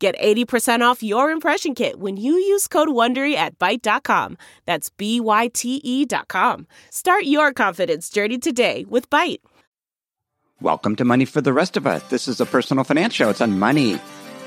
Get 0.00 0.18
80% 0.18 0.80
off 0.80 1.02
your 1.02 1.30
impression 1.30 1.74
kit 1.74 2.00
when 2.00 2.16
you 2.16 2.32
use 2.32 2.66
code 2.66 2.88
WONDERY 2.88 3.34
at 3.34 3.58
Byte.com. 3.58 4.38
That's 4.64 4.88
B-Y-T-E 4.88 6.06
dot 6.06 6.26
com. 6.26 6.66
Start 6.88 7.24
your 7.24 7.52
confidence 7.52 8.08
journey 8.08 8.38
today 8.38 8.86
with 8.88 9.10
Byte. 9.10 9.40
Welcome 10.62 10.96
to 10.96 11.04
Money 11.04 11.26
for 11.26 11.42
the 11.42 11.52
Rest 11.52 11.76
of 11.76 11.86
Us. 11.86 12.02
This 12.04 12.28
is 12.28 12.40
a 12.40 12.46
personal 12.46 12.82
finance 12.82 13.12
show. 13.12 13.28
It's 13.28 13.42
on 13.42 13.58
money, 13.58 13.98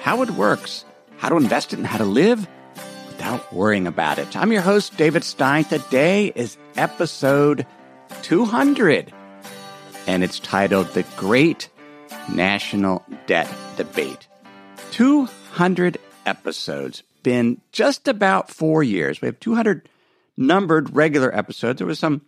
how 0.01 0.23
it 0.23 0.31
works, 0.31 0.85
how 1.17 1.29
to 1.29 1.37
invest 1.37 1.71
it, 1.71 1.77
and 1.77 1.85
how 1.85 1.99
to 1.99 2.05
live 2.05 2.47
without 3.09 3.53
worrying 3.53 3.85
about 3.85 4.17
it. 4.17 4.35
I'm 4.35 4.51
your 4.51 4.63
host, 4.63 4.97
David 4.97 5.23
Stein. 5.23 5.65
Today 5.65 6.33
is 6.35 6.57
episode 6.77 7.67
200, 8.23 9.13
and 10.07 10.23
it's 10.23 10.39
titled 10.39 10.87
The 10.87 11.03
Great 11.15 11.69
National 12.27 13.05
Debt 13.27 13.47
Debate. 13.77 14.27
200 14.89 15.42
episodes, 16.25 17.03
been 17.21 17.61
just 17.71 18.07
about 18.07 18.49
four 18.49 18.83
years. 18.83 19.21
We 19.21 19.27
have 19.27 19.39
200 19.39 19.87
numbered 20.35 20.95
regular 20.95 21.35
episodes. 21.35 21.77
There 21.77 21.87
was 21.87 21.99
some 21.99 22.21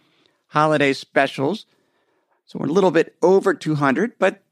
holiday 0.48 0.94
specials, 0.94 1.66
so 2.46 2.60
we're 2.60 2.68
a 2.68 2.72
little 2.72 2.92
bit 2.92 3.16
over 3.22 3.54
200, 3.54 4.20
but 4.20 4.44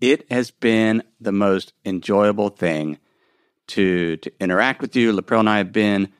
it 0.00 0.30
has 0.30 0.50
been 0.50 1.02
the 1.20 1.32
most 1.32 1.72
enjoyable 1.84 2.50
thing 2.50 2.98
to 3.68 4.16
to 4.18 4.32
interact 4.40 4.80
with 4.80 4.94
you. 4.94 5.12
Lapril 5.12 5.40
and 5.40 5.50
I 5.50 5.58
have 5.58 5.72
been 5.72 6.12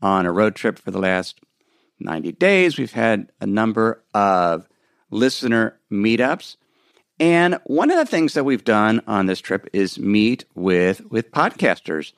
on 0.00 0.26
a 0.26 0.32
road 0.32 0.54
trip 0.54 0.78
for 0.78 0.90
the 0.90 0.98
last 0.98 1.40
90 2.00 2.32
days. 2.32 2.76
We've 2.76 2.92
had 2.92 3.30
a 3.40 3.46
number 3.46 4.02
of 4.12 4.68
listener 5.10 5.78
meetups. 5.90 6.56
And 7.22 7.60
one 7.66 7.92
of 7.92 7.98
the 7.98 8.04
things 8.04 8.34
that 8.34 8.42
we've 8.42 8.64
done 8.64 9.00
on 9.06 9.26
this 9.26 9.40
trip 9.40 9.70
is 9.72 9.96
meet 9.96 10.44
with 10.56 11.08
with 11.08 11.30
podcasters 11.30 12.14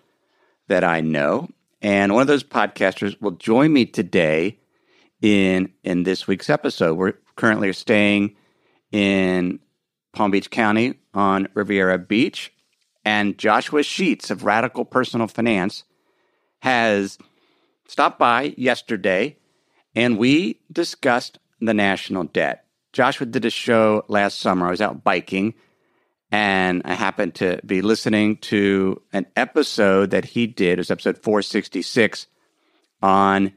that 0.68 0.82
I 0.82 1.02
know. 1.02 1.50
And 1.82 2.14
one 2.14 2.22
of 2.22 2.26
those 2.26 2.42
podcasters 2.42 3.20
will 3.20 3.32
join 3.32 3.70
me 3.70 3.84
today 3.84 4.60
in 5.20 5.70
in 5.82 6.04
this 6.04 6.26
week's 6.26 6.48
episode. 6.48 6.94
We're 6.96 7.18
currently 7.36 7.70
staying 7.74 8.34
in 8.92 9.60
Palm 10.14 10.30
Beach 10.30 10.50
County 10.50 10.94
on 11.12 11.48
Riviera 11.52 11.98
Beach, 11.98 12.50
and 13.04 13.36
Joshua 13.36 13.82
Sheets 13.82 14.30
of 14.30 14.42
Radical 14.42 14.86
Personal 14.86 15.26
Finance 15.26 15.84
has 16.60 17.18
stopped 17.88 18.18
by 18.18 18.54
yesterday, 18.56 19.36
and 19.94 20.16
we 20.16 20.60
discussed 20.72 21.38
the 21.60 21.74
national 21.74 22.24
debt. 22.24 22.63
Joshua 22.94 23.26
did 23.26 23.44
a 23.44 23.50
show 23.50 24.04
last 24.06 24.38
summer. 24.38 24.68
I 24.68 24.70
was 24.70 24.80
out 24.80 25.02
biking 25.02 25.54
and 26.30 26.80
I 26.84 26.94
happened 26.94 27.34
to 27.36 27.60
be 27.66 27.82
listening 27.82 28.36
to 28.36 29.02
an 29.12 29.26
episode 29.34 30.12
that 30.12 30.24
he 30.24 30.46
did. 30.46 30.74
It 30.74 30.78
was 30.78 30.92
episode 30.92 31.18
466 31.18 32.28
on 33.02 33.52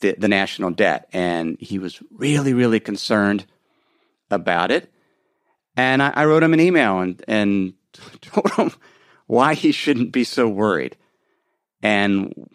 the, 0.00 0.16
the 0.18 0.26
national 0.26 0.72
debt. 0.72 1.08
And 1.12 1.56
he 1.60 1.78
was 1.78 2.02
really, 2.10 2.52
really 2.52 2.80
concerned 2.80 3.46
about 4.28 4.72
it. 4.72 4.92
And 5.76 6.02
I, 6.02 6.10
I 6.10 6.24
wrote 6.24 6.42
him 6.42 6.52
an 6.52 6.60
email 6.60 6.98
and, 6.98 7.24
and 7.28 7.74
told 8.20 8.50
him 8.54 8.72
why 9.28 9.54
he 9.54 9.70
shouldn't 9.70 10.10
be 10.10 10.24
so 10.24 10.48
worried. 10.48 10.96
And 11.80 12.50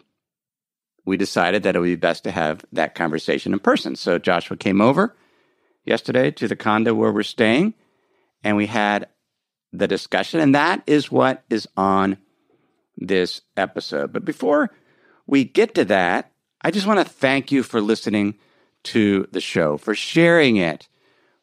we 1.06 1.16
decided 1.16 1.62
that 1.62 1.76
it 1.76 1.78
would 1.78 1.86
be 1.86 1.96
best 1.96 2.24
to 2.24 2.30
have 2.30 2.62
that 2.72 2.94
conversation 2.94 3.54
in 3.54 3.58
person. 3.58 3.96
So 3.96 4.18
Joshua 4.18 4.58
came 4.58 4.82
over 4.82 5.16
yesterday 5.86 6.30
to 6.32 6.48
the 6.48 6.56
condo 6.56 6.94
where 6.94 7.12
we're 7.12 7.22
staying, 7.22 7.74
and 8.44 8.56
we 8.56 8.66
had 8.66 9.08
the 9.72 9.88
discussion. 9.88 10.40
And 10.40 10.54
that 10.54 10.82
is 10.86 11.10
what 11.10 11.44
is 11.48 11.68
on 11.76 12.18
this 12.96 13.42
episode. 13.56 14.12
But 14.12 14.24
before 14.24 14.70
we 15.26 15.44
get 15.44 15.74
to 15.74 15.84
that, 15.86 16.32
I 16.62 16.70
just 16.70 16.86
want 16.86 16.98
to 16.98 17.12
thank 17.12 17.52
you 17.52 17.62
for 17.62 17.80
listening 17.80 18.38
to 18.84 19.28
the 19.32 19.40
show, 19.40 19.76
for 19.76 19.94
sharing 19.94 20.56
it 20.56 20.88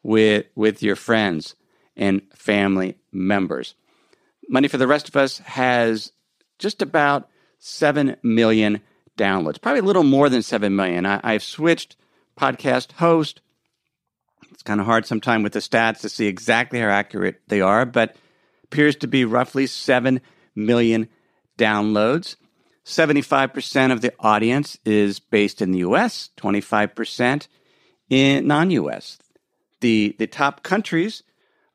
with, 0.02 0.46
with 0.54 0.82
your 0.82 0.96
friends 0.96 1.54
and 1.96 2.22
family 2.34 2.98
members. 3.12 3.74
Money 4.48 4.68
for 4.68 4.78
the 4.78 4.86
Rest 4.86 5.08
of 5.08 5.16
Us 5.16 5.38
has 5.38 6.12
just 6.58 6.82
about 6.82 7.28
7 7.58 8.16
million 8.22 8.80
downloads, 9.16 9.60
probably 9.60 9.80
a 9.80 9.84
little 9.84 10.02
more 10.02 10.28
than 10.28 10.42
7 10.42 10.74
million. 10.74 11.06
I, 11.06 11.20
I've 11.22 11.42
switched 11.42 11.96
podcast 12.38 12.92
host, 12.92 13.40
kind 14.64 14.80
of 14.80 14.86
hard 14.86 15.06
sometimes 15.06 15.42
with 15.42 15.52
the 15.52 15.60
stats 15.60 16.00
to 16.00 16.08
see 16.08 16.26
exactly 16.26 16.80
how 16.80 16.88
accurate 16.88 17.40
they 17.48 17.60
are, 17.60 17.84
but 17.84 18.16
appears 18.64 18.96
to 18.96 19.06
be 19.06 19.24
roughly 19.24 19.66
7 19.66 20.20
million 20.54 21.08
downloads. 21.58 22.36
75% 22.84 23.92
of 23.92 24.00
the 24.00 24.12
audience 24.20 24.78
is 24.84 25.18
based 25.18 25.62
in 25.62 25.72
the 25.72 25.78
US, 25.80 26.30
25% 26.36 27.48
in 28.10 28.46
non 28.46 28.70
US. 28.70 29.18
The, 29.80 30.14
the 30.18 30.26
top 30.26 30.62
countries 30.62 31.22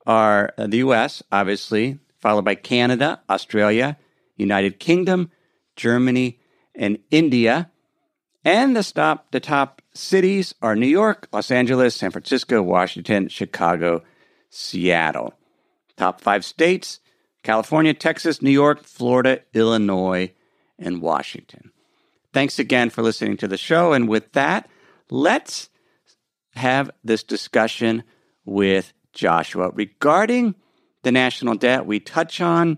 are 0.06 0.53
uh, 0.57 0.67
the 0.67 0.77
US, 0.77 1.23
obviously, 1.31 2.00
followed 2.19 2.45
by 2.45 2.56
Canada, 2.56 3.21
Australia, 3.29 3.97
United 4.35 4.79
Kingdom, 4.79 5.31
Germany, 5.75 6.39
and 6.75 7.00
India. 7.11 7.71
And 8.45 8.75
the 8.75 8.83
top, 8.83 9.31
the 9.31 9.39
top 9.39 9.78
cities 9.99 10.55
are 10.61 10.75
New 10.75 10.87
York, 10.87 11.27
Los 11.31 11.51
Angeles, 11.51 11.95
San 11.95 12.11
Francisco, 12.11 12.61
Washington, 12.61 13.27
Chicago, 13.27 14.03
Seattle. 14.49 15.33
Top 15.97 16.21
five 16.21 16.45
states 16.45 16.99
California, 17.43 17.93
Texas, 17.93 18.41
New 18.41 18.49
York, 18.49 18.83
Florida, 18.83 19.41
Illinois, 19.53 20.33
and 20.77 21.01
Washington. 21.01 21.71
Thanks 22.33 22.59
again 22.59 22.89
for 22.89 23.01
listening 23.01 23.38
to 23.38 23.47
the 23.47 23.57
show. 23.57 23.93
And 23.93 24.07
with 24.07 24.31
that, 24.33 24.69
let's 25.09 25.69
have 26.55 26.91
this 27.03 27.23
discussion 27.23 28.03
with 28.45 28.93
Joshua 29.13 29.69
regarding 29.71 30.55
the 31.03 31.11
national 31.11 31.55
debt. 31.55 31.85
We 31.85 31.99
touch 31.99 32.41
on 32.41 32.77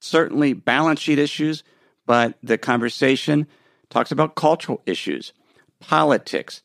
certainly 0.00 0.52
balance 0.52 1.00
sheet 1.00 1.18
issues, 1.18 1.62
but 2.06 2.34
the 2.42 2.58
conversation 2.58 3.46
talks 3.88 4.12
about 4.12 4.34
cultural 4.34 4.82
issues, 4.86 5.32
politics, 5.80 6.62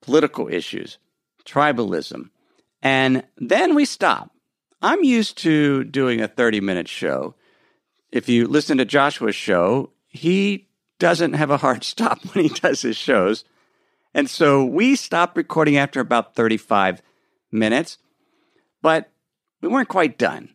political 0.00 0.48
issues, 0.48 0.98
tribalism. 1.44 2.30
And 2.82 3.24
then 3.36 3.74
we 3.74 3.84
stop. 3.84 4.30
I'm 4.82 5.02
used 5.02 5.38
to 5.38 5.84
doing 5.84 6.20
a 6.20 6.28
30 6.28 6.60
minute 6.60 6.88
show. 6.88 7.34
If 8.12 8.28
you 8.28 8.46
listen 8.46 8.78
to 8.78 8.84
Joshua's 8.84 9.34
show, 9.34 9.90
he 10.06 10.68
doesn't 10.98 11.32
have 11.32 11.50
a 11.50 11.56
hard 11.56 11.84
stop 11.92 12.22
when 12.26 12.44
he 12.44 12.50
does 12.50 12.82
his 12.82 12.96
shows. 12.96 13.44
And 14.12 14.30
so 14.30 14.64
we 14.64 14.94
stopped 14.94 15.36
recording 15.36 15.76
after 15.76 16.00
about 16.00 16.36
35 16.36 17.02
minutes, 17.50 17.98
but 18.80 19.10
we 19.60 19.68
weren't 19.68 19.88
quite 19.88 20.18
done. 20.18 20.50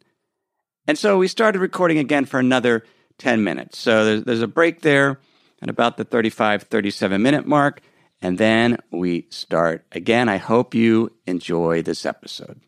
And 0.88 0.98
so 0.98 1.18
we 1.18 1.28
started 1.28 1.60
recording 1.60 1.98
again 1.98 2.26
for 2.26 2.40
another 2.40 2.86
10 3.18 3.44
minutes. 3.44 3.78
So 3.78 4.06
there's, 4.06 4.24
there's 4.24 4.42
a 4.42 4.48
break 4.48 4.82
there 4.82 5.20
at 5.62 5.70
about 5.70 5.98
the 5.98 6.06
35, 6.06 6.64
37 6.64 7.22
minute 7.22 7.46
mark. 7.46 7.82
And 8.22 8.38
then 8.38 8.78
we 8.92 9.28
start 9.30 9.86
again. 9.92 10.28
I 10.28 10.38
hope 10.38 10.74
you 10.74 11.14
enjoy 11.26 11.82
this 11.82 12.06
episode. 12.06 12.62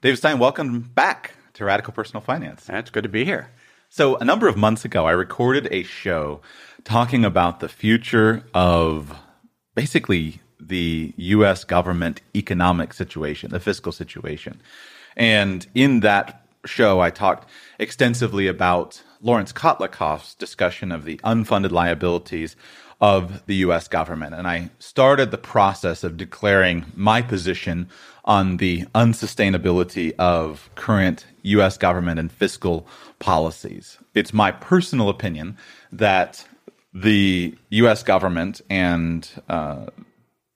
Dave 0.00 0.18
Stein, 0.18 0.38
welcome 0.38 0.80
back 0.80 1.34
to 1.54 1.64
Radical 1.64 1.92
Personal 1.92 2.20
Finance. 2.20 2.68
It's 2.68 2.90
good 2.90 3.04
to 3.04 3.08
be 3.08 3.24
here. 3.24 3.50
So, 3.88 4.16
a 4.16 4.24
number 4.24 4.48
of 4.48 4.56
months 4.56 4.84
ago, 4.84 5.06
I 5.06 5.12
recorded 5.12 5.68
a 5.70 5.84
show 5.84 6.40
talking 6.82 7.24
about 7.24 7.60
the 7.60 7.68
future 7.68 8.44
of 8.52 9.16
basically 9.76 10.40
the 10.60 11.14
US 11.16 11.62
government 11.64 12.20
economic 12.34 12.92
situation, 12.92 13.50
the 13.50 13.60
fiscal 13.60 13.92
situation. 13.92 14.60
And 15.16 15.66
in 15.74 16.00
that 16.00 16.44
show, 16.66 17.00
I 17.00 17.10
talked 17.10 17.48
extensively 17.78 18.48
about 18.48 19.02
Lawrence 19.24 19.54
Kotlikoff's 19.54 20.34
discussion 20.34 20.92
of 20.92 21.04
the 21.04 21.16
unfunded 21.24 21.70
liabilities 21.70 22.56
of 23.00 23.44
the 23.46 23.56
US 23.56 23.88
government. 23.88 24.34
And 24.34 24.46
I 24.46 24.70
started 24.78 25.30
the 25.30 25.38
process 25.38 26.04
of 26.04 26.18
declaring 26.18 26.84
my 26.94 27.22
position 27.22 27.88
on 28.24 28.58
the 28.58 28.82
unsustainability 28.94 30.14
of 30.18 30.70
current 30.74 31.26
US 31.42 31.78
government 31.78 32.20
and 32.20 32.30
fiscal 32.30 32.86
policies. 33.18 33.98
It's 34.14 34.34
my 34.34 34.52
personal 34.52 35.08
opinion 35.08 35.56
that 35.90 36.46
the 36.92 37.56
US 37.70 38.02
government 38.02 38.60
and 38.68 39.28
uh, 39.48 39.86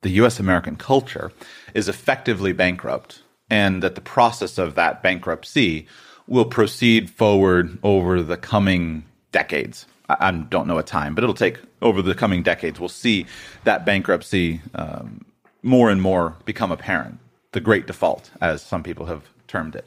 the 0.02 0.10
US 0.10 0.38
American 0.38 0.76
culture 0.76 1.32
is 1.74 1.88
effectively 1.88 2.52
bankrupt, 2.52 3.22
and 3.50 3.82
that 3.82 3.94
the 3.94 4.00
process 4.00 4.58
of 4.58 4.74
that 4.74 5.02
bankruptcy 5.02 5.86
will 6.28 6.44
proceed 6.44 7.10
forward 7.10 7.78
over 7.82 8.22
the 8.22 8.36
coming 8.36 9.04
decades. 9.32 9.86
I, 10.08 10.16
I 10.20 10.30
don't 10.30 10.68
know 10.68 10.78
a 10.78 10.82
time, 10.82 11.14
but 11.14 11.24
it'll 11.24 11.34
take 11.34 11.58
over 11.82 12.02
the 12.02 12.14
coming 12.14 12.42
decades. 12.42 12.78
We'll 12.78 12.88
see 12.88 13.26
that 13.64 13.84
bankruptcy 13.84 14.60
um, 14.74 15.24
more 15.62 15.90
and 15.90 16.00
more 16.00 16.36
become 16.44 16.70
apparent. 16.70 17.18
The 17.52 17.60
great 17.60 17.86
default, 17.86 18.30
as 18.40 18.62
some 18.62 18.82
people 18.82 19.06
have 19.06 19.22
termed 19.46 19.74
it. 19.74 19.86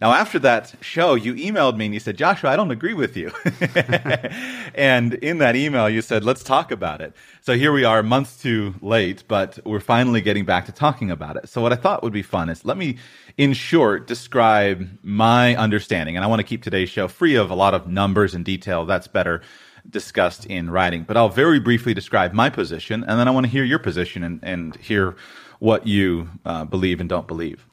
Now, 0.00 0.12
after 0.12 0.38
that 0.40 0.74
show, 0.80 1.14
you 1.14 1.34
emailed 1.34 1.76
me 1.76 1.86
and 1.86 1.94
you 1.94 1.98
said, 1.98 2.16
Joshua, 2.16 2.50
I 2.50 2.56
don't 2.56 2.70
agree 2.70 2.94
with 2.94 3.16
you. 3.16 3.32
and 4.74 5.14
in 5.14 5.38
that 5.38 5.56
email, 5.56 5.90
you 5.90 6.02
said, 6.02 6.22
let's 6.22 6.44
talk 6.44 6.70
about 6.70 7.00
it. 7.00 7.14
So 7.40 7.54
here 7.54 7.72
we 7.72 7.82
are, 7.82 8.00
months 8.02 8.40
too 8.40 8.76
late, 8.80 9.24
but 9.26 9.58
we're 9.64 9.80
finally 9.80 10.20
getting 10.20 10.44
back 10.44 10.66
to 10.66 10.72
talking 10.72 11.10
about 11.10 11.36
it. 11.36 11.48
So 11.48 11.60
what 11.60 11.72
I 11.72 11.76
thought 11.76 12.04
would 12.04 12.12
be 12.12 12.22
fun 12.22 12.48
is 12.48 12.64
let 12.64 12.76
me, 12.76 12.96
in 13.36 13.54
short, 13.54 14.06
describe 14.06 14.88
my 15.02 15.56
understanding. 15.56 16.14
And 16.14 16.24
I 16.24 16.28
want 16.28 16.38
to 16.38 16.46
keep 16.46 16.62
today's 16.62 16.90
show 16.90 17.08
free 17.08 17.34
of 17.34 17.50
a 17.50 17.56
lot 17.56 17.74
of 17.74 17.88
numbers 17.88 18.34
and 18.34 18.44
detail. 18.44 18.86
That's 18.86 19.08
better 19.08 19.42
discussed 19.90 20.46
in 20.46 20.70
writing. 20.70 21.02
But 21.02 21.16
I'll 21.16 21.28
very 21.28 21.58
briefly 21.58 21.94
describe 21.94 22.32
my 22.32 22.50
position, 22.50 23.04
and 23.04 23.18
then 23.18 23.26
I 23.26 23.30
want 23.30 23.46
to 23.46 23.52
hear 23.52 23.64
your 23.64 23.78
position 23.78 24.22
and, 24.22 24.40
and 24.42 24.76
hear 24.76 25.16
what 25.58 25.86
you 25.86 26.28
uh, 26.44 26.64
believe 26.64 27.00
and 27.00 27.08
don't 27.08 27.26
believe. 27.26 27.66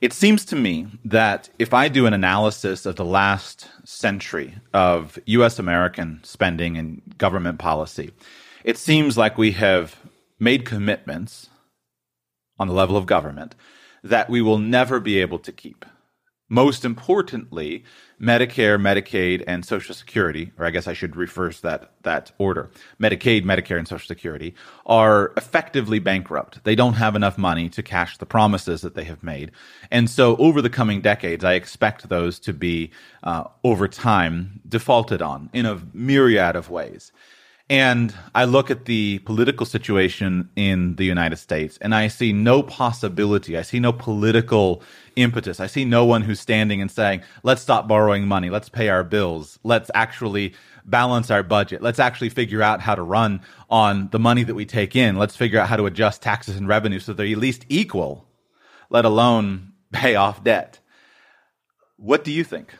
It 0.00 0.12
seems 0.12 0.44
to 0.46 0.56
me 0.56 0.88
that 1.04 1.48
if 1.58 1.72
I 1.72 1.88
do 1.88 2.06
an 2.06 2.12
analysis 2.12 2.84
of 2.84 2.96
the 2.96 3.04
last 3.04 3.68
century 3.84 4.56
of 4.74 5.18
US 5.26 5.58
American 5.58 6.20
spending 6.22 6.76
and 6.76 7.02
government 7.18 7.58
policy, 7.58 8.12
it 8.62 8.76
seems 8.76 9.16
like 9.16 9.38
we 9.38 9.52
have 9.52 9.96
made 10.38 10.64
commitments 10.66 11.48
on 12.58 12.68
the 12.68 12.74
level 12.74 12.96
of 12.96 13.06
government 13.06 13.54
that 14.04 14.28
we 14.28 14.42
will 14.42 14.58
never 14.58 15.00
be 15.00 15.18
able 15.18 15.38
to 15.38 15.52
keep. 15.52 15.84
Most 16.48 16.84
importantly, 16.84 17.82
Medicare, 18.20 18.80
Medicaid, 18.80 19.42
and 19.48 19.64
Social 19.64 19.94
Security, 19.94 20.52
or 20.56 20.64
I 20.64 20.70
guess 20.70 20.86
I 20.86 20.92
should 20.92 21.16
reverse 21.16 21.60
that 21.60 21.90
that 22.02 22.30
order. 22.38 22.70
Medicaid, 23.00 23.44
Medicare, 23.44 23.78
and 23.78 23.88
Social 23.88 24.06
Security 24.06 24.54
are 24.86 25.32
effectively 25.36 25.98
bankrupt. 25.98 26.62
They 26.62 26.76
don't 26.76 26.94
have 26.94 27.16
enough 27.16 27.36
money 27.36 27.68
to 27.70 27.82
cash 27.82 28.16
the 28.16 28.26
promises 28.26 28.80
that 28.82 28.94
they 28.94 29.04
have 29.04 29.24
made, 29.24 29.50
and 29.90 30.08
so 30.08 30.36
over 30.36 30.62
the 30.62 30.70
coming 30.70 31.00
decades, 31.00 31.44
I 31.44 31.54
expect 31.54 32.08
those 32.08 32.38
to 32.40 32.52
be 32.52 32.92
uh, 33.24 33.44
over 33.64 33.88
time 33.88 34.60
defaulted 34.68 35.20
on 35.20 35.50
in 35.52 35.66
a 35.66 35.82
myriad 35.92 36.54
of 36.54 36.70
ways. 36.70 37.10
And 37.68 38.14
I 38.32 38.44
look 38.44 38.70
at 38.70 38.84
the 38.84 39.18
political 39.20 39.66
situation 39.66 40.50
in 40.54 40.94
the 40.96 41.04
United 41.04 41.36
States 41.36 41.78
and 41.80 41.96
I 41.96 42.06
see 42.06 42.32
no 42.32 42.62
possibility. 42.62 43.58
I 43.58 43.62
see 43.62 43.80
no 43.80 43.92
political 43.92 44.82
impetus. 45.16 45.58
I 45.58 45.66
see 45.66 45.84
no 45.84 46.04
one 46.04 46.22
who's 46.22 46.40
standing 46.40 46.80
and 46.80 46.90
saying, 46.90 47.22
let's 47.42 47.62
stop 47.62 47.88
borrowing 47.88 48.28
money. 48.28 48.50
Let's 48.50 48.68
pay 48.68 48.88
our 48.88 49.02
bills. 49.02 49.58
Let's 49.64 49.90
actually 49.94 50.54
balance 50.84 51.30
our 51.30 51.42
budget. 51.42 51.82
Let's 51.82 51.98
actually 51.98 52.28
figure 52.28 52.62
out 52.62 52.80
how 52.80 52.94
to 52.94 53.02
run 53.02 53.40
on 53.68 54.08
the 54.12 54.18
money 54.18 54.44
that 54.44 54.54
we 54.54 54.66
take 54.66 54.94
in. 54.94 55.16
Let's 55.16 55.36
figure 55.36 55.58
out 55.58 55.68
how 55.68 55.76
to 55.76 55.86
adjust 55.86 56.22
taxes 56.22 56.56
and 56.56 56.68
revenue 56.68 57.00
so 57.00 57.12
they're 57.12 57.26
at 57.26 57.38
least 57.38 57.66
equal, 57.68 58.26
let 58.90 59.04
alone 59.04 59.72
pay 59.92 60.14
off 60.14 60.44
debt. 60.44 60.78
What 61.96 62.22
do 62.22 62.30
you 62.30 62.44
think? 62.44 62.74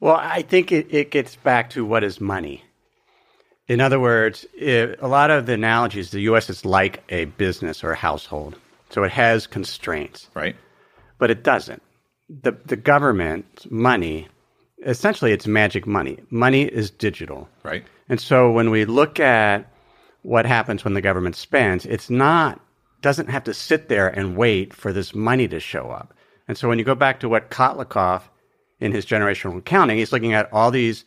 Well, 0.00 0.16
I 0.16 0.42
think 0.42 0.72
it, 0.72 0.88
it 0.90 1.10
gets 1.10 1.36
back 1.36 1.70
to 1.70 1.84
what 1.84 2.02
is 2.02 2.20
money. 2.20 2.64
In 3.68 3.80
other 3.80 4.00
words, 4.00 4.46
it, 4.56 4.98
a 5.00 5.06
lot 5.06 5.30
of 5.30 5.46
the 5.46 5.52
analogies, 5.52 6.10
the 6.10 6.22
U.S. 6.22 6.50
is 6.50 6.64
like 6.64 7.04
a 7.08 7.26
business 7.26 7.84
or 7.84 7.92
a 7.92 7.96
household. 7.96 8.58
So 8.90 9.04
it 9.04 9.12
has 9.12 9.46
constraints. 9.46 10.28
Right. 10.34 10.56
But 11.18 11.30
it 11.30 11.42
doesn't. 11.42 11.82
The, 12.28 12.52
the 12.66 12.76
government 12.76 13.70
money, 13.70 14.28
essentially, 14.84 15.32
it's 15.32 15.46
magic 15.46 15.86
money. 15.86 16.18
Money 16.30 16.62
is 16.62 16.90
digital. 16.90 17.48
Right. 17.62 17.84
And 18.08 18.20
so 18.20 18.50
when 18.50 18.70
we 18.70 18.84
look 18.84 19.20
at 19.20 19.70
what 20.22 20.46
happens 20.46 20.84
when 20.84 20.94
the 20.94 21.00
government 21.00 21.36
spends, 21.36 21.86
it's 21.86 22.10
not, 22.10 22.60
doesn't 23.00 23.30
have 23.30 23.44
to 23.44 23.54
sit 23.54 23.88
there 23.88 24.08
and 24.08 24.36
wait 24.36 24.74
for 24.74 24.92
this 24.92 25.14
money 25.14 25.48
to 25.48 25.60
show 25.60 25.90
up. 25.90 26.14
And 26.46 26.58
so 26.58 26.68
when 26.68 26.78
you 26.78 26.84
go 26.84 26.94
back 26.94 27.20
to 27.20 27.28
what 27.28 27.50
Kotlikoff 27.50 28.22
in 28.80 28.92
his 28.92 29.06
generational 29.06 29.58
accounting, 29.58 29.98
he's 29.98 30.12
looking 30.12 30.32
at 30.32 30.52
all 30.52 30.70
these 30.70 31.04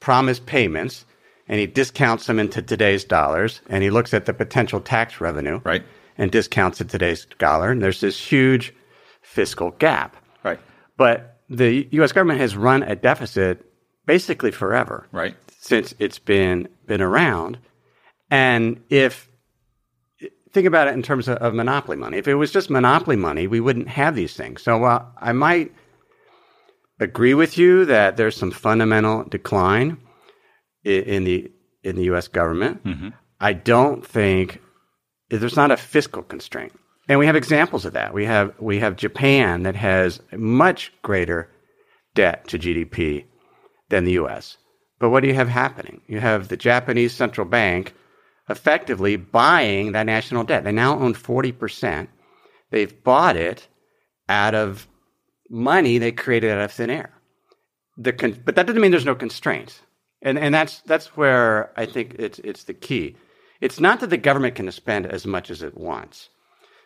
promised 0.00 0.46
payments 0.46 1.04
and 1.46 1.58
he 1.60 1.66
discounts 1.66 2.26
them 2.26 2.38
into 2.38 2.62
today's 2.62 3.04
dollars 3.04 3.60
and 3.68 3.82
he 3.82 3.90
looks 3.90 4.14
at 4.14 4.24
the 4.24 4.32
potential 4.32 4.80
tax 4.80 5.20
revenue 5.20 5.60
right. 5.64 5.84
And 6.20 6.30
discounts 6.30 6.82
it 6.82 6.88
today's 6.90 7.26
dollar. 7.38 7.72
And 7.72 7.82
there's 7.82 8.00
this 8.00 8.20
huge 8.20 8.74
fiscal 9.22 9.70
gap. 9.72 10.14
Right. 10.44 10.60
But 10.98 11.40
the 11.48 11.88
U.S. 11.92 12.12
government 12.12 12.40
has 12.40 12.54
run 12.54 12.82
a 12.82 12.94
deficit 12.94 13.64
basically 14.06 14.50
forever. 14.50 15.06
Right. 15.12 15.34
Since 15.58 15.94
it's 15.98 16.18
been 16.18 16.68
been 16.86 17.00
around. 17.00 17.58
And 18.30 18.82
if 18.90 19.28
think 20.52 20.66
about 20.66 20.88
it 20.88 20.94
in 20.94 21.02
terms 21.02 21.26
of, 21.26 21.38
of 21.38 21.54
monopoly 21.54 21.96
money, 21.96 22.18
if 22.18 22.28
it 22.28 22.34
was 22.34 22.52
just 22.52 22.68
monopoly 22.68 23.16
money, 23.16 23.46
we 23.46 23.60
wouldn't 23.60 23.88
have 23.88 24.14
these 24.14 24.34
things. 24.34 24.62
So 24.62 24.76
while 24.76 25.12
I 25.16 25.32
might 25.32 25.72
agree 26.98 27.32
with 27.32 27.56
you 27.56 27.86
that 27.86 28.18
there's 28.18 28.36
some 28.36 28.50
fundamental 28.50 29.24
decline 29.24 29.96
in 30.84 31.24
the 31.24 31.50
in 31.82 31.96
the 31.96 32.04
U.S. 32.04 32.28
government. 32.28 32.84
Mm-hmm. 32.84 33.08
I 33.40 33.54
don't 33.54 34.06
think 34.06 34.60
there's 35.30 35.56
not 35.56 35.70
a 35.70 35.76
fiscal 35.76 36.22
constraint, 36.22 36.72
and 37.08 37.18
we 37.18 37.26
have 37.26 37.36
examples 37.36 37.84
of 37.84 37.92
that. 37.92 38.12
We 38.12 38.24
have 38.24 38.54
we 38.58 38.78
have 38.80 38.96
Japan 38.96 39.62
that 39.62 39.76
has 39.76 40.20
much 40.32 40.92
greater 41.02 41.50
debt 42.14 42.48
to 42.48 42.58
GDP 42.58 43.24
than 43.88 44.04
the 44.04 44.12
U.S. 44.12 44.56
But 44.98 45.10
what 45.10 45.20
do 45.20 45.28
you 45.28 45.34
have 45.34 45.48
happening? 45.48 46.02
You 46.06 46.20
have 46.20 46.48
the 46.48 46.56
Japanese 46.56 47.14
central 47.14 47.46
bank 47.46 47.94
effectively 48.48 49.16
buying 49.16 49.92
that 49.92 50.06
national 50.06 50.44
debt. 50.44 50.64
They 50.64 50.72
now 50.72 50.98
own 50.98 51.14
forty 51.14 51.52
percent. 51.52 52.10
They've 52.70 53.02
bought 53.02 53.36
it 53.36 53.66
out 54.28 54.54
of 54.54 54.86
money 55.48 55.98
they 55.98 56.12
created 56.12 56.52
out 56.52 56.60
of 56.60 56.72
thin 56.72 56.90
air. 56.90 57.10
The 57.96 58.12
con- 58.12 58.40
but 58.44 58.54
that 58.56 58.66
doesn't 58.66 58.80
mean 58.80 58.92
there's 58.92 59.04
no 59.04 59.14
constraints. 59.14 59.80
And 60.22 60.38
and 60.38 60.54
that's 60.54 60.80
that's 60.82 61.16
where 61.16 61.72
I 61.76 61.86
think 61.86 62.16
it's 62.18 62.38
it's 62.40 62.64
the 62.64 62.74
key. 62.74 63.16
It's 63.60 63.80
not 63.80 64.00
that 64.00 64.10
the 64.10 64.16
government 64.16 64.54
can 64.54 64.70
spend 64.72 65.06
as 65.06 65.26
much 65.26 65.50
as 65.50 65.62
it 65.62 65.76
wants. 65.76 66.28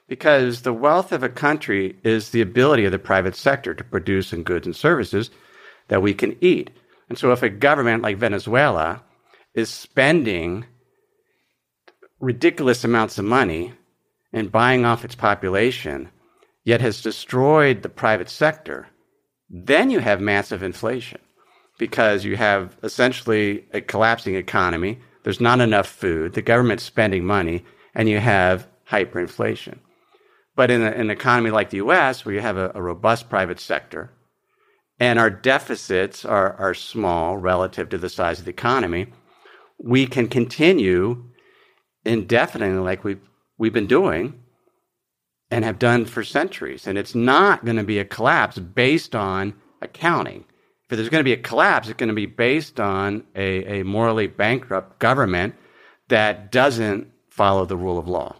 Because 0.08 0.62
the 0.62 0.72
wealth 0.72 1.12
of 1.12 1.22
a 1.22 1.28
country 1.28 1.96
is 2.04 2.30
the 2.30 2.40
ability 2.42 2.84
of 2.84 2.92
the 2.92 2.98
private 2.98 3.36
sector 3.36 3.74
to 3.74 3.84
produce 3.84 4.32
in 4.32 4.42
goods 4.42 4.66
and 4.66 4.76
services 4.76 5.30
that 5.88 6.02
we 6.02 6.12
can 6.12 6.36
eat. 6.40 6.70
And 7.08 7.18
so 7.18 7.32
if 7.32 7.42
a 7.42 7.48
government 7.48 8.02
like 8.02 8.18
Venezuela 8.18 9.02
is 9.54 9.70
spending 9.70 10.66
ridiculous 12.20 12.84
amounts 12.84 13.18
of 13.18 13.24
money 13.24 13.72
and 14.32 14.52
buying 14.52 14.84
off 14.84 15.04
its 15.04 15.14
population, 15.14 16.10
yet 16.64 16.80
has 16.80 17.02
destroyed 17.02 17.82
the 17.82 17.88
private 17.88 18.28
sector, 18.28 18.88
then 19.48 19.90
you 19.90 20.00
have 20.00 20.20
massive 20.20 20.62
inflation 20.62 21.20
because 21.78 22.24
you 22.24 22.36
have 22.36 22.76
essentially 22.82 23.64
a 23.72 23.80
collapsing 23.80 24.34
economy. 24.34 24.98
There's 25.24 25.40
not 25.40 25.60
enough 25.60 25.88
food. 25.88 26.34
The 26.34 26.42
government's 26.42 26.84
spending 26.84 27.24
money, 27.24 27.64
and 27.94 28.08
you 28.08 28.20
have 28.20 28.68
hyperinflation. 28.88 29.78
But 30.54 30.70
in, 30.70 30.82
a, 30.82 30.90
an 30.90 31.10
economy 31.10 31.50
like 31.50 31.70
the 31.70 31.78
US, 31.78 32.24
where 32.24 32.34
you 32.34 32.40
have 32.40 32.56
a, 32.56 32.70
a 32.74 32.82
robust 32.82 33.28
private 33.28 33.58
sector, 33.58 34.12
and 35.00 35.18
our 35.18 35.30
deficits 35.30 36.24
are, 36.24 36.52
are 36.54 36.74
small 36.74 37.36
relative 37.36 37.88
to 37.88 37.98
the 37.98 38.08
size 38.08 38.38
of 38.38 38.44
the 38.44 38.52
economy, 38.52 39.06
we 39.78 40.06
can 40.06 40.28
continue 40.28 41.24
indefinitely 42.04 42.78
like 42.78 43.02
we've, 43.02 43.20
we've 43.58 43.72
been 43.72 43.88
doing 43.88 44.40
and 45.50 45.64
have 45.64 45.78
done 45.78 46.04
for 46.04 46.22
centuries. 46.22 46.86
And 46.86 46.96
it's 46.96 47.14
not 47.14 47.64
going 47.64 47.76
to 47.76 47.84
be 47.84 47.98
a 47.98 48.04
collapse 48.04 48.58
based 48.58 49.16
on 49.16 49.54
accounting 49.80 50.44
if 50.94 50.98
there's 50.98 51.10
going 51.10 51.20
to 51.20 51.24
be 51.24 51.32
a 51.32 51.36
collapse, 51.36 51.88
it's 51.88 51.96
going 51.96 52.08
to 52.08 52.14
be 52.14 52.26
based 52.26 52.80
on 52.80 53.24
a, 53.34 53.80
a 53.80 53.84
morally 53.84 54.26
bankrupt 54.26 54.98
government 54.98 55.54
that 56.08 56.50
doesn't 56.50 57.10
follow 57.28 57.66
the 57.66 57.76
rule 57.76 57.98
of 57.98 58.08
law. 58.08 58.36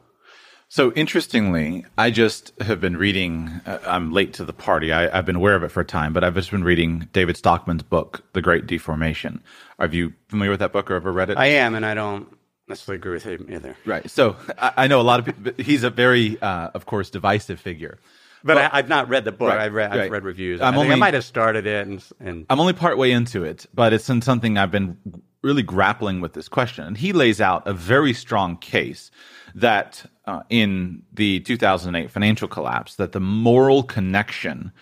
So 0.69 0.93
interestingly, 0.93 1.85
I 1.97 2.11
just 2.11 2.53
have 2.61 2.81
been 2.81 2.97
reading. 2.97 3.61
Uh, 3.65 3.79
I'm 3.87 4.13
late 4.13 4.35
to 4.35 4.45
the 4.45 4.53
party. 4.53 4.93
I, 4.93 5.15
have 5.15 5.27
been 5.27 5.37
aware 5.37 5.55
of 5.55 5.63
it 5.63 5.69
for 5.69 5.81
a 5.81 5.85
time, 5.85 6.13
but 6.13 6.25
I've 6.25 6.35
just 6.35 6.51
been 6.51 6.65
reading 6.65 7.09
David 7.13 7.37
Stockman's 7.37 7.83
book, 7.85 8.25
The 8.33 8.43
Great 8.43 8.67
Deformation. 8.67 9.43
Are 9.79 9.87
you 9.87 10.15
familiar 10.29 10.51
with 10.51 10.61
that 10.61 10.73
book 10.73 10.91
or 10.91 10.97
ever 10.97 11.13
read 11.13 11.31
it? 11.31 11.37
I 11.37 11.47
am, 11.47 11.75
and 11.75 11.87
I 11.87 11.95
don't 11.95 12.29
necessarily 12.67 12.99
agree 12.99 13.13
with 13.13 13.23
him 13.23 13.47
either. 13.51 13.77
Right. 13.85 14.11
So 14.11 14.37
I, 14.59 14.73
I 14.79 14.87
know 14.89 15.01
a 15.01 15.03
lot 15.03 15.21
of 15.21 15.27
people. 15.27 15.65
He's 15.65 15.85
a 15.85 15.91
very, 15.91 16.41
uh, 16.41 16.71
of 16.75 16.87
course, 16.87 17.11
divisive 17.11 17.61
figure. 17.61 17.99
But 18.45 18.57
well, 18.57 18.69
I, 18.71 18.77
have 18.77 18.91
not 18.91 19.09
read 19.09 19.25
the 19.25 19.33
book. 19.33 19.49
Right, 19.49 19.61
I've 19.61 19.73
read, 19.73 19.91
I've 19.91 19.99
right. 19.99 20.11
read 20.11 20.23
reviews. 20.23 20.61
I'm 20.61 20.75
I, 20.75 20.77
only, 20.77 20.93
I 20.93 20.97
might 20.97 21.15
have 21.15 21.25
started 21.25 21.67
it, 21.67 21.87
and, 21.87 22.05
and 22.21 22.47
I'm 22.51 22.61
only 22.61 22.75
part 22.75 22.99
way 22.99 23.11
into 23.11 23.43
it, 23.43 23.65
but 23.73 23.95
it's 23.95 24.11
in 24.11 24.21
something 24.21 24.59
I've 24.59 24.71
been 24.71 24.99
really 25.43 25.63
grappling 25.63 26.21
with 26.21 26.35
this 26.35 26.49
question. 26.49 26.85
And 26.85 26.97
he 26.97 27.15
lays 27.15 27.41
out 27.41 27.67
a 27.67 27.73
very 27.73 28.13
strong 28.13 28.59
case 28.59 29.11
that 29.55 30.05
uh, 30.27 30.43
in 30.51 31.03
the 31.13 31.41
2008 31.41 32.11
financial 32.11 32.49
collapse 32.49 32.97
that 32.97 33.13
the 33.13 33.21
moral 33.21 33.83
connection 33.83 34.73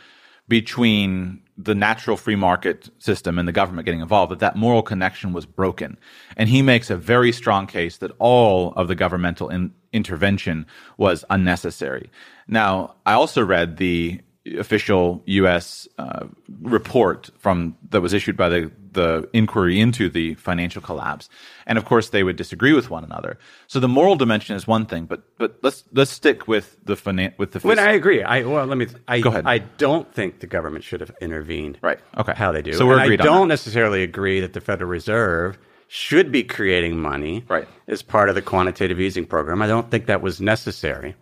between 0.49 1.41
the 1.65 1.75
natural 1.75 2.17
free 2.17 2.37
market 2.37 2.91
system 2.99 3.39
and 3.39 3.47
the 3.47 3.53
government 3.53 3.85
getting 3.85 4.01
involved 4.01 4.33
that 4.33 4.41
that 4.41 4.57
moral 4.57 4.83
connection 4.83 5.33
was 5.33 5.47
broken 5.47 5.97
and 6.37 6.49
he 6.49 6.63
makes 6.63 6.91
a 6.91 6.97
very 6.97 7.33
strong 7.33 7.67
case 7.67 7.99
that 7.99 8.11
all 8.19 8.73
of 8.75 8.89
the 8.89 8.95
governmental 8.95 9.49
in- 9.49 9.73
intervention 9.93 10.67
was 10.97 11.25
unnecessary 11.31 12.11
now 12.49 12.95
i 13.07 13.13
also 13.13 13.45
read 13.45 13.77
the 13.77 14.21
official 14.59 15.23
U.S. 15.27 15.89
Uh, 15.99 16.27
report 16.63 17.31
from 17.39 17.77
that 17.91 18.01
was 18.01 18.13
issued 18.13 18.37
by 18.37 18.49
the 18.49 18.73
the 18.93 19.29
inquiry 19.33 19.81
into 19.81 20.09
the 20.09 20.35
financial 20.35 20.83
collapse, 20.83 21.29
and 21.67 21.79
of 21.79 21.85
course 21.85 22.11
they 22.11 22.23
would 22.23 22.37
disagree 22.37 22.73
with 22.73 22.91
one 22.91 23.05
another. 23.05 23.39
So 23.67 23.81
the 23.81 23.89
moral 23.89 24.17
dimension 24.17 24.57
is 24.57 24.67
one 24.67 24.87
thing, 24.87 25.07
but 25.07 25.23
but 25.39 25.59
let's 25.63 25.85
let's 25.93 26.11
stick 26.11 26.47
with 26.49 26.77
the 26.85 26.95
finan- 26.95 27.37
with 27.39 27.53
the. 27.53 27.61
When 27.61 27.79
I 27.79 27.93
agree, 27.93 28.23
I 28.23 28.43
well 28.43 28.67
let 28.67 28.79
me. 28.79 28.87
I, 29.09 29.21
Go 29.21 29.31
ahead. 29.31 29.45
I 29.47 29.59
don't 29.59 30.13
think 30.13 30.41
the 30.41 30.47
government 30.47 30.85
should 30.85 31.01
have 31.01 31.13
intervened. 31.21 31.79
Right. 31.83 31.99
Okay. 32.17 32.33
How 32.35 32.53
they 32.53 32.63
do. 32.63 32.73
So 32.75 32.87
we're 32.87 32.95
and 32.95 33.03
agreed 33.05 33.21
I 33.21 33.25
on 33.25 33.33
don't 33.33 33.49
that. 33.49 33.53
necessarily 33.53 34.03
agree 34.03 34.41
that 34.41 34.53
the 34.53 34.61
Federal 34.61 34.91
Reserve 34.91 35.59
should 35.89 36.33
be 36.33 36.43
creating 36.43 36.99
money. 36.99 37.45
Right. 37.49 37.69
As 37.87 38.03
part 38.03 38.29
of 38.29 38.35
the 38.35 38.43
quantitative 38.43 38.99
easing 39.01 39.27
program, 39.27 39.61
I 39.61 39.67
don't 39.67 39.91
think 39.91 40.07
that 40.07 40.23
was 40.23 40.41
necessary. 40.41 41.15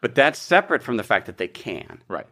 But 0.00 0.14
that's 0.14 0.38
separate 0.38 0.82
from 0.82 0.98
the 0.98 1.02
fact 1.02 1.26
that 1.26 1.38
they 1.38 1.48
can. 1.48 2.02
Right. 2.08 2.26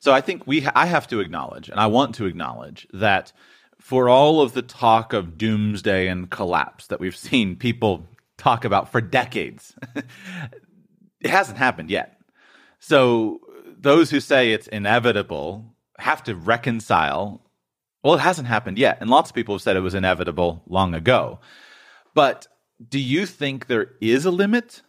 So 0.00 0.12
I 0.12 0.20
think 0.20 0.46
we 0.46 0.66
I 0.74 0.86
have 0.86 1.06
to 1.08 1.20
acknowledge, 1.20 1.68
and 1.68 1.78
I 1.78 1.86
want 1.86 2.14
to 2.16 2.26
acknowledge 2.26 2.88
that 2.92 3.32
for 3.82 4.08
all 4.08 4.40
of 4.40 4.52
the 4.52 4.62
talk 4.62 5.12
of 5.12 5.36
doomsday 5.36 6.06
and 6.06 6.30
collapse 6.30 6.86
that 6.86 7.00
we've 7.00 7.16
seen 7.16 7.56
people 7.56 8.06
talk 8.38 8.64
about 8.64 8.92
for 8.92 9.00
decades, 9.00 9.74
it 11.20 11.28
hasn't 11.28 11.58
happened 11.58 11.90
yet. 11.90 12.16
So 12.78 13.40
those 13.76 14.08
who 14.08 14.20
say 14.20 14.52
it's 14.52 14.68
inevitable 14.68 15.74
have 15.98 16.22
to 16.24 16.36
reconcile. 16.36 17.42
Well, 18.04 18.14
it 18.14 18.20
hasn't 18.20 18.46
happened 18.46 18.78
yet, 18.78 18.98
and 19.00 19.10
lots 19.10 19.30
of 19.30 19.34
people 19.34 19.56
have 19.56 19.62
said 19.62 19.76
it 19.76 19.80
was 19.80 19.94
inevitable 19.94 20.62
long 20.68 20.94
ago. 20.94 21.40
But 22.14 22.46
do 22.88 23.00
you 23.00 23.26
think 23.26 23.66
there 23.66 23.94
is 24.00 24.24
a 24.24 24.30
limit 24.30 24.82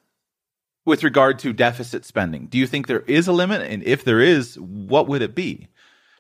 with 0.86 1.04
regard 1.04 1.40
to 1.40 1.52
deficit 1.52 2.06
spending? 2.06 2.46
Do 2.46 2.60
you 2.60 2.68
think 2.68 2.86
there 2.86 3.02
is 3.02 3.28
a 3.28 3.34
limit? 3.34 3.64
And 3.64 3.82
if 3.84 4.04
there 4.04 4.22
is, 4.22 4.60
what 4.60 5.08
would 5.08 5.24
it 5.24 5.34
be? 5.34 5.70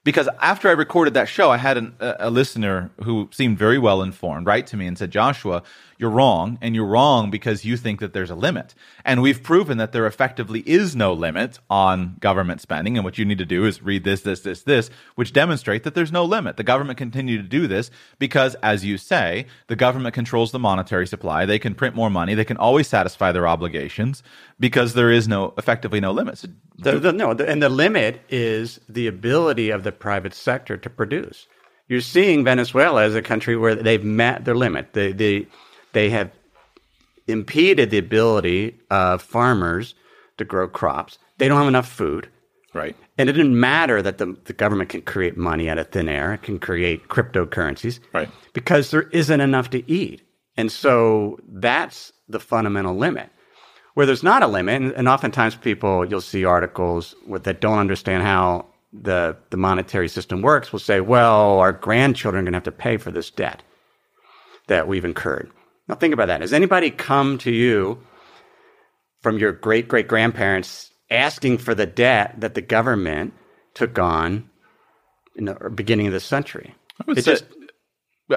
Because 0.03 0.27
after 0.41 0.67
I 0.67 0.73
recorded 0.73 1.13
that 1.13 1.29
show, 1.29 1.49
I 1.49 1.57
had 1.57 1.77
an, 1.77 1.95
a, 1.99 2.29
listener 2.29 2.91
who 3.03 3.29
seemed 3.31 3.57
very 3.57 3.77
well 3.77 4.01
informed 4.01 4.45
write 4.45 4.67
to 4.67 4.77
me 4.77 4.85
and 4.85 4.97
said, 4.97 5.11
Joshua, 5.11 5.63
you're 5.97 6.09
wrong. 6.09 6.57
And 6.61 6.75
you're 6.75 6.85
wrong 6.85 7.31
because 7.31 7.63
you 7.63 7.77
think 7.77 8.01
that 8.01 8.11
there's 8.11 8.29
a 8.29 8.35
limit. 8.35 8.75
And 9.05 9.21
we've 9.21 9.41
proven 9.41 9.77
that 9.77 9.93
there 9.93 10.05
effectively 10.05 10.59
is 10.65 10.93
no 10.93 11.13
limit 11.13 11.59
on 11.69 12.17
government 12.19 12.59
spending. 12.59 12.97
And 12.97 13.05
what 13.05 13.17
you 13.17 13.23
need 13.23 13.37
to 13.37 13.45
do 13.45 13.63
is 13.63 13.81
read 13.81 14.03
this, 14.03 14.21
this, 14.21 14.41
this, 14.41 14.63
this, 14.63 14.89
which 15.15 15.31
demonstrate 15.31 15.83
that 15.83 15.95
there's 15.95 16.11
no 16.11 16.25
limit. 16.25 16.57
The 16.57 16.63
government 16.63 16.97
continue 16.97 17.37
to 17.37 17.47
do 17.47 17.67
this 17.67 17.89
because, 18.19 18.55
as 18.55 18.83
you 18.83 18.97
say, 18.97 19.45
the 19.67 19.77
government 19.77 20.13
controls 20.13 20.51
the 20.51 20.59
monetary 20.59 21.07
supply. 21.07 21.45
They 21.45 21.59
can 21.59 21.75
print 21.75 21.95
more 21.95 22.09
money. 22.09 22.33
They 22.33 22.43
can 22.43 22.57
always 22.57 22.89
satisfy 22.89 23.31
their 23.31 23.47
obligations 23.47 24.21
because 24.59 24.95
there 24.95 25.11
is 25.11 25.29
no, 25.29 25.53
effectively 25.57 26.01
no 26.01 26.11
limit. 26.11 26.39
So 26.39 26.49
The, 26.75 26.99
the, 26.99 27.13
no, 27.13 27.33
the, 27.33 27.47
and 27.49 27.63
the 27.63 27.69
limit 27.69 28.21
is 28.27 28.81
the 28.89 29.07
ability 29.07 29.69
of 29.69 29.83
the 29.83 29.92
private 29.99 30.33
sector 30.33 30.77
to 30.77 30.89
produce. 30.89 31.47
You're 31.87 32.01
seeing 32.01 32.43
Venezuela 32.43 33.03
as 33.03 33.15
a 33.15 33.21
country 33.21 33.55
where 33.55 33.75
they've 33.75 34.03
met 34.03 34.45
their 34.45 34.55
limit. 34.55 34.93
They, 34.93 35.11
they, 35.11 35.47
they 35.91 36.09
have 36.09 36.31
impeded 37.27 37.89
the 37.89 37.97
ability 37.97 38.79
of 38.89 39.21
farmers 39.21 39.95
to 40.37 40.45
grow 40.45 40.67
crops. 40.67 41.17
They 41.37 41.47
don't 41.47 41.59
have 41.59 41.67
enough 41.67 41.89
food. 41.89 42.29
Right. 42.73 42.95
And 43.17 43.29
it 43.29 43.33
didn't 43.33 43.59
matter 43.59 44.01
that 44.01 44.17
the, 44.17 44.35
the 44.45 44.53
government 44.53 44.89
can 44.89 45.01
create 45.01 45.37
money 45.37 45.69
out 45.69 45.77
of 45.77 45.89
thin 45.89 46.09
air, 46.09 46.33
it 46.33 46.41
can 46.41 46.59
create 46.59 47.07
cryptocurrencies. 47.07 47.99
Right. 48.13 48.29
Because 48.53 48.91
there 48.91 49.03
isn't 49.03 49.41
enough 49.41 49.69
to 49.71 49.89
eat. 49.91 50.21
And 50.57 50.71
so 50.71 51.37
that's 51.47 52.13
the 52.27 52.39
fundamental 52.39 52.95
limit. 52.95 53.29
Where 53.93 54.07
there's 54.07 54.23
not 54.23 54.41
a 54.41 54.47
limit, 54.47 54.81
and, 54.81 54.91
and 54.93 55.07
oftentimes 55.07 55.55
people, 55.55 56.03
you'll 56.03 56.21
see 56.21 56.45
articles 56.45 57.13
with, 57.27 57.43
that 57.43 57.61
don't 57.61 57.77
understand 57.77 58.23
how 58.23 58.65
the, 58.93 59.35
the 59.49 59.57
monetary 59.57 60.07
system 60.07 60.41
works, 60.41 60.71
will 60.71 60.79
say, 60.79 61.01
well, 61.01 61.59
our 61.59 61.71
grandchildren 61.73 62.41
are 62.41 62.45
going 62.45 62.53
to 62.53 62.57
have 62.57 62.63
to 62.63 62.71
pay 62.71 62.97
for 62.97 63.11
this 63.11 63.31
debt 63.31 63.63
that 64.67 64.87
we've 64.87 65.03
incurred. 65.05 65.51
Now, 65.87 65.95
think 65.95 66.13
about 66.13 66.27
that. 66.27 66.41
Has 66.41 66.53
anybody 66.53 66.91
come 66.91 67.37
to 67.39 67.51
you 67.51 67.99
from 69.21 69.37
your 69.39 69.51
great 69.51 69.87
great 69.87 70.07
grandparents 70.07 70.91
asking 71.09 71.57
for 71.57 71.75
the 71.75 71.85
debt 71.85 72.35
that 72.39 72.53
the 72.53 72.61
government 72.61 73.33
took 73.73 73.97
on 73.99 74.49
in 75.35 75.45
the 75.45 75.55
beginning 75.73 76.07
of 76.07 76.13
the 76.13 76.19
century? 76.19 76.75
I 77.01 77.03
would 77.07 77.17
It 77.17 77.25
say, 77.25 77.31
just- 77.31 77.45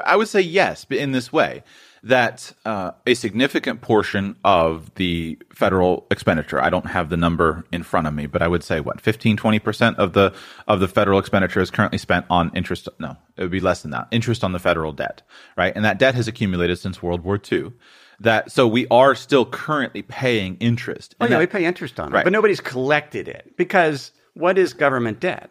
I 0.04 0.16
would 0.16 0.28
say 0.28 0.40
yes, 0.40 0.84
but 0.84 0.98
in 0.98 1.12
this 1.12 1.32
way 1.32 1.62
that 2.02 2.52
uh, 2.64 2.92
a 3.06 3.14
significant 3.14 3.80
portion 3.80 4.36
of 4.44 4.94
the 4.94 5.38
federal 5.52 6.06
expenditure, 6.10 6.60
I 6.62 6.70
don't 6.70 6.86
have 6.86 7.08
the 7.08 7.16
number 7.16 7.64
in 7.72 7.82
front 7.82 8.06
of 8.06 8.14
me, 8.14 8.26
but 8.26 8.42
I 8.42 8.48
would 8.48 8.62
say 8.62 8.80
what 8.80 9.00
15, 9.00 9.36
20% 9.36 9.96
of 9.96 10.12
the 10.12 10.32
of 10.68 10.80
the 10.80 10.88
federal 10.88 11.18
expenditure 11.18 11.60
is 11.60 11.70
currently 11.70 11.98
spent 11.98 12.26
on 12.30 12.50
interest. 12.54 12.88
No, 12.98 13.16
it 13.36 13.42
would 13.42 13.50
be 13.50 13.60
less 13.60 13.82
than 13.82 13.90
that. 13.92 14.08
Interest 14.10 14.44
on 14.44 14.52
the 14.52 14.58
federal 14.58 14.92
debt, 14.92 15.22
right? 15.56 15.72
And 15.74 15.84
that 15.84 15.98
debt 15.98 16.14
has 16.14 16.28
accumulated 16.28 16.78
since 16.78 17.02
World 17.02 17.22
War 17.24 17.40
II. 17.50 17.72
That 18.20 18.50
so 18.50 18.66
we 18.66 18.86
are 18.88 19.14
still 19.14 19.44
currently 19.44 20.02
paying 20.02 20.56
interest. 20.58 21.14
Oh 21.20 21.24
yeah, 21.26 21.30
that- 21.30 21.38
we 21.40 21.46
pay 21.46 21.64
interest 21.64 22.00
on 22.00 22.08
it, 22.12 22.14
Right. 22.14 22.24
but 22.24 22.32
nobody's 22.32 22.60
collected 22.60 23.28
it 23.28 23.54
because 23.56 24.12
what 24.34 24.56
is 24.58 24.72
government 24.72 25.20
debt? 25.20 25.50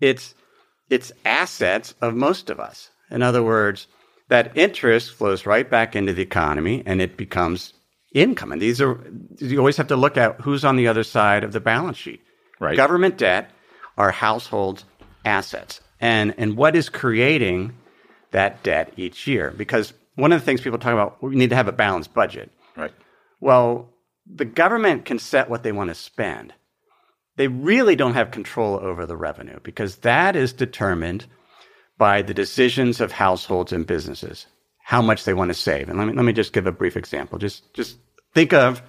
It's 0.00 0.34
it's 0.88 1.12
assets 1.26 1.94
of 2.00 2.14
most 2.14 2.48
of 2.48 2.60
us. 2.60 2.90
In 3.10 3.20
other 3.22 3.42
words, 3.42 3.88
that 4.28 4.56
interest 4.56 5.12
flows 5.12 5.46
right 5.46 5.68
back 5.68 5.96
into 5.96 6.12
the 6.12 6.22
economy 6.22 6.82
and 6.86 7.00
it 7.00 7.16
becomes 7.16 7.72
income. 8.14 8.52
And 8.52 8.62
these 8.62 8.80
are 8.80 9.00
you 9.38 9.58
always 9.58 9.76
have 9.76 9.88
to 9.88 9.96
look 9.96 10.16
at 10.16 10.40
who's 10.40 10.64
on 10.64 10.76
the 10.76 10.88
other 10.88 11.02
side 11.02 11.44
of 11.44 11.52
the 11.52 11.60
balance 11.60 11.96
sheet. 11.96 12.20
Right. 12.60 12.76
Government 12.76 13.18
debt 13.18 13.50
are 13.96 14.10
household 14.10 14.84
assets, 15.24 15.80
and 16.00 16.34
and 16.38 16.56
what 16.56 16.76
is 16.76 16.88
creating 16.88 17.74
that 18.30 18.62
debt 18.62 18.92
each 18.96 19.26
year? 19.26 19.52
Because 19.56 19.92
one 20.14 20.32
of 20.32 20.40
the 20.40 20.44
things 20.44 20.60
people 20.60 20.78
talk 20.78 20.92
about, 20.92 21.22
we 21.22 21.36
need 21.36 21.50
to 21.50 21.56
have 21.56 21.68
a 21.68 21.72
balanced 21.72 22.12
budget. 22.12 22.50
right. 22.76 22.92
Well, 23.40 23.90
the 24.26 24.44
government 24.44 25.04
can 25.04 25.20
set 25.20 25.48
what 25.48 25.62
they 25.62 25.70
want 25.70 25.88
to 25.88 25.94
spend. 25.94 26.52
They 27.36 27.46
really 27.46 27.94
don't 27.94 28.14
have 28.14 28.32
control 28.32 28.80
over 28.82 29.06
the 29.06 29.16
revenue 29.16 29.60
because 29.62 29.96
that 29.98 30.34
is 30.34 30.52
determined 30.52 31.26
by 31.98 32.22
the 32.22 32.34
decisions 32.34 33.00
of 33.00 33.12
households 33.12 33.72
and 33.72 33.86
businesses, 33.86 34.46
how 34.84 35.02
much 35.02 35.24
they 35.24 35.34
want 35.34 35.50
to 35.50 35.54
save. 35.54 35.88
And 35.88 35.98
let 35.98 36.06
me, 36.06 36.14
let 36.14 36.24
me 36.24 36.32
just 36.32 36.52
give 36.52 36.66
a 36.66 36.72
brief 36.72 36.96
example. 36.96 37.38
Just, 37.38 37.74
just 37.74 37.98
think 38.34 38.52
of 38.52 38.80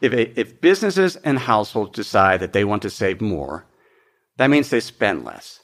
if, 0.00 0.12
a, 0.12 0.40
if 0.40 0.60
businesses 0.60 1.16
and 1.16 1.38
households 1.38 1.94
decide 1.94 2.40
that 2.40 2.52
they 2.52 2.64
want 2.64 2.82
to 2.82 2.90
save 2.90 3.20
more, 3.20 3.66
that 4.38 4.48
means 4.48 4.70
they 4.70 4.80
spend 4.80 5.24
less. 5.24 5.60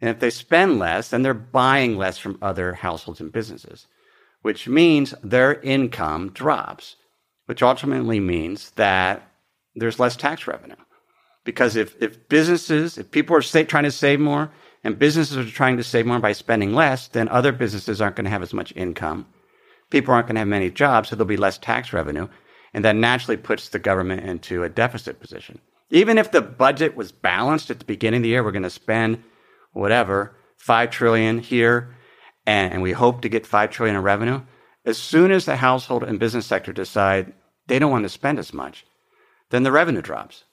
And 0.00 0.10
if 0.10 0.18
they 0.18 0.30
spend 0.30 0.78
less, 0.78 1.10
then 1.10 1.22
they're 1.22 1.34
buying 1.34 1.96
less 1.96 2.18
from 2.18 2.38
other 2.42 2.74
households 2.74 3.20
and 3.20 3.30
businesses, 3.30 3.86
which 4.42 4.66
means 4.66 5.14
their 5.22 5.60
income 5.60 6.30
drops, 6.30 6.96
which 7.46 7.62
ultimately 7.62 8.18
means 8.18 8.70
that 8.72 9.22
there's 9.74 10.00
less 10.00 10.16
tax 10.16 10.46
revenue. 10.46 10.74
Because 11.44 11.76
if, 11.76 12.00
if 12.00 12.28
businesses, 12.28 12.98
if 12.98 13.10
people 13.10 13.36
are 13.36 13.42
trying 13.42 13.84
to 13.84 13.90
save 13.90 14.20
more 14.20 14.50
and 14.84 14.98
businesses 14.98 15.36
are 15.36 15.50
trying 15.50 15.76
to 15.76 15.84
save 15.84 16.06
more 16.06 16.18
by 16.18 16.32
spending 16.32 16.74
less, 16.74 17.08
then 17.08 17.28
other 17.28 17.52
businesses 17.52 18.00
aren't 18.00 18.16
going 18.16 18.24
to 18.24 18.30
have 18.30 18.42
as 18.42 18.52
much 18.52 18.72
income. 18.74 19.26
People 19.90 20.14
aren't 20.14 20.26
going 20.26 20.34
to 20.34 20.40
have 20.40 20.48
many 20.48 20.70
jobs, 20.70 21.08
so 21.08 21.16
there'll 21.16 21.26
be 21.26 21.36
less 21.36 21.58
tax 21.58 21.92
revenue. 21.92 22.28
And 22.74 22.84
that 22.84 22.96
naturally 22.96 23.36
puts 23.36 23.68
the 23.68 23.78
government 23.78 24.24
into 24.24 24.64
a 24.64 24.68
deficit 24.68 25.20
position. 25.20 25.60
Even 25.90 26.16
if 26.16 26.30
the 26.30 26.40
budget 26.40 26.96
was 26.96 27.12
balanced 27.12 27.70
at 27.70 27.78
the 27.78 27.84
beginning 27.84 28.20
of 28.20 28.22
the 28.22 28.30
year, 28.30 28.42
we're 28.42 28.50
going 28.50 28.62
to 28.62 28.70
spend 28.70 29.22
whatever, 29.72 30.34
five 30.56 30.90
trillion 30.90 31.38
here, 31.38 31.94
and, 32.46 32.72
and 32.72 32.82
we 32.82 32.92
hope 32.92 33.20
to 33.22 33.28
get 33.28 33.46
five 33.46 33.70
trillion 33.70 33.96
in 33.96 34.02
revenue. 34.02 34.40
As 34.84 34.98
soon 34.98 35.30
as 35.30 35.44
the 35.44 35.56
household 35.56 36.02
and 36.02 36.18
business 36.18 36.46
sector 36.46 36.72
decide 36.72 37.34
they 37.66 37.78
don't 37.78 37.90
want 37.90 38.04
to 38.04 38.08
spend 38.08 38.38
as 38.38 38.52
much, 38.52 38.86
then 39.50 39.62
the 39.62 39.72
revenue 39.72 40.02
drops, 40.02 40.44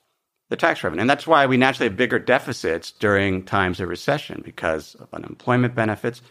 the 0.50 0.56
tax 0.56 0.84
revenue. 0.84 1.02
And 1.02 1.10
that's 1.10 1.28
why 1.28 1.46
we 1.46 1.58
naturally 1.58 1.90
have 1.90 1.98
bigger 1.98 2.20
deficits 2.20 2.92
during 2.92 3.44
times 3.44 3.80
of 3.80 3.88
recession 3.88 4.42
because 4.44 4.96
of 4.96 5.08
unemployment 5.14 5.76
benefits. 5.76 6.22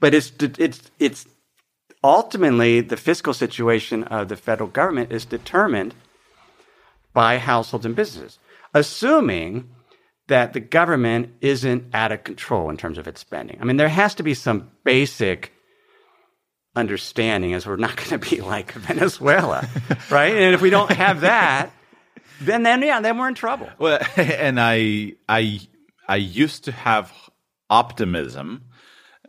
But 0.00 0.14
it's, 0.14 0.32
it's, 0.40 0.90
it's 0.98 1.26
ultimately 2.02 2.80
the 2.80 2.96
fiscal 2.96 3.32
situation 3.32 4.04
of 4.04 4.28
the 4.28 4.36
federal 4.36 4.68
government 4.68 5.12
is 5.12 5.24
determined 5.24 5.94
by 7.12 7.38
households 7.38 7.86
and 7.86 7.96
businesses, 7.96 8.38
assuming 8.74 9.70
that 10.26 10.52
the 10.52 10.60
government 10.60 11.30
isn't 11.40 11.84
out 11.94 12.12
of 12.12 12.22
control 12.22 12.70
in 12.70 12.76
terms 12.76 12.98
of 12.98 13.08
its 13.08 13.20
spending. 13.20 13.58
I 13.60 13.64
mean, 13.64 13.76
there 13.76 13.88
has 13.88 14.14
to 14.16 14.22
be 14.22 14.34
some 14.34 14.70
basic 14.84 15.52
understanding 16.76 17.54
as 17.54 17.66
we're 17.66 17.76
not 17.76 17.96
going 18.08 18.10
to 18.10 18.18
be 18.18 18.40
like 18.40 18.72
Venezuela, 18.72 19.68
right? 20.10 20.34
And 20.34 20.54
if 20.54 20.60
we 20.60 20.70
don't 20.70 20.92
have 20.92 21.22
that, 21.22 21.70
then 22.40 22.62
then 22.62 22.82
yeah, 22.82 23.00
then 23.00 23.18
we're 23.18 23.28
in 23.28 23.34
trouble. 23.34 23.68
Well, 23.78 24.00
and 24.16 24.60
I 24.60 25.14
I 25.28 25.60
I 26.08 26.16
used 26.16 26.64
to 26.64 26.72
have 26.72 27.12
optimism 27.70 28.64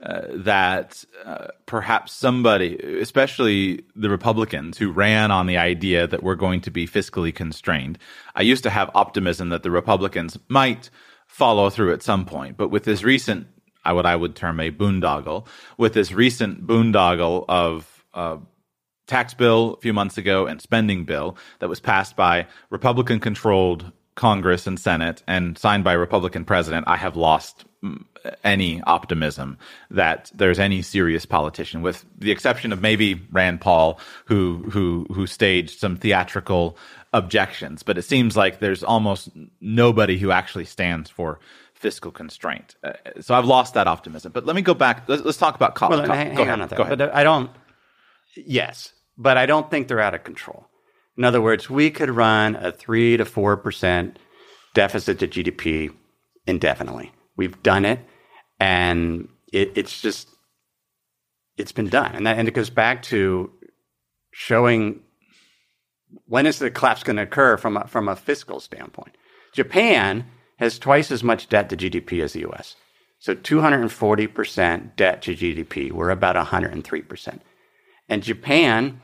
uh, 0.01 0.21
that 0.31 1.03
uh, 1.25 1.47
perhaps 1.65 2.13
somebody, 2.13 2.77
especially 3.01 3.83
the 3.95 4.09
Republicans 4.09 4.77
who 4.77 4.91
ran 4.91 5.29
on 5.29 5.45
the 5.45 5.57
idea 5.57 6.07
that 6.07 6.23
we're 6.23 6.35
going 6.35 6.61
to 6.61 6.71
be 6.71 6.87
fiscally 6.87 7.35
constrained, 7.35 7.97
I 8.33 8.43
used 8.43 8.63
to 8.63 8.69
have 8.69 8.89
optimism 8.95 9.49
that 9.49 9.63
the 9.63 9.71
Republicans 9.71 10.39
might 10.47 10.89
follow 11.27 11.69
through 11.69 11.91
at 11.91 12.01
some 12.01 12.25
point. 12.25 12.55
But 12.55 12.69
with 12.69 12.85
this 12.85 13.03
recent, 13.03 13.47
what 13.85 14.05
I 14.05 14.15
would 14.15 14.35
term 14.35 14.61
a 14.61 14.71
boondoggle, 14.71 15.45
with 15.77 15.93
this 15.93 16.13
recent 16.13 16.65
boondoggle 16.65 17.43
of 17.49 18.05
uh, 18.13 18.37
tax 19.09 19.33
bill 19.33 19.73
a 19.73 19.81
few 19.81 19.91
months 19.91 20.17
ago 20.17 20.45
and 20.45 20.61
spending 20.61 21.03
bill 21.03 21.35
that 21.59 21.67
was 21.67 21.79
passed 21.79 22.15
by 22.15 22.47
Republican 22.69 23.19
controlled 23.19 23.91
Congress 24.15 24.67
and 24.67 24.77
Senate 24.77 25.23
and 25.27 25.57
signed 25.57 25.83
by 25.85 25.93
a 25.93 25.97
Republican 25.97 26.43
president, 26.43 26.85
I 26.87 26.97
have 26.97 27.15
lost 27.15 27.63
mm, 27.81 28.03
any 28.43 28.81
optimism 28.81 29.57
that 29.91 30.29
there's 30.35 30.59
any 30.59 30.81
serious 30.81 31.25
politician, 31.25 31.81
with 31.81 32.03
the 32.17 32.29
exception 32.29 32.73
of 32.73 32.81
maybe 32.81 33.21
Rand 33.31 33.61
Paul, 33.61 33.97
who 34.25 34.69
who 34.71 35.07
who 35.13 35.25
staged 35.25 35.79
some 35.79 35.95
theatrical 35.95 36.77
objections. 37.13 37.81
But 37.81 37.97
it 37.97 38.01
seems 38.01 38.35
like 38.35 38.59
there's 38.59 38.83
almost 38.83 39.29
nobody 39.61 40.17
who 40.17 40.31
actually 40.31 40.65
stands 40.65 41.09
for 41.09 41.39
fiscal 41.73 42.11
constraint. 42.11 42.75
Uh, 42.83 42.91
so 43.21 43.33
I've 43.33 43.45
lost 43.45 43.73
that 43.75 43.87
optimism. 43.87 44.33
But 44.33 44.45
let 44.45 44.55
me 44.55 44.61
go 44.61 44.73
back. 44.73 45.07
Let's, 45.07 45.23
let's 45.23 45.37
talk 45.37 45.55
about 45.55 45.79
Well, 45.79 46.05
hang, 46.05 46.35
hang 46.35 46.49
on, 46.49 46.67
go 46.67 46.83
ahead. 46.83 46.97
But 46.97 47.15
I 47.15 47.23
don't. 47.23 47.49
Yes, 48.35 48.91
but 49.19 49.37
I 49.37 49.45
don't 49.45 49.69
think 49.69 49.87
they're 49.87 49.99
out 49.99 50.15
of 50.15 50.23
control. 50.23 50.65
In 51.17 51.25
other 51.25 51.41
words, 51.41 51.69
we 51.69 51.91
could 51.91 52.09
run 52.09 52.55
a 52.55 52.71
three 52.71 53.17
to 53.17 53.25
four 53.25 53.57
percent 53.57 54.17
deficit 54.73 55.19
to 55.19 55.27
GDP 55.27 55.93
indefinitely. 56.47 57.11
We've 57.35 57.61
done 57.61 57.85
it, 57.85 57.99
and 58.59 59.27
it, 59.51 59.73
it's 59.75 60.01
just 60.01 60.29
it's 61.57 61.73
been 61.73 61.89
done, 61.89 62.15
and 62.15 62.25
that, 62.25 62.39
and 62.39 62.47
it 62.47 62.53
goes 62.53 62.69
back 62.69 63.03
to 63.03 63.51
showing 64.31 65.01
when 66.25 66.45
is 66.45 66.59
the 66.59 66.71
collapse 66.71 67.03
going 67.03 67.17
to 67.17 67.23
occur 67.23 67.57
from 67.57 67.77
a, 67.77 67.87
from 67.87 68.07
a 68.07 68.15
fiscal 68.15 68.59
standpoint. 68.59 69.15
Japan 69.53 70.25
has 70.57 70.79
twice 70.79 71.11
as 71.11 71.23
much 71.23 71.49
debt 71.49 71.69
to 71.69 71.77
GDP 71.77 72.23
as 72.23 72.33
the 72.33 72.41
U.S. 72.41 72.75
So 73.19 73.35
240% 73.35 74.95
debt 74.95 75.21
to 75.23 75.35
GDP. 75.35 75.91
We're 75.91 76.09
about 76.09 76.35
103%. 76.35 77.39
And 78.07 78.23
Japan 78.23 79.01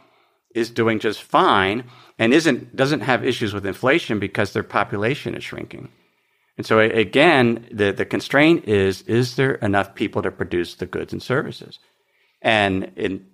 is 0.56 0.72
doing 0.72 1.00
just 1.00 1.22
fine 1.22 1.84
and 2.18 2.34
isn't 2.34 2.76
doesn't 2.76 3.02
have 3.02 3.24
issues 3.24 3.54
with 3.54 3.66
inflation 3.66 4.18
because 4.18 4.54
their 4.54 4.64
population 4.64 5.36
is 5.36 5.44
shrinking. 5.44 5.90
And 6.58 6.66
so 6.66 6.80
again, 6.80 7.68
the, 7.72 7.92
the 7.92 8.06
constraint 8.06 8.68
is 8.68 9.02
is 9.04 9.36
there 9.36 9.56
enough 9.56 9.94
people 9.94 10.24
to 10.24 10.32
produce 10.32 10.76
the 10.76 10.86
goods 10.86 11.14
and 11.14 11.22
services? 11.22 11.78
And 12.42 12.92
in, 12.96 13.28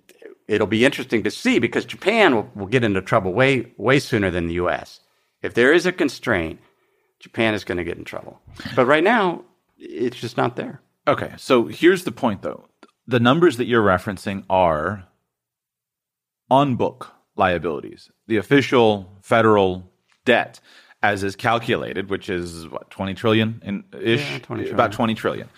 it'll 0.48 0.66
be 0.66 0.84
interesting 0.84 1.22
to 1.22 1.30
see 1.30 1.60
because 1.60 1.84
Japan 1.84 2.34
will, 2.34 2.50
will 2.54 2.66
get 2.66 2.84
into 2.84 3.00
trouble 3.00 3.32
way 3.32 3.72
way 3.78 4.00
sooner 4.00 4.30
than 4.30 4.48
the 4.48 4.54
US. 4.54 5.00
If 5.42 5.54
there 5.54 5.72
is 5.72 5.86
a 5.86 5.92
constraint, 5.92 6.60
Japan 7.20 7.54
is 7.54 7.64
going 7.64 7.78
to 7.78 7.84
get 7.84 7.98
in 7.98 8.04
trouble. 8.04 8.40
But 8.74 8.86
right 8.86 9.04
now, 9.04 9.44
it's 9.78 10.18
just 10.18 10.36
not 10.36 10.56
there. 10.56 10.80
Okay, 11.06 11.32
so 11.36 11.66
here's 11.66 12.02
the 12.02 12.12
point 12.12 12.42
though. 12.42 12.66
The 13.06 13.20
numbers 13.20 13.56
that 13.58 13.66
you're 13.66 13.84
referencing 13.84 14.44
are 14.50 15.04
on 16.52 16.76
book 16.76 17.10
liabilities, 17.34 18.10
the 18.26 18.36
official 18.36 19.10
federal 19.22 19.90
debt 20.26 20.60
as 21.02 21.24
is 21.24 21.34
calculated, 21.34 22.10
which 22.10 22.28
is 22.28 22.68
what, 22.68 22.90
20 22.90 23.14
trillion 23.14 23.60
in 23.64 23.84
ish? 23.98 24.30
Yeah, 24.30 24.38
20 24.38 24.70
about 24.70 24.92
20 24.92 25.14
trillion. 25.14 25.48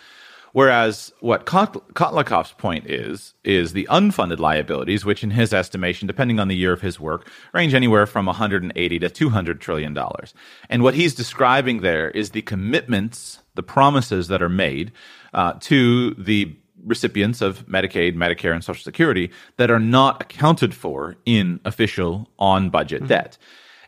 Whereas 0.53 1.13
what 1.19 1.47
Kotlikoff's 1.47 2.53
point 2.53 2.89
is, 2.89 3.35
is 3.43 3.73
the 3.73 3.89
unfunded 3.91 4.39
liabilities, 4.39 5.05
which 5.05 5.25
in 5.25 5.33
his 5.33 5.53
estimation, 5.53 6.07
depending 6.07 6.39
on 6.39 6.47
the 6.47 6.55
year 6.55 6.73
of 6.73 6.81
his 6.81 7.01
work, 7.01 7.29
range 7.53 7.75
anywhere 7.75 8.07
from 8.07 8.27
180 8.27 8.99
to 9.01 9.11
200 9.11 9.61
trillion 9.61 9.95
dollars. 9.95 10.33
And 10.71 10.85
what 10.85 10.95
he's 10.95 11.13
describing 11.13 11.81
there 11.81 12.09
is 12.13 12.31
the 12.31 12.43
commitments, 12.43 13.41
the 13.57 13.65
promises 13.65 14.29
that 14.29 14.43
are 14.43 14.49
made 14.49 14.93
uh, 15.35 15.55
to 15.63 16.15
the 16.15 16.57
recipients 16.85 17.41
of 17.41 17.67
Medicaid, 17.67 18.15
Medicare, 18.15 18.53
and 18.53 18.63
Social 18.63 18.83
Security 18.83 19.31
that 19.57 19.71
are 19.71 19.79
not 19.79 20.23
accounted 20.23 20.75
for 20.75 21.17
in 21.25 21.61
official 21.65 22.29
on 22.39 22.71
budget 22.71 23.01
mm-hmm. 23.01 23.09
debt. 23.09 23.39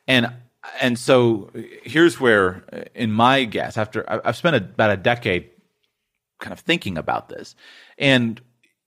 And 0.09 0.33
and 0.81 0.99
so 0.99 1.51
here's 1.85 2.19
where, 2.19 2.89
in 2.95 3.13
my 3.13 3.45
guess, 3.45 3.77
after 3.77 4.05
I've 4.09 4.37
spent 4.37 4.57
about 4.57 4.91
a 4.91 4.97
decade 4.97 5.51
kind 6.41 6.53
of 6.53 6.59
thinking 6.59 6.99
about 6.99 7.29
this, 7.29 7.55
and 7.99 8.41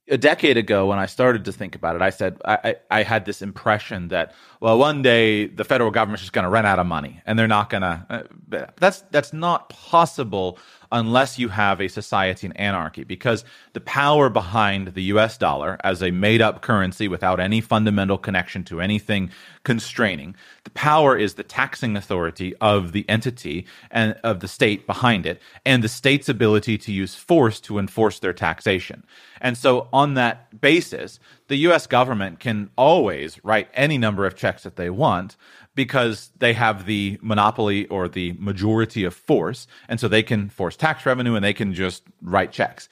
a 0.09 0.17
decade 0.17 0.57
ago 0.57 0.87
when 0.87 0.99
I 0.99 1.05
started 1.05 1.45
to 1.45 1.51
think 1.51 1.75
about 1.75 1.95
it, 1.95 2.01
I 2.01 2.09
said 2.09 2.41
I, 2.43 2.75
I, 2.89 3.03
had 3.03 3.25
this 3.25 3.41
impression 3.41 4.09
that 4.09 4.33
well, 4.59 4.77
one 4.77 5.01
day 5.01 5.47
the 5.47 5.63
federal 5.63 5.89
government's 5.89 6.21
just 6.21 6.33
going 6.33 6.43
to 6.43 6.49
run 6.49 6.65
out 6.65 6.79
of 6.79 6.85
money 6.85 7.21
and 7.25 7.39
they're 7.39 7.47
not 7.47 7.69
going 7.69 7.81
to. 7.81 8.05
Uh, 8.09 8.65
that's 8.77 9.01
that's 9.11 9.31
not 9.31 9.69
possible 9.69 10.57
unless 10.91 11.37
you 11.37 11.49
have 11.49 11.79
a 11.79 11.87
society 11.87 12.47
in 12.47 12.53
anarchy, 12.53 13.03
because 13.03 13.45
the 13.73 13.79
power 13.79 14.29
behind 14.29 14.89
the 14.89 15.03
US 15.03 15.37
dollar 15.37 15.77
as 15.83 16.01
a 16.01 16.11
made 16.11 16.41
up 16.41 16.61
currency 16.61 17.07
without 17.07 17.39
any 17.39 17.61
fundamental 17.61 18.17
connection 18.17 18.63
to 18.65 18.81
anything 18.81 19.29
constraining, 19.63 20.35
the 20.63 20.69
power 20.71 21.17
is 21.17 21.35
the 21.35 21.43
taxing 21.43 21.95
authority 21.95 22.55
of 22.59 22.91
the 22.91 23.07
entity 23.07 23.65
and 23.91 24.15
of 24.23 24.39
the 24.39 24.47
state 24.47 24.87
behind 24.87 25.25
it, 25.25 25.41
and 25.65 25.83
the 25.83 25.89
state's 25.89 26.29
ability 26.29 26.77
to 26.77 26.91
use 26.91 27.15
force 27.15 27.59
to 27.61 27.77
enforce 27.77 28.19
their 28.19 28.33
taxation. 28.33 29.03
And 29.41 29.57
so, 29.57 29.87
on 29.93 30.15
that 30.15 30.59
basis, 30.59 31.19
the 31.47 31.57
US 31.57 31.87
government 31.87 32.39
can 32.39 32.69
always 32.75 33.43
write 33.43 33.69
any 33.73 33.97
number 33.97 34.25
of 34.25 34.35
checks 34.35 34.48
that 34.63 34.75
they 34.75 34.89
want 34.89 35.35
because 35.75 36.31
they 36.39 36.53
have 36.53 36.85
the 36.85 37.17
monopoly 37.21 37.87
or 37.87 38.07
the 38.07 38.33
majority 38.33 39.03
of 39.03 39.13
force. 39.13 39.67
And 39.87 39.99
so 39.99 40.07
they 40.07 40.23
can 40.23 40.49
force 40.49 40.75
tax 40.75 41.05
revenue 41.05 41.35
and 41.35 41.43
they 41.43 41.53
can 41.53 41.73
just 41.73 42.03
write 42.21 42.51
checks. 42.51 42.89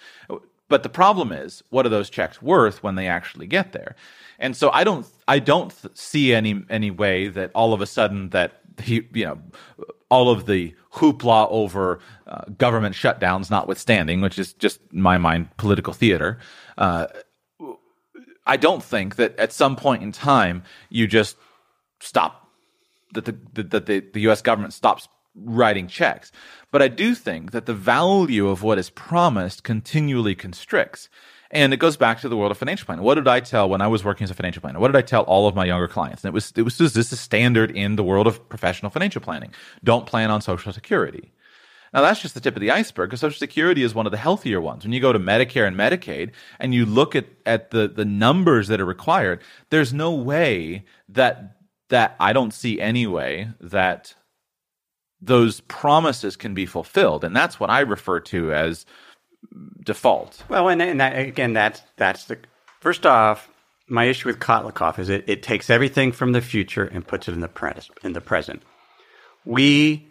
But 0.70 0.84
the 0.84 0.90
problem 0.90 1.32
is, 1.32 1.64
what 1.70 1.86
are 1.86 1.90
those 1.90 2.10
checks 2.10 2.42
worth 2.42 2.84
when 2.84 2.96
they 2.96 3.08
actually 3.08 3.48
get 3.48 3.72
there? 3.72 3.96
And 4.40 4.56
so 4.56 4.70
I 4.72 4.84
don't, 4.84 5.06
I 5.28 5.40
don't 5.40 5.74
see 5.98 6.34
any 6.34 6.64
any 6.70 6.92
way 6.92 7.28
that 7.28 7.52
all 7.56 7.74
of 7.74 7.82
a 7.82 7.86
sudden 7.86 8.30
that 8.30 8.62
he, 8.82 9.08
you 9.14 9.26
know, 9.26 9.40
all 10.10 10.30
of 10.30 10.46
the 10.46 10.76
hoopla 10.94 11.48
over 11.50 12.00
uh, 12.28 12.44
government 12.58 12.96
shutdowns, 12.96 13.50
notwithstanding, 13.50 14.22
which 14.22 14.38
is 14.40 14.54
just 14.54 14.80
in 14.94 15.02
my 15.02 15.18
mind 15.18 15.50
political 15.58 15.94
theater. 15.94 16.40
Uh, 16.78 17.08
I 18.46 18.58
don't 18.58 18.84
think 18.84 19.18
that 19.18 19.38
at 19.38 19.52
some 19.52 19.76
point 19.76 20.04
in 20.04 20.12
time 20.12 20.64
you 20.90 21.08
just 21.08 21.36
stop 22.00 22.50
that 23.14 23.26
the 23.26 23.38
that 23.54 23.86
the, 23.86 24.04
the 24.14 24.22
U.S. 24.22 24.42
government 24.42 24.74
stops 24.74 25.08
writing 25.36 25.88
checks. 25.88 26.32
But 26.72 26.82
I 26.82 26.88
do 26.88 27.14
think 27.16 27.52
that 27.52 27.66
the 27.66 27.74
value 27.74 28.48
of 28.48 28.64
what 28.64 28.78
is 28.78 28.90
promised 28.90 29.64
continually 29.64 30.36
constricts. 30.36 31.10
And 31.50 31.74
it 31.74 31.78
goes 31.78 31.96
back 31.96 32.20
to 32.22 32.30
the 32.30 32.36
world 32.36 32.52
of 32.52 32.58
financial 32.58 32.86
planning. 32.86 33.06
What 33.06 33.16
did 33.16 33.28
I 33.28 33.40
tell 33.40 33.70
when 33.70 33.82
I 33.82 33.88
was 33.88 34.04
working 34.04 34.26
as 34.26 34.32
a 34.32 34.34
financial 34.34 34.62
planner? 34.62 34.80
What 34.80 34.90
did 34.90 34.98
I 34.98 35.02
tell 35.02 35.24
all 35.24 35.48
of 35.48 35.56
my 35.56 35.64
younger 35.64 35.88
clients? 35.88 36.24
And 36.24 36.30
it 36.30 36.34
was 36.34 36.52
it 36.58 36.64
was 36.64 36.78
just 36.78 36.94
this 36.94 37.14
is 37.14 37.20
standard 37.20 37.72
in 37.72 37.96
the 37.96 38.04
world 38.04 38.28
of 38.28 38.50
professional 38.50 38.90
financial 38.90 39.22
planning. 39.22 39.54
Don't 39.84 40.06
plan 40.06 40.30
on 40.30 40.42
Social 40.42 40.74
Security. 40.74 41.32
Now 41.94 42.02
that's 42.02 42.22
just 42.22 42.34
the 42.34 42.42
tip 42.42 42.56
of 42.56 42.62
the 42.62 42.72
iceberg 42.72 43.10
because 43.10 43.22
Social 43.22 43.40
Security 43.40 43.82
is 43.82 43.96
one 43.96 44.06
of 44.06 44.12
the 44.12 44.18
healthier 44.18 44.60
ones. 44.60 44.84
When 44.84 44.92
you 44.92 45.00
go 45.00 45.14
to 45.14 45.20
Medicare 45.20 45.66
and 45.66 45.78
Medicaid 45.78 46.32
and 46.60 46.74
you 46.74 46.86
look 46.86 47.16
at, 47.16 47.28
at 47.46 47.72
the, 47.72 47.88
the 47.88 48.04
numbers 48.04 48.68
that 48.68 48.82
are 48.82 48.86
required, 48.86 49.42
there's 49.70 49.94
no 49.94 50.14
way 50.14 50.84
that 51.08 51.57
that 51.90 52.16
I 52.20 52.34
don't 52.34 52.54
see 52.54 52.80
anyway 52.82 53.50
that 53.62 54.14
those 55.22 55.62
promises 55.62 56.36
can 56.36 56.54
be 56.54 56.66
fulfilled, 56.66 57.24
and 57.24 57.36
that's 57.36 57.60
what 57.60 57.70
I 57.70 57.80
refer 57.82 58.20
to 58.22 58.54
as 58.54 58.86
default. 59.84 60.44
Well, 60.50 60.70
and, 60.70 60.82
and 60.82 61.00
that, 61.00 61.18
again, 61.18 61.54
that's 61.54 61.82
that's 61.96 62.26
the 62.26 62.38
first 62.80 63.06
off. 63.06 63.50
My 63.90 64.06
issue 64.06 64.28
with 64.28 64.40
Kotlikoff 64.40 65.00
is 65.00 65.08
it, 65.10 65.24
it 65.28 65.44
takes 65.44 65.70
everything 65.70 66.12
from 66.12 66.34
the 66.34 66.42
future 66.42 66.84
and 66.84 67.08
puts 67.08 67.30
it 67.30 67.34
in 67.34 67.40
the 67.40 67.48
present. 67.48 67.98
In 68.04 68.14
the 68.14 68.22
present, 68.22 68.62
We 69.46 70.08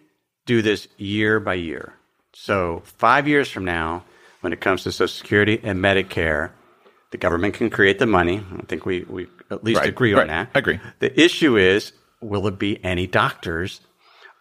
do 0.47 0.63
this 0.63 0.87
year 0.97 1.39
by 1.39 1.53
year. 1.53 1.93
So, 2.33 2.81
five 2.85 3.27
years 3.27 3.49
from 3.49 3.65
now, 3.65 4.03
when 4.41 4.51
it 4.51 4.61
comes 4.61 4.83
to 4.83 4.91
Social 4.91 5.07
Security 5.07 5.59
and 5.63 5.79
Medicare, 5.79 6.51
the 7.11 7.17
government 7.17 7.53
can 7.53 7.69
create 7.69 7.99
the 7.99 8.05
money. 8.05 8.43
I 8.57 8.63
think 8.63 8.85
we, 8.85 9.03
we 9.03 9.27
at 9.51 9.63
least 9.63 9.79
Right, 9.79 9.89
agree 9.89 10.13
right. 10.13 10.21
on 10.21 10.27
that. 10.27 10.49
I 10.55 10.59
agree. 10.59 10.79
The 10.99 11.19
issue 11.19 11.57
is 11.57 11.93
will 12.21 12.47
it 12.47 12.57
be 12.59 12.83
any 12.83 13.07
doctors 13.07 13.81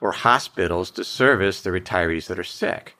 or 0.01 0.13
hospitals 0.13 0.91
to 0.93 1.05
service 1.05 1.63
the 1.63 1.71
retirees 1.71 2.27
that 2.29 2.39
are 2.39 2.45
sick? 2.45 2.95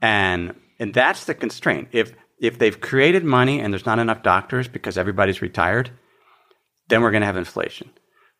And 0.00 0.54
and 0.78 0.94
that's 0.94 1.24
the 1.24 1.34
constraint. 1.34 1.88
If 1.92 2.12
if 2.40 2.58
they've 2.58 2.80
created 2.80 3.24
money 3.24 3.60
and 3.60 3.72
there's 3.72 3.86
not 3.86 3.98
enough 3.98 4.22
doctors 4.22 4.68
because 4.68 4.96
everybody's 4.96 5.42
retired, 5.42 5.90
then 6.88 7.02
we're 7.02 7.10
going 7.10 7.22
to 7.22 7.26
have 7.26 7.36
inflation. 7.36 7.90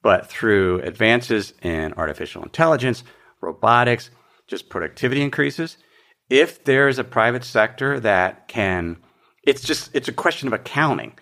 But 0.02 0.28
through 0.28 0.80
advances 0.82 1.52
in 1.62 1.92
artificial 1.94 2.42
intelligence, 2.44 3.02
robotics, 3.40 4.10
just 4.46 4.68
productivity 4.68 5.22
increases, 5.22 5.76
if 6.30 6.62
there's 6.64 6.98
a 7.00 7.04
private 7.04 7.44
sector 7.44 7.98
that 8.00 8.46
can 8.48 8.98
it's 9.42 9.62
just 9.62 9.90
it's 9.94 10.08
a 10.08 10.12
question 10.12 10.46
of 10.46 10.52
accounting. 10.52 11.18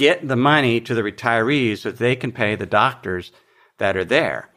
Get 0.00 0.26
the 0.26 0.34
money 0.34 0.80
to 0.80 0.94
the 0.94 1.02
retirees 1.02 1.80
so 1.80 1.90
they 1.90 2.16
can 2.16 2.32
pay 2.32 2.54
the 2.54 2.64
doctors 2.64 3.32
that 3.76 3.98
are 3.98 4.04
there. 4.04 4.48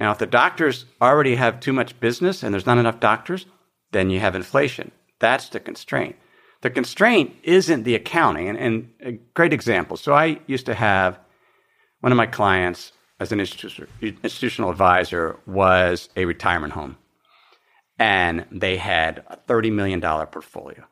Now, 0.00 0.10
if 0.10 0.16
the 0.16 0.24
doctors 0.24 0.86
already 1.02 1.34
have 1.34 1.60
too 1.60 1.74
much 1.74 2.00
business 2.00 2.42
and 2.42 2.54
there's 2.54 2.64
not 2.64 2.78
enough 2.78 2.98
doctors, 2.98 3.44
then 3.92 4.08
you 4.08 4.20
have 4.20 4.34
inflation. 4.34 4.92
That's 5.18 5.50
the 5.50 5.60
constraint. 5.60 6.16
The 6.62 6.70
constraint 6.70 7.36
isn't 7.42 7.82
the 7.82 7.94
accounting. 7.94 8.48
And, 8.48 8.58
and 8.58 8.88
a 9.02 9.12
great 9.34 9.52
example. 9.52 9.98
So 9.98 10.14
I 10.14 10.40
used 10.46 10.64
to 10.64 10.74
have 10.74 11.20
one 12.00 12.10
of 12.10 12.16
my 12.16 12.24
clients 12.24 12.92
as 13.20 13.32
an 13.32 13.38
institutional 13.38 14.70
advisor 14.70 15.38
was 15.44 16.08
a 16.16 16.24
retirement 16.24 16.72
home. 16.72 16.96
And 17.98 18.46
they 18.50 18.78
had 18.78 19.24
a 19.28 19.36
$30 19.46 19.70
million 19.72 20.00
portfolio. 20.00 20.86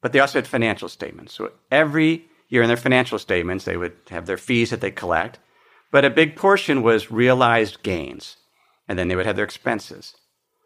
But 0.00 0.12
they 0.12 0.20
also 0.20 0.38
had 0.38 0.46
financial 0.46 0.88
statements. 0.88 1.34
So 1.34 1.52
every 1.70 2.30
year 2.48 2.62
in 2.62 2.68
their 2.68 2.76
financial 2.76 3.18
statements, 3.18 3.64
they 3.64 3.76
would 3.76 3.94
have 4.10 4.26
their 4.26 4.36
fees 4.36 4.70
that 4.70 4.80
they 4.80 4.90
collect. 4.90 5.38
But 5.90 6.04
a 6.04 6.10
big 6.10 6.36
portion 6.36 6.82
was 6.82 7.10
realized 7.10 7.82
gains. 7.82 8.36
And 8.88 8.98
then 8.98 9.08
they 9.08 9.16
would 9.16 9.26
have 9.26 9.36
their 9.36 9.44
expenses. 9.44 10.14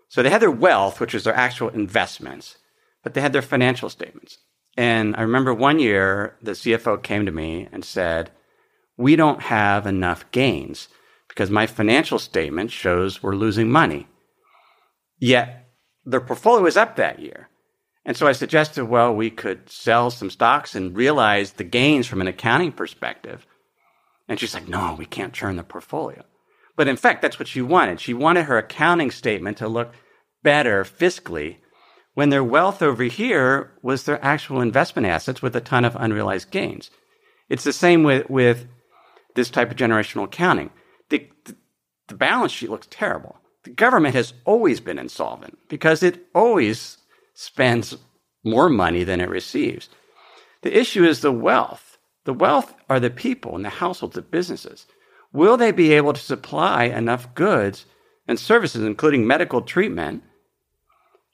So 0.08 0.22
they 0.22 0.30
had 0.30 0.42
their 0.42 0.50
wealth, 0.50 1.00
which 1.00 1.14
was 1.14 1.24
their 1.24 1.34
actual 1.34 1.68
investments, 1.68 2.58
but 3.02 3.14
they 3.14 3.20
had 3.20 3.32
their 3.32 3.42
financial 3.42 3.88
statements. 3.88 4.38
And 4.76 5.14
I 5.16 5.22
remember 5.22 5.54
one 5.54 5.78
year 5.78 6.36
the 6.42 6.52
CFO 6.52 7.02
came 7.02 7.26
to 7.26 7.32
me 7.32 7.68
and 7.70 7.84
said, 7.84 8.30
We 8.96 9.14
don't 9.14 9.42
have 9.42 9.86
enough 9.86 10.30
gains 10.32 10.88
because 11.28 11.50
my 11.50 11.66
financial 11.66 12.18
statement 12.18 12.72
shows 12.72 13.22
we're 13.22 13.36
losing 13.36 13.70
money. 13.70 14.08
Yet 15.18 15.68
their 16.04 16.20
portfolio 16.20 16.64
was 16.64 16.76
up 16.76 16.96
that 16.96 17.20
year. 17.20 17.49
And 18.04 18.16
so 18.16 18.26
I 18.26 18.32
suggested, 18.32 18.86
well, 18.86 19.14
we 19.14 19.30
could 19.30 19.68
sell 19.68 20.10
some 20.10 20.30
stocks 20.30 20.74
and 20.74 20.96
realize 20.96 21.52
the 21.52 21.64
gains 21.64 22.06
from 22.06 22.20
an 22.20 22.28
accounting 22.28 22.72
perspective. 22.72 23.46
And 24.28 24.38
she's 24.38 24.54
like, 24.54 24.68
no, 24.68 24.94
we 24.98 25.06
can't 25.06 25.34
churn 25.34 25.56
the 25.56 25.62
portfolio. 25.62 26.24
But 26.76 26.88
in 26.88 26.96
fact, 26.96 27.20
that's 27.20 27.38
what 27.38 27.48
she 27.48 27.60
wanted. 27.60 28.00
She 28.00 28.14
wanted 28.14 28.44
her 28.44 28.56
accounting 28.56 29.10
statement 29.10 29.58
to 29.58 29.68
look 29.68 29.92
better 30.42 30.84
fiscally 30.84 31.56
when 32.14 32.30
their 32.30 32.44
wealth 32.44 32.80
over 32.80 33.04
here 33.04 33.72
was 33.82 34.04
their 34.04 34.24
actual 34.24 34.60
investment 34.60 35.06
assets 35.06 35.42
with 35.42 35.54
a 35.54 35.60
ton 35.60 35.84
of 35.84 35.96
unrealized 35.96 36.50
gains. 36.50 36.90
It's 37.48 37.64
the 37.64 37.72
same 37.72 38.02
with, 38.02 38.30
with 38.30 38.66
this 39.34 39.50
type 39.50 39.70
of 39.70 39.76
generational 39.76 40.24
accounting. 40.24 40.70
The, 41.10 41.28
the, 41.44 41.56
the 42.08 42.14
balance 42.14 42.52
sheet 42.52 42.70
looks 42.70 42.88
terrible. 42.90 43.36
The 43.64 43.70
government 43.70 44.14
has 44.14 44.32
always 44.44 44.80
been 44.80 44.98
insolvent 44.98 45.58
because 45.68 46.02
it 46.02 46.26
always 46.34 46.96
spends 47.40 47.96
more 48.44 48.68
money 48.68 49.02
than 49.02 49.18
it 49.18 49.30
receives. 49.30 49.88
The 50.60 50.78
issue 50.78 51.04
is 51.04 51.20
the 51.20 51.32
wealth. 51.32 51.96
The 52.24 52.34
wealth 52.34 52.74
are 52.90 53.00
the 53.00 53.08
people 53.08 53.56
and 53.56 53.64
the 53.64 53.70
households, 53.70 54.14
the 54.14 54.20
businesses. 54.20 54.86
Will 55.32 55.56
they 55.56 55.72
be 55.72 55.94
able 55.94 56.12
to 56.12 56.20
supply 56.20 56.84
enough 56.84 57.34
goods 57.34 57.86
and 58.28 58.38
services, 58.38 58.84
including 58.84 59.26
medical 59.26 59.62
treatment, 59.62 60.22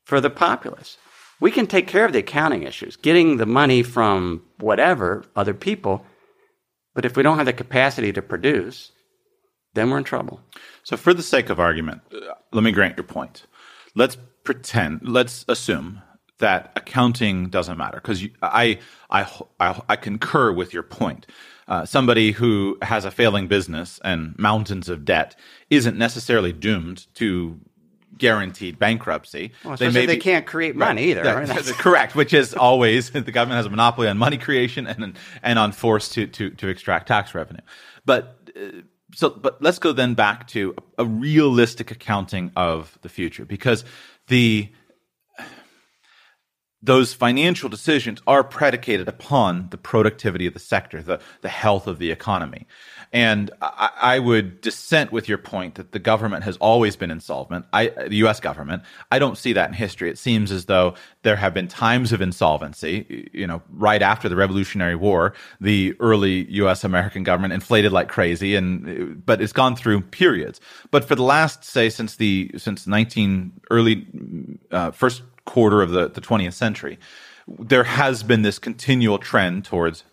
for 0.05 0.21
the 0.21 0.31
populace? 0.31 0.97
We 1.41 1.51
can 1.51 1.67
take 1.67 1.89
care 1.89 2.05
of 2.05 2.13
the 2.13 2.21
accounting 2.21 2.63
issues, 2.63 2.95
getting 2.95 3.39
the 3.39 3.47
money 3.47 3.83
from 3.83 4.43
whatever, 4.61 5.25
other 5.35 5.55
people, 5.55 6.07
but 6.95 7.05
if 7.05 7.17
we 7.17 7.25
don't 7.25 7.37
have 7.39 7.47
the 7.47 7.53
capacity 7.53 8.13
to 8.13 8.23
produce, 8.23 8.93
then 9.75 9.91
we're 9.91 9.99
in 9.99 10.05
trouble. 10.05 10.41
So, 10.85 10.97
for 10.97 11.13
the 11.13 11.23
sake 11.23 11.51
of 11.51 11.59
argument, 11.59 12.03
uh, 12.15 12.35
let 12.53 12.63
me 12.63 12.71
grant 12.71 12.97
your 12.97 13.05
point. 13.05 13.43
Let's 13.97 14.17
pretend, 14.47 15.07
let's 15.07 15.45
assume 15.49 16.01
that 16.39 16.73
accounting 16.77 17.49
doesn't 17.49 17.77
matter 17.77 17.99
because 18.01 18.25
I, 18.43 18.79
I, 19.11 19.31
I, 19.61 19.83
I 19.89 19.97
concur 19.97 20.53
with 20.53 20.73
your 20.73 20.83
point. 20.83 21.27
Uh, 21.69 21.85
somebody 21.85 22.31
who 22.31 22.79
has 22.83 23.05
a 23.05 23.11
failing 23.11 23.49
business 23.49 24.01
and 24.05 24.39
mountains 24.39 24.89
of 24.89 25.05
debt 25.05 25.35
isn't 25.69 25.99
necessarily 25.99 26.53
doomed 26.53 27.07
to 27.15 27.59
guaranteed 28.19 28.79
bankruptcy. 28.79 29.53
Well, 29.65 29.75
especially 29.75 30.07
they 30.07 30.17
can't 30.17 30.47
create 30.47 30.77
money 30.77 31.11
either. 31.11 31.23
That- 31.23 31.49
right? 31.49 31.65
correct, 31.79 32.15
which 32.15 32.33
is 32.33 32.55
always 32.55 33.11
the 33.13 33.21
government 33.33 33.57
has 33.57 33.67
a 33.67 33.71
monopoly 33.71 34.09
on 34.09 34.17
money 34.17 34.39
creation 34.39 34.87
and 34.87 35.19
and 35.43 35.59
on 35.59 35.73
force 35.73 36.09
to 36.11 36.27
to 36.29 36.51
to 36.51 36.69
extract 36.69 37.09
tax 37.09 37.35
revenue. 37.35 37.63
But 38.05 38.51
uh, 38.57 38.83
so, 39.15 39.31
but 39.31 39.61
let's 39.63 39.79
go 39.79 39.93
then 39.93 40.15
back 40.15 40.47
to 40.49 40.75
a, 40.99 41.03
a 41.03 41.07
realistic 41.07 41.91
accounting 41.91 42.53
of 42.57 42.99
the 43.03 43.09
future 43.09 43.45
because 43.45 43.85
the 44.29 44.71
those 46.87 47.13
financial 47.13 47.69
decisions 47.69 48.23
are 48.27 48.45
predicated 48.45 49.09
upon 49.09 49.69
the 49.71 49.77
productivity 49.77 50.47
of 50.47 50.55
the 50.55 50.61
sector, 50.61 51.03
the, 51.03 51.21
the 51.43 51.49
health 51.49 51.89
of 51.89 51.99
the 51.99 52.13
economy. 52.13 52.67
And 53.13 53.51
I, 53.61 53.91
I 54.01 54.19
would 54.21 54.61
dissent 54.61 55.11
with 55.11 55.29
your 55.29 55.39
point 55.39 55.77
that 55.77 55.91
the 55.93 55.99
government 55.99 56.45
has 56.45 56.57
always 56.59 56.95
been 56.95 57.11
insolvent. 57.11 57.67
I, 57.73 57.89
the 57.89 58.17
U.S. 58.17 58.39
government, 58.39 58.85
I 59.11 59.19
don't 59.19 59.37
see 59.37 59.53
that 59.55 59.69
in 59.69 59.75
history. 59.75 60.11
It 60.11 60.19
seems 60.19 60.53
as 60.53 60.67
though 60.67 60.95
there 61.23 61.37
have 61.37 61.55
been 61.55 61.67
times 61.67 62.13
of 62.13 62.21
insolvency. 62.21 63.31
You 63.33 63.47
know, 63.47 63.63
right 63.71 64.03
after 64.03 64.29
the 64.29 64.37
Revolutionary 64.37 64.97
War, 64.97 65.35
the 65.61 65.95
early 65.99 66.51
U.S. 66.53 66.85
American 66.85 67.25
government 67.25 67.53
inflated 67.53 67.91
like 67.91 68.09
crazy, 68.09 68.55
and 68.55 69.25
but 69.25 69.41
it's 69.41 69.53
gone 69.53 69.75
through 69.77 70.03
periods. 70.03 70.61
But 70.91 71.05
for 71.05 71.15
the 71.17 71.23
last, 71.25 71.65
say, 71.65 71.91
since 71.91 72.17
the 72.17 72.53
since 72.57 72.87
nineteen 72.87 73.53
early 73.71 74.07
uh, 74.71 74.91
first 74.91 75.23
quarter 75.47 75.81
of 75.83 75.91
the, 75.91 76.09
the 76.09 76.21
20th 76.21 76.53
century, 76.53 76.99
there 77.59 77.85
has 77.85 78.23
been 78.23 78.43
this 78.43 78.59
continual 78.59 79.19
trend 79.19 79.65
towards 79.65 80.05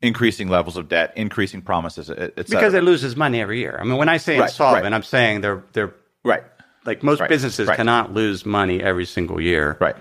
increasing 0.00 0.48
levels 0.48 0.76
of 0.78 0.88
debt, 0.88 1.12
increasing 1.16 1.60
promises, 1.60 2.08
et 2.10 2.32
et 2.38 2.48
because 2.48 2.72
it 2.72 2.82
loses 2.82 3.14
money 3.16 3.40
every 3.40 3.58
year. 3.58 3.76
I 3.78 3.84
mean, 3.84 3.98
when 3.98 4.08
I 4.08 4.16
say 4.16 4.38
Right, 4.38 4.48
insolvent, 4.48 4.84
right. 4.84 4.92
I'm 4.94 5.02
saying 5.02 5.42
they're 5.42 5.62
they're 5.74 5.94
right, 6.24 6.42
like 6.86 7.02
most 7.02 7.20
Right, 7.20 7.28
businesses 7.28 7.68
cannot 7.68 8.14
lose 8.14 8.46
money 8.46 8.82
every 8.82 9.04
single 9.04 9.40
year. 9.40 9.76
right. 9.80 9.96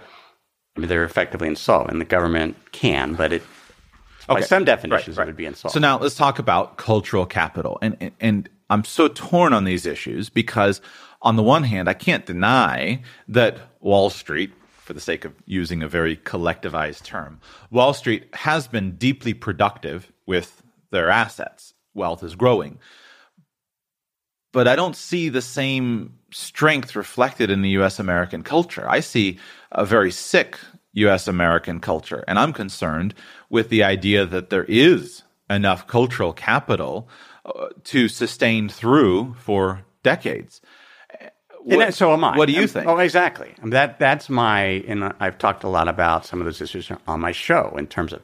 I 0.77 0.79
mean, 0.79 0.87
they're 0.87 1.03
effectively 1.03 1.47
insolvent. 1.49 1.99
The 1.99 2.05
government 2.05 2.55
can, 2.71 3.15
but 3.15 3.33
it 3.33 3.43
by 4.27 4.35
Okay. 4.35 4.45
some 4.45 4.63
definitions 4.63 5.17
it 5.17 5.25
would 5.25 5.35
be 5.35 5.45
insolvent. 5.47 5.73
So 5.73 5.79
now 5.79 5.97
let's 5.99 6.15
talk 6.15 6.37
about 6.39 6.77
cultural 6.77 7.25
capital. 7.25 7.79
And, 7.81 7.97
and, 7.99 8.11
and 8.21 8.49
I'm 8.69 8.83
so 8.85 9.07
torn 9.07 9.51
on 9.53 9.63
these 9.65 9.85
issues 9.87 10.29
because 10.29 10.79
on 11.23 11.35
the 11.35 11.43
one 11.43 11.63
hand, 11.63 11.89
I 11.89 11.95
can't 11.95 12.25
deny 12.25 13.01
that 13.27 13.57
Wall 13.81 14.09
Street, 14.11 14.53
for 14.89 14.93
the 14.93 14.99
sake 14.99 15.23
of 15.23 15.35
using 15.45 15.83
a 15.83 15.87
very 15.87 16.17
collectivized 16.17 17.03
term, 17.03 17.39
Wall 17.69 17.93
Street 17.93 18.27
has 18.33 18.67
been 18.67 18.95
deeply 18.95 19.35
productive 19.35 20.11
with 20.25 20.63
their 20.89 21.11
assets. 21.11 21.75
Wealth 21.93 22.23
is 22.23 22.33
growing. 22.33 22.79
But 24.51 24.67
I 24.67 24.75
don't 24.75 24.95
see 24.95 25.29
the 25.29 25.43
same 25.43 26.15
strength 26.31 26.95
reflected 26.95 27.51
in 27.51 27.61
the 27.61 27.69
US 27.81 27.99
American 27.99 28.41
culture. 28.41 28.89
I 28.89 29.01
see 29.01 29.37
a 29.71 29.85
very 29.85 30.09
sick 30.09 30.57
US 30.93 31.27
American 31.27 31.79
culture. 31.79 32.23
And 32.27 32.39
I'm 32.39 32.51
concerned 32.51 33.13
with 33.47 33.69
the 33.69 33.83
idea 33.83 34.25
that 34.25 34.49
there 34.49 34.65
is 34.67 35.21
enough 35.51 35.85
cultural 35.85 36.33
capital 36.33 37.07
uh, 37.45 37.67
to 37.83 38.07
sustain 38.07 38.69
through 38.69 39.35
for 39.35 39.85
decades. 40.01 40.61
And 41.69 41.77
What- 41.77 41.93
so 41.93 42.13
am 42.13 42.23
I. 42.23 42.37
What 42.37 42.47
do 42.47 42.53
you 42.53 42.61
Um, 42.63 42.67
think? 42.67 42.87
Oh, 42.87 42.97
exactly. 42.97 43.53
I 43.57 43.61
mean, 43.61 43.69
that 43.71 43.99
that's 43.99 44.29
my. 44.29 44.61
And 44.87 45.13
I've 45.19 45.37
talked 45.37 45.63
a 45.63 45.67
lot 45.69 45.87
about 45.87 46.25
some 46.25 46.39
of 46.39 46.45
those 46.45 46.61
issues 46.61 46.91
on 47.07 47.19
my 47.19 47.31
show 47.31 47.75
in 47.77 47.87
terms 47.87 48.11
of 48.13 48.21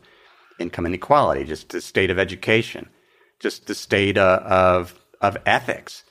income 0.60 0.86
inequality, 0.86 1.44
just 1.44 1.70
the 1.70 1.82
state 1.82 2.10
of 2.10 2.18
education, 2.18 2.90
just 3.40 3.68
the 3.68 3.76
state 3.76 4.18
uh, 4.18 4.40
of 4.46 4.96
of 5.22 5.38
ethics. 5.46 6.04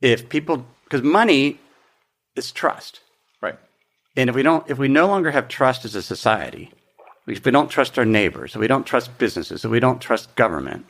If 0.00 0.28
people, 0.28 0.66
because 0.84 1.02
money 1.02 1.58
is 2.36 2.50
trust, 2.52 3.00
right. 3.40 3.58
and 4.16 4.28
if 4.30 4.36
we 4.36 4.42
don't, 4.42 4.68
if 4.70 4.78
we 4.78 4.88
no 4.88 5.06
longer 5.06 5.30
have 5.30 5.48
trust 5.48 5.84
as 5.84 5.94
a 5.94 6.02
society, 6.02 6.72
if 7.26 7.44
we 7.44 7.50
don't 7.50 7.68
trust 7.70 7.98
our 7.98 8.04
neighbors, 8.04 8.54
if 8.54 8.60
we 8.60 8.66
don't 8.68 8.86
trust 8.86 9.16
businesses, 9.18 9.64
if 9.64 9.70
we 9.70 9.80
don't 9.80 10.00
trust 10.00 10.34
government, 10.36 10.84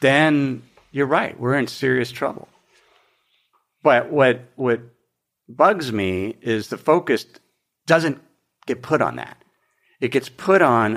then 0.00 0.62
you're 0.90 1.06
right. 1.06 1.38
We're 1.38 1.54
in 1.54 1.66
serious 1.68 2.10
trouble. 2.10 2.48
But 3.82 4.10
what 4.10 4.40
what 4.56 4.80
bugs 5.48 5.92
me 5.92 6.36
is 6.40 6.68
the 6.68 6.78
focus 6.78 7.26
doesn't 7.86 8.20
get 8.66 8.82
put 8.82 9.02
on 9.02 9.16
that. 9.16 9.42
It 10.00 10.08
gets 10.08 10.28
put 10.28 10.62
on 10.62 10.94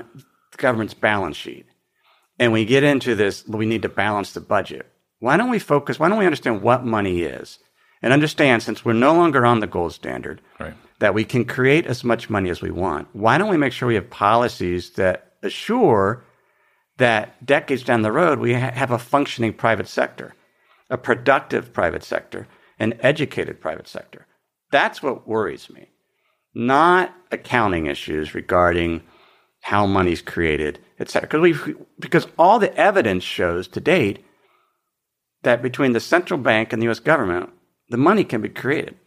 the 0.52 0.58
government's 0.58 0.94
balance 0.94 1.38
sheet. 1.38 1.66
And 2.40 2.52
we 2.52 2.66
get 2.66 2.84
into 2.84 3.16
this, 3.16 3.48
we 3.48 3.66
need 3.66 3.84
to 3.84 3.90
balance 3.90 4.34
the 4.34 4.42
budget. 4.42 4.92
Why 5.20 5.38
don't 5.38 5.50
we 5.50 5.60
focus? 5.60 6.00
Why 6.00 6.10
don't 6.10 6.20
we 6.20 6.26
understand 6.26 6.62
what 6.62 6.86
money 6.86 7.22
is 7.22 7.60
and 8.02 8.12
understand 8.12 8.62
since 8.62 8.84
we're 8.84 8.94
no 8.94 9.14
longer 9.14 9.46
on 9.46 9.60
the 9.60 9.68
gold 9.68 9.94
standard 9.94 10.42
right. 10.60 10.74
that 11.00 11.14
we 11.14 11.24
can 11.24 11.46
create 11.46 11.86
as 11.86 12.04
much 12.04 12.30
money 12.30 12.50
as 12.50 12.62
we 12.62 12.72
want? 12.72 13.08
Why 13.14 13.38
don't 13.38 13.50
we 13.50 13.58
make 13.58 13.74
sure 13.74 13.88
we 13.88 13.96
have 13.96 14.10
policies 14.10 14.92
that 14.92 15.34
assure 15.42 16.26
that 16.98 17.46
decades 17.46 17.84
down 17.84 18.02
the 18.02 18.12
road 18.12 18.40
we 18.40 18.54
ha- 18.54 18.72
have 18.72 18.92
a 18.92 19.00
functioning 19.00 19.54
private 19.54 19.88
sector, 19.88 20.34
a 20.90 20.98
productive 20.98 21.72
private 21.74 22.04
sector, 22.04 22.48
an 22.80 22.94
educated 23.00 23.62
private 23.62 23.88
sector? 23.88 24.28
That's 24.76 25.02
what 25.02 25.26
worries 25.26 25.70
me, 25.70 25.88
not 26.54 27.16
accounting 27.32 27.86
issues 27.86 28.36
regarding 28.36 29.04
how 29.62 29.86
money's 29.86 30.22
created, 30.22 30.80
et 31.00 31.10
cetera. 31.10 31.30
Because, 31.30 31.76
because 31.98 32.28
all 32.38 32.60
the 32.60 32.76
evidence 32.76 33.24
shows 33.24 33.70
to 33.70 33.80
date 33.80 34.26
that 35.44 35.62
between 35.62 35.94
the 35.94 36.02
central 36.02 36.38
bank 36.38 36.74
and 36.74 36.82
the 36.82 36.90
US 36.90 37.00
government, 37.00 37.52
the 37.88 37.96
money 37.96 38.26
can 38.26 38.42
be 38.42 38.50
created. 38.50 38.98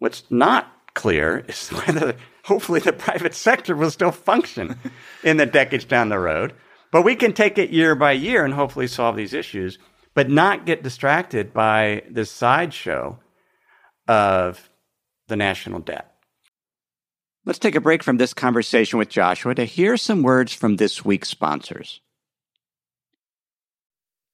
What's 0.00 0.24
not 0.30 0.66
clear 0.94 1.44
is 1.46 1.68
whether, 1.86 2.16
hopefully, 2.42 2.80
the 2.80 2.92
private 2.92 3.36
sector 3.36 3.76
will 3.76 3.92
still 3.92 4.10
function 4.10 4.80
in 5.22 5.36
the 5.36 5.46
decades 5.46 5.84
down 5.84 6.08
the 6.08 6.18
road. 6.18 6.54
But 6.90 7.04
we 7.04 7.14
can 7.14 7.34
take 7.34 7.56
it 7.56 7.70
year 7.70 7.94
by 7.94 8.12
year 8.12 8.44
and 8.44 8.54
hopefully 8.54 8.88
solve 8.88 9.14
these 9.14 9.32
issues, 9.32 9.78
but 10.12 10.28
not 10.28 10.66
get 10.66 10.82
distracted 10.82 11.54
by 11.54 12.02
this 12.10 12.32
sideshow 12.32 13.20
of 14.08 14.68
the 15.28 15.36
national 15.36 15.80
debt. 15.80 16.14
Let's 17.44 17.58
take 17.58 17.76
a 17.76 17.80
break 17.80 18.02
from 18.02 18.16
this 18.16 18.34
conversation 18.34 18.98
with 18.98 19.08
Joshua 19.08 19.54
to 19.54 19.64
hear 19.64 19.96
some 19.96 20.22
words 20.22 20.52
from 20.52 20.76
this 20.76 21.04
week's 21.04 21.28
sponsors. 21.28 22.00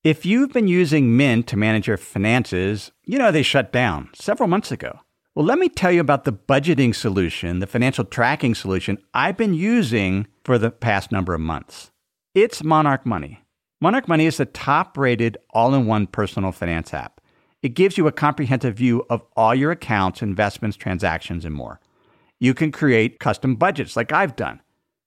If 0.03 0.25
you've 0.25 0.53
been 0.53 0.67
using 0.67 1.17
Mint 1.17 1.47
to 1.47 1.57
manage 1.57 1.87
your 1.87 1.97
finances, 1.97 2.91
you 3.03 3.17
know 3.17 3.31
they 3.31 3.41
shut 3.41 3.71
down 3.71 4.09
several 4.13 4.47
months 4.47 4.71
ago. 4.71 4.99
Well, 5.33 5.45
let 5.45 5.59
me 5.59 5.67
tell 5.67 5.91
you 5.91 5.99
about 5.99 6.23
the 6.23 6.31
budgeting 6.31 6.95
solution, 6.95 7.59
the 7.59 7.67
financial 7.67 8.05
tracking 8.05 8.55
solution 8.55 8.97
I've 9.13 9.35
been 9.35 9.53
using 9.53 10.27
for 10.43 10.57
the 10.57 10.71
past 10.71 11.11
number 11.11 11.33
of 11.33 11.41
months. 11.41 11.91
It's 12.33 12.63
Monarch 12.63 13.05
Money. 13.05 13.43
Monarch 13.81 14.07
Money 14.07 14.27
is 14.27 14.37
the 14.37 14.45
top 14.45 14.97
rated 14.97 15.37
all 15.49 15.73
in 15.73 15.87
one 15.87 16.07
personal 16.07 16.51
finance 16.51 16.93
app. 16.93 17.14
It 17.61 17.69
gives 17.69 17.97
you 17.97 18.07
a 18.07 18.11
comprehensive 18.11 18.75
view 18.75 19.05
of 19.09 19.23
all 19.35 19.55
your 19.55 19.71
accounts, 19.71 20.21
investments, 20.21 20.77
transactions, 20.77 21.45
and 21.45 21.55
more. 21.55 21.79
You 22.39 22.53
can 22.53 22.71
create 22.71 23.19
custom 23.19 23.55
budgets 23.55 23.95
like 23.95 24.11
I've 24.11 24.35
done. 24.35 24.61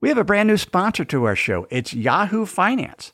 We 0.01 0.09
have 0.09 0.17
a 0.17 0.25
brand 0.25 0.49
new 0.49 0.57
sponsor 0.57 1.05
to 1.05 1.23
our 1.23 1.37
show. 1.37 1.67
It's 1.69 1.93
Yahoo 1.93 2.45
Finance. 2.45 3.13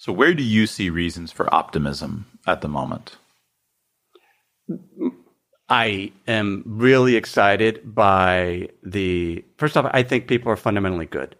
So, 0.00 0.12
where 0.12 0.32
do 0.34 0.42
you 0.42 0.66
see 0.66 0.88
reasons 0.88 1.30
for 1.30 1.52
optimism 1.54 2.26
at 2.46 2.62
the 2.62 2.68
moment? 2.68 3.16
I 5.68 6.12
am 6.26 6.62
really 6.66 7.16
excited 7.16 7.94
by 7.94 8.70
the. 8.82 9.44
First 9.58 9.76
off, 9.76 9.90
I 9.92 10.02
think 10.02 10.26
people 10.26 10.50
are 10.50 10.56
fundamentally 10.56 11.06
good. 11.06 11.36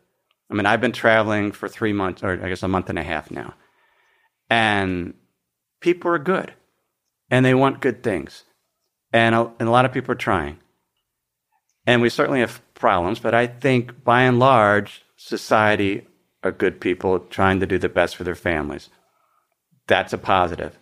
I 0.51 0.55
mean, 0.55 0.67
I've 0.67 0.81
been 0.81 0.93
traveling 0.93 1.53
for 1.53 1.69
three 1.69 1.93
months, 1.93 2.23
or 2.23 2.33
I 2.45 2.49
guess 2.49 2.63
a 2.63 2.69
month 2.69 2.91
and 2.91 2.99
a 2.99 3.03
half 3.03 3.31
now 3.31 3.55
and 4.51 5.15
people 5.81 6.11
are 6.11 6.19
good 6.19 6.53
and 7.31 7.47
they 7.47 7.55
want 7.55 7.81
good 7.81 8.03
things. 8.03 8.43
And 9.13 9.35
a, 9.35 9.51
and 9.59 9.69
a 9.69 9.73
lot 9.73 9.85
of 9.85 9.93
people 9.93 10.13
are 10.13 10.17
trying. 10.17 10.59
And 11.87 12.03
we 12.03 12.11
certainly 12.11 12.41
have 12.41 12.61
problems, 12.75 13.21
but 13.21 13.35
I 13.35 13.47
think 13.47 14.05
by 14.05 14.23
and 14.23 14.39
large, 14.39 15.03
society 15.17 16.07
are 16.43 16.53
good 16.53 16.81
people 16.81 17.19
trying 17.19 17.61
to 17.61 17.67
do 17.67 17.79
the 17.79 17.89
best 17.89 18.17
for 18.17 18.25
their 18.25 18.35
families. 18.35 18.89
That's 19.87 20.13
a 20.13 20.19
positive. 20.19 20.79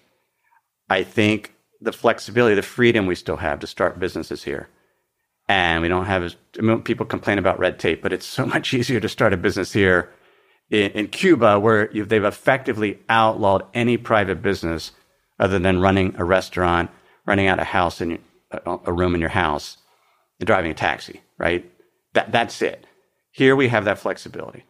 I 0.89 1.03
think 1.03 1.55
the 1.81 1.93
flexibility, 1.93 2.55
the 2.55 2.63
freedom 2.63 3.07
we 3.07 3.15
still 3.15 3.37
have 3.37 3.61
to 3.61 3.67
start 3.67 3.99
businesses 3.99 4.45
here. 4.45 4.69
And 5.49 5.81
we 5.83 5.89
don't 5.89 6.07
have 6.07 6.23
as 6.23 6.37
I 6.59 6.63
mean, 6.63 6.83
people 6.83 7.07
complain 7.07 7.39
about 7.39 7.59
red 7.59 7.79
tape, 7.79 8.03
but 8.03 8.13
it's 8.13 8.27
so 8.27 8.45
much 8.55 8.75
easier 8.75 9.01
to 9.01 9.09
start 9.09 9.33
a 9.33 9.37
business 9.37 9.73
here 9.73 10.11
in, 10.71 10.91
in 10.93 11.09
Cuba, 11.09 11.59
where 11.59 11.89
they've 11.89 12.25
effectively 12.25 12.99
outlawed 13.09 13.65
any 13.73 13.97
private 13.97 14.43
business 14.43 14.93
other 15.39 15.59
than 15.59 15.81
running 15.81 16.15
a 16.19 16.25
restaurant, 16.25 16.91
running 17.27 17.47
out 17.47 17.61
a 17.61 17.65
house 17.65 18.01
in 18.01 18.19
a 18.65 18.93
room 18.93 19.15
in 19.15 19.21
your 19.21 19.31
house, 19.31 19.79
and 20.39 20.47
driving 20.47 20.71
a 20.71 20.75
taxi. 20.75 21.23
Right? 21.39 21.71
That 22.15 22.33
that's 22.33 22.61
it. 22.61 22.87
Here 23.31 23.57
we 23.57 23.69
have 23.69 23.85
that 23.85 23.99
flexibility. 23.99 24.65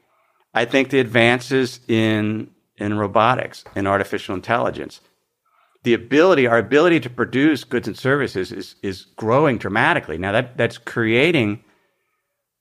I 0.59 0.65
think 0.65 0.91
the 0.91 1.01
advances 1.01 1.81
in 1.89 2.51
in 2.79 2.99
robotics 2.99 3.65
and 3.77 3.87
artificial 3.87 4.35
intelligence, 4.35 5.01
the 5.85 5.95
ability, 5.95 6.47
our 6.49 6.59
ability 6.59 7.01
to 7.01 7.11
produce 7.11 7.63
goods 7.65 7.87
and 7.87 7.97
services 7.97 8.51
is 8.51 8.75
is 8.83 9.07
growing 9.17 9.59
dramatically. 9.59 10.19
Now 10.19 10.33
that 10.33 10.57
that's 10.57 10.79
creating 10.79 11.63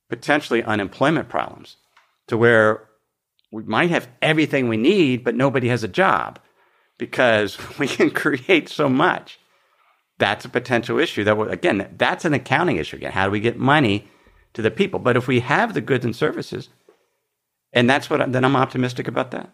potentially 0.10 0.64
unemployment 0.64 1.28
problems 1.30 1.78
to 2.28 2.38
where 2.38 2.84
we 3.52 3.64
might 3.64 3.90
have 3.90 4.08
everything 4.22 4.68
we 4.68 4.78
need, 4.78 5.24
but 5.24 5.36
nobody 5.36 5.68
has 5.70 5.84
a 5.84 5.88
job. 5.88 6.40
because 7.00 7.58
we 7.80 7.88
can 7.88 8.12
create 8.12 8.70
so 8.70 8.90
much. 8.90 9.40
That's 10.20 10.46
a 10.46 10.50
potential 10.50 11.00
issue. 11.00 11.24
That 11.24 11.38
will, 11.38 11.50
again, 11.50 11.78
that's 11.98 12.26
an 12.26 12.34
accounting 12.34 12.78
issue. 12.78 12.98
Again, 12.98 13.12
how 13.14 13.26
do 13.26 13.32
we 13.32 13.40
get 13.40 13.58
money 13.58 14.08
to 14.54 14.62
the 14.62 14.72
people? 14.72 15.00
But 15.00 15.18
if 15.18 15.28
we 15.28 15.40
have 15.42 15.74
the 15.74 15.82
goods 15.82 16.06
and 16.06 16.16
services, 16.16 16.70
and 17.74 17.90
that's 17.90 18.10
what 18.10 18.32
then 18.32 18.46
I'm 18.46 18.56
optimistic 18.56 19.08
about 19.08 19.32
that. 19.32 19.50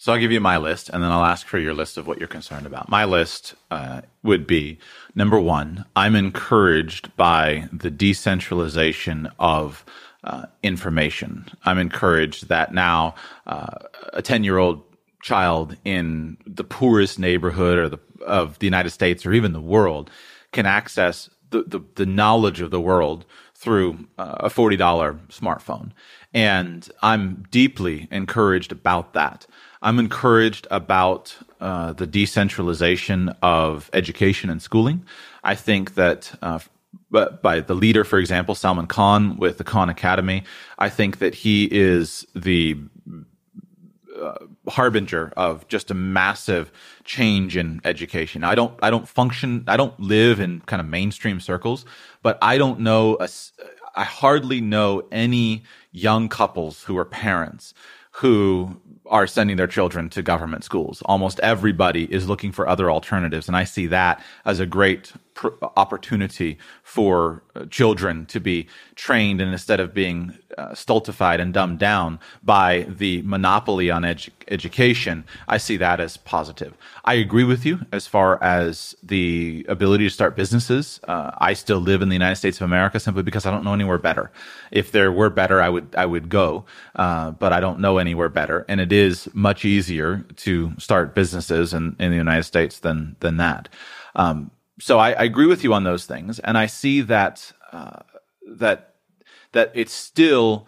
So 0.00 0.12
I'll 0.12 0.20
give 0.20 0.30
you 0.30 0.40
my 0.40 0.58
list, 0.58 0.90
and 0.90 1.02
then 1.02 1.10
I'll 1.10 1.24
ask 1.24 1.46
for 1.46 1.58
your 1.58 1.74
list 1.74 1.96
of 1.96 2.06
what 2.06 2.18
you're 2.18 2.28
concerned 2.28 2.66
about. 2.66 2.88
My 2.88 3.04
list 3.04 3.54
uh, 3.72 4.02
would 4.22 4.46
be 4.46 4.78
number 5.16 5.40
one. 5.40 5.84
I'm 5.96 6.14
encouraged 6.14 7.14
by 7.16 7.68
the 7.72 7.90
decentralization 7.90 9.28
of 9.40 9.84
uh, 10.22 10.46
information. 10.62 11.46
I'm 11.64 11.78
encouraged 11.78 12.48
that 12.48 12.72
now 12.72 13.16
uh, 13.46 13.74
a 14.12 14.22
10 14.22 14.44
year 14.44 14.58
old 14.58 14.82
child 15.22 15.76
in 15.84 16.36
the 16.46 16.64
poorest 16.64 17.18
neighborhood 17.18 17.78
or 17.78 17.88
the, 17.88 17.98
of 18.24 18.58
the 18.60 18.66
United 18.66 18.90
States 18.90 19.26
or 19.26 19.32
even 19.32 19.52
the 19.52 19.60
world 19.60 20.10
can 20.52 20.64
access 20.66 21.28
the, 21.50 21.62
the, 21.64 21.80
the 21.96 22.06
knowledge 22.06 22.60
of 22.60 22.70
the 22.70 22.80
world 22.80 23.24
through 23.54 24.06
uh, 24.18 24.36
a 24.40 24.48
$40 24.48 24.78
smartphone. 25.28 25.90
And 26.34 26.88
I'm 27.02 27.46
deeply 27.50 28.08
encouraged 28.10 28.72
about 28.72 29.14
that. 29.14 29.46
I'm 29.80 29.98
encouraged 29.98 30.66
about 30.70 31.36
uh, 31.60 31.92
the 31.92 32.06
decentralization 32.06 33.30
of 33.42 33.90
education 33.92 34.50
and 34.50 34.60
schooling. 34.60 35.04
I 35.44 35.54
think 35.54 35.94
that 35.94 36.36
uh, 36.42 36.58
by 37.10 37.60
the 37.60 37.74
leader, 37.74 38.04
for 38.04 38.18
example, 38.18 38.54
Salman 38.54 38.86
Khan 38.86 39.36
with 39.36 39.58
the 39.58 39.64
Khan 39.64 39.88
Academy. 39.88 40.44
I 40.78 40.88
think 40.88 41.18
that 41.18 41.34
he 41.34 41.68
is 41.70 42.26
the 42.34 42.76
uh, 44.20 44.34
harbinger 44.68 45.32
of 45.36 45.66
just 45.68 45.90
a 45.90 45.94
massive 45.94 46.70
change 47.04 47.56
in 47.56 47.80
education. 47.84 48.44
I 48.44 48.54
don't, 48.54 48.74
I 48.82 48.90
don't 48.90 49.08
function, 49.08 49.64
I 49.66 49.76
don't 49.76 49.98
live 50.00 50.40
in 50.40 50.60
kind 50.62 50.80
of 50.80 50.86
mainstream 50.86 51.40
circles, 51.40 51.86
but 52.22 52.36
I 52.42 52.58
don't 52.58 52.80
know, 52.80 53.16
a, 53.20 53.28
I 53.94 54.04
hardly 54.04 54.60
know 54.60 55.02
any 55.10 55.64
young 55.92 56.28
couples 56.28 56.84
who 56.84 56.96
are 56.98 57.04
parents 57.04 57.74
who 58.18 58.80
are 59.06 59.26
sending 59.26 59.56
their 59.56 59.68
children 59.68 60.10
to 60.10 60.22
government 60.22 60.64
schools. 60.64 61.02
Almost 61.04 61.38
everybody 61.40 62.12
is 62.12 62.28
looking 62.28 62.50
for 62.50 62.68
other 62.68 62.90
alternatives. 62.90 63.46
And 63.46 63.56
I 63.56 63.62
see 63.64 63.86
that 63.86 64.22
as 64.44 64.58
a 64.58 64.66
great 64.66 65.12
pr- 65.38 65.54
opportunity 65.76 66.58
for 66.82 67.44
uh, 67.54 67.64
children 67.66 68.26
to 68.26 68.40
be 68.40 68.66
trained 68.96 69.40
and 69.40 69.52
instead 69.52 69.78
of 69.78 69.94
being 69.94 70.36
uh, 70.58 70.74
stultified 70.74 71.38
and 71.38 71.54
dumbed 71.54 71.78
down 71.78 72.18
by 72.42 72.84
the 72.88 73.22
monopoly 73.22 73.88
on 73.88 74.02
edu- 74.02 74.30
education, 74.48 75.24
I 75.46 75.58
see 75.58 75.76
that 75.76 76.00
as 76.00 76.16
positive. 76.16 76.74
I 77.04 77.14
agree 77.14 77.44
with 77.44 77.64
you 77.64 77.78
as 77.92 78.08
far 78.08 78.42
as 78.42 78.96
the 79.00 79.64
ability 79.68 80.04
to 80.08 80.10
start 80.10 80.34
businesses. 80.34 80.98
Uh, 81.06 81.30
I 81.38 81.52
still 81.52 81.78
live 81.78 82.02
in 82.02 82.08
the 82.08 82.16
United 82.16 82.36
States 82.36 82.60
of 82.60 82.64
America 82.64 82.98
simply 82.98 83.22
because 83.22 83.46
I 83.46 83.52
don't 83.52 83.62
know 83.62 83.74
anywhere 83.74 83.98
better. 83.98 84.32
If 84.72 84.90
there 84.90 85.12
were 85.12 85.30
better, 85.30 85.62
I 85.62 85.68
would 85.68 85.94
I 85.96 86.04
would 86.04 86.28
go, 86.28 86.64
uh, 86.96 87.30
but 87.30 87.52
I 87.52 87.60
don't 87.60 87.78
know 87.78 87.98
anywhere 87.98 88.28
better, 88.28 88.66
and 88.68 88.80
it 88.80 88.92
is 88.92 89.28
much 89.34 89.64
easier 89.64 90.26
to 90.46 90.72
start 90.78 91.14
businesses 91.14 91.72
in, 91.72 91.94
in 92.00 92.10
the 92.10 92.16
United 92.16 92.42
States 92.42 92.80
than 92.80 93.14
than 93.20 93.36
that. 93.36 93.68
Um, 94.16 94.50
so 94.78 94.98
I, 94.98 95.10
I, 95.12 95.24
agree 95.24 95.46
with 95.46 95.64
you 95.64 95.74
on 95.74 95.84
those 95.84 96.06
things, 96.06 96.38
and 96.38 96.56
I 96.56 96.66
see 96.66 97.00
that 97.02 97.52
uh, 97.72 98.00
that 98.46 98.94
that 99.52 99.72
it's 99.74 99.92
still 99.92 100.66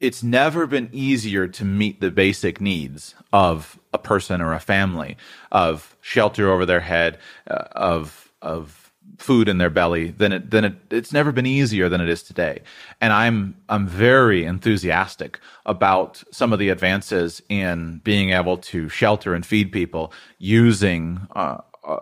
it's 0.00 0.22
never 0.22 0.66
been 0.66 0.88
easier 0.92 1.48
to 1.48 1.64
meet 1.64 2.00
the 2.00 2.10
basic 2.10 2.60
needs 2.60 3.14
of 3.32 3.78
a 3.92 3.98
person 3.98 4.40
or 4.40 4.52
a 4.54 4.60
family 4.60 5.16
of 5.50 5.96
shelter 6.00 6.50
over 6.50 6.64
their 6.64 6.80
head, 6.80 7.18
uh, 7.50 7.64
of 7.72 8.32
of 8.40 8.92
food 9.18 9.48
in 9.48 9.58
their 9.58 9.70
belly 9.70 10.10
than 10.10 10.32
it 10.32 10.50
than 10.50 10.64
it 10.64 10.74
it's 10.90 11.12
never 11.12 11.32
been 11.32 11.46
easier 11.46 11.88
than 11.88 12.00
it 12.00 12.08
is 12.08 12.22
today. 12.22 12.60
And 13.00 13.12
I'm 13.12 13.56
I'm 13.68 13.86
very 13.86 14.44
enthusiastic 14.44 15.40
about 15.66 16.22
some 16.30 16.52
of 16.52 16.58
the 16.58 16.68
advances 16.68 17.42
in 17.48 18.00
being 18.04 18.30
able 18.30 18.58
to 18.58 18.88
shelter 18.88 19.34
and 19.34 19.44
feed 19.44 19.72
people 19.72 20.12
using 20.38 21.26
uh, 21.34 21.58
uh, 21.84 21.98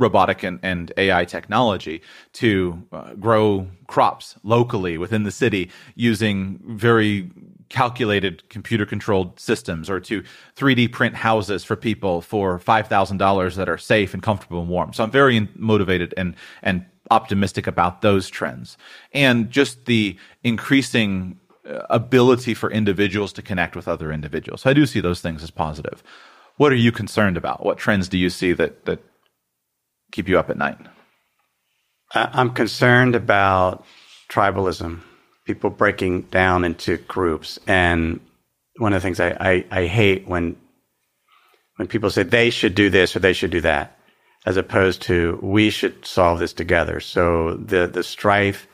robotic 0.00 0.42
and, 0.42 0.58
and 0.62 0.92
AI 0.96 1.24
technology 1.24 2.02
to 2.32 2.82
uh, 2.92 3.14
grow 3.14 3.68
crops 3.86 4.34
locally 4.42 4.98
within 4.98 5.22
the 5.24 5.30
city 5.30 5.70
using 5.94 6.58
very 6.64 7.30
calculated 7.68 8.46
computer 8.48 8.84
controlled 8.84 9.38
systems 9.38 9.88
or 9.88 10.00
to 10.00 10.24
3D 10.56 10.90
print 10.90 11.14
houses 11.14 11.62
for 11.62 11.76
people 11.76 12.20
for 12.20 12.58
$5,000 12.58 13.54
that 13.54 13.68
are 13.68 13.78
safe 13.78 14.12
and 14.12 14.22
comfortable 14.22 14.60
and 14.60 14.68
warm. 14.68 14.92
So 14.92 15.04
I'm 15.04 15.10
very 15.10 15.48
motivated 15.54 16.12
and, 16.16 16.34
and 16.62 16.84
optimistic 17.10 17.66
about 17.66 18.02
those 18.02 18.28
trends 18.28 18.76
and 19.12 19.50
just 19.50 19.84
the 19.84 20.16
increasing 20.42 21.38
uh, 21.68 21.82
ability 21.90 22.54
for 22.54 22.70
individuals 22.70 23.32
to 23.34 23.42
connect 23.42 23.76
with 23.76 23.86
other 23.86 24.10
individuals. 24.12 24.62
So 24.62 24.70
I 24.70 24.72
do 24.72 24.86
see 24.86 25.00
those 25.00 25.20
things 25.20 25.42
as 25.42 25.50
positive. 25.50 26.02
What 26.56 26.72
are 26.72 26.76
you 26.76 26.92
concerned 26.92 27.36
about? 27.36 27.64
What 27.64 27.78
trends 27.78 28.08
do 28.08 28.18
you 28.18 28.30
see 28.30 28.52
that, 28.54 28.84
that 28.86 29.00
keep 30.10 30.28
you 30.28 30.38
up 30.38 30.50
at 30.50 30.58
night? 30.58 30.78
I'm 32.12 32.50
concerned 32.50 33.14
about 33.14 33.84
tribalism, 34.30 35.00
people 35.46 35.70
breaking 35.70 36.22
down 36.22 36.64
into 36.64 36.96
groups. 36.96 37.58
And 37.66 38.20
one 38.78 38.92
of 38.92 39.00
the 39.00 39.06
things 39.06 39.20
I, 39.20 39.36
I, 39.40 39.64
I, 39.70 39.86
hate 39.86 40.26
when 40.26 40.56
when 41.76 41.86
people 41.86 42.10
say 42.10 42.22
they 42.22 42.50
should 42.50 42.74
do 42.74 42.90
this 42.90 43.14
or 43.14 43.20
they 43.20 43.32
should 43.32 43.50
do 43.50 43.60
that, 43.60 43.96
as 44.44 44.56
opposed 44.56 45.02
to 45.02 45.38
we 45.40 45.70
should 45.70 46.04
solve 46.04 46.40
this 46.40 46.52
together. 46.52 47.00
So 47.00 47.54
the 47.54 47.86
the 47.86 48.02
strife, 48.02 48.66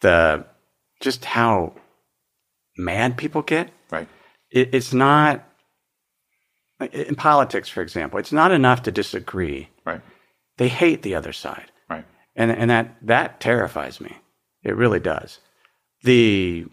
the 0.00 0.44
just 1.00 1.24
how 1.24 1.74
mad 2.76 3.16
people 3.16 3.42
get. 3.42 3.70
Right. 3.90 4.08
It, 4.50 4.74
it's 4.74 4.92
not 4.92 5.46
in 6.92 7.14
politics, 7.14 7.68
for 7.68 7.82
example. 7.82 8.18
It's 8.18 8.32
not 8.32 8.50
enough 8.50 8.82
to 8.84 8.90
disagree. 8.90 9.68
Right 9.84 10.00
they 10.60 10.68
hate 10.68 11.00
the 11.00 11.14
other 11.14 11.32
side. 11.32 11.72
Right. 11.88 12.04
And 12.36 12.50
and 12.50 12.70
that 12.70 12.94
that 13.00 13.40
terrifies 13.40 13.98
me. 13.98 14.14
It 14.62 14.76
really 14.76 15.00
does. 15.00 15.38
The 16.02 16.66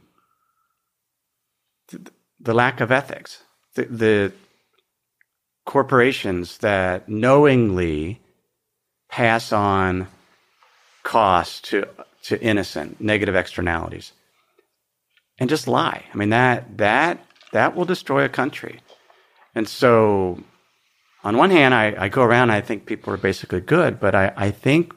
the, 1.88 2.12
the 2.42 2.54
lack 2.54 2.82
of 2.82 2.92
ethics. 2.92 3.42
The, 3.76 3.86
the 3.86 4.34
corporations 5.66 6.58
that 6.58 7.08
knowingly 7.08 8.20
pass 9.10 9.54
on 9.54 10.08
costs 11.04 11.62
to 11.70 11.88
to 12.24 12.42
innocent 12.42 13.00
negative 13.00 13.38
externalities 13.38 14.12
and 15.40 15.50
just 15.50 15.66
lie. 15.66 16.04
I 16.14 16.18
mean 16.18 16.32
that 16.32 16.78
that 16.78 17.26
that 17.54 17.74
will 17.74 17.86
destroy 17.86 18.26
a 18.26 18.30
country. 18.30 18.82
And 19.56 19.66
so 19.66 20.44
on 21.28 21.36
one 21.36 21.52
hand, 21.52 21.74
I, 21.74 21.94
I 22.06 22.08
go 22.08 22.24
around, 22.24 22.52
I 22.52 22.62
think 22.62 22.86
people 22.86 23.14
are 23.14 23.18
basically 23.18 23.60
good, 23.60 24.00
but 24.00 24.16
I, 24.16 24.32
I 24.38 24.50
think 24.50 24.94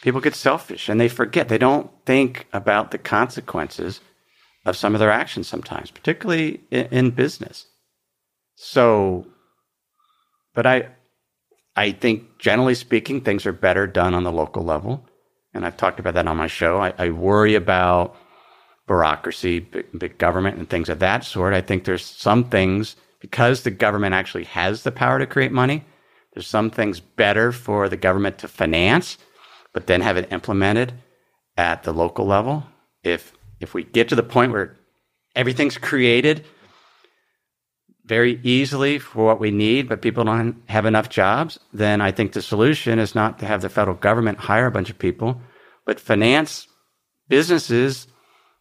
people 0.00 0.20
get 0.20 0.36
selfish 0.36 0.88
and 0.88 1.00
they 1.00 1.08
forget. 1.08 1.48
They 1.48 1.58
don't 1.58 1.90
think 2.06 2.46
about 2.52 2.92
the 2.92 2.98
consequences 2.98 4.00
of 4.64 4.76
some 4.76 4.94
of 4.94 5.00
their 5.00 5.10
actions 5.10 5.48
sometimes, 5.48 5.90
particularly 5.90 6.60
in, 6.70 6.86
in 6.92 7.10
business. 7.10 7.66
So, 8.54 9.26
but 10.54 10.64
I, 10.64 10.90
I 11.74 11.90
think 11.90 12.38
generally 12.38 12.76
speaking, 12.76 13.20
things 13.20 13.44
are 13.44 13.52
better 13.52 13.88
done 13.88 14.14
on 14.14 14.22
the 14.22 14.30
local 14.30 14.62
level. 14.62 15.08
And 15.52 15.66
I've 15.66 15.76
talked 15.76 15.98
about 15.98 16.14
that 16.14 16.28
on 16.28 16.36
my 16.36 16.46
show. 16.46 16.80
I, 16.80 16.94
I 16.96 17.10
worry 17.10 17.56
about 17.56 18.14
bureaucracy, 18.86 19.58
big, 19.58 19.86
big 19.98 20.18
government, 20.18 20.58
and 20.58 20.70
things 20.70 20.88
of 20.88 21.00
that 21.00 21.24
sort. 21.24 21.52
I 21.52 21.62
think 21.62 21.82
there's 21.82 22.04
some 22.04 22.44
things 22.48 22.94
because 23.22 23.62
the 23.62 23.70
government 23.70 24.14
actually 24.14 24.44
has 24.44 24.82
the 24.82 24.92
power 24.92 25.18
to 25.20 25.26
create 25.26 25.52
money, 25.52 25.84
there's 26.34 26.46
some 26.46 26.70
things 26.70 26.98
better 26.98 27.52
for 27.52 27.88
the 27.88 27.96
government 27.96 28.38
to 28.38 28.48
finance, 28.48 29.16
but 29.72 29.86
then 29.86 30.00
have 30.00 30.16
it 30.16 30.32
implemented 30.32 30.92
at 31.56 31.84
the 31.84 31.92
local 31.92 32.26
level. 32.26 32.64
If 33.04 33.32
if 33.60 33.74
we 33.74 33.84
get 33.84 34.08
to 34.08 34.16
the 34.16 34.24
point 34.24 34.50
where 34.50 34.76
everything's 35.36 35.78
created 35.78 36.44
very 38.04 38.40
easily 38.42 38.98
for 38.98 39.24
what 39.24 39.38
we 39.38 39.52
need, 39.52 39.88
but 39.88 40.02
people 40.02 40.24
don't 40.24 40.60
have 40.68 40.84
enough 40.84 41.08
jobs, 41.08 41.60
then 41.72 42.00
I 42.00 42.10
think 42.10 42.32
the 42.32 42.42
solution 42.42 42.98
is 42.98 43.14
not 43.14 43.38
to 43.38 43.46
have 43.46 43.62
the 43.62 43.68
federal 43.68 43.96
government 43.96 44.38
hire 44.38 44.66
a 44.66 44.72
bunch 44.72 44.90
of 44.90 44.98
people, 44.98 45.40
but 45.86 46.00
finance 46.00 46.66
businesses, 47.28 48.08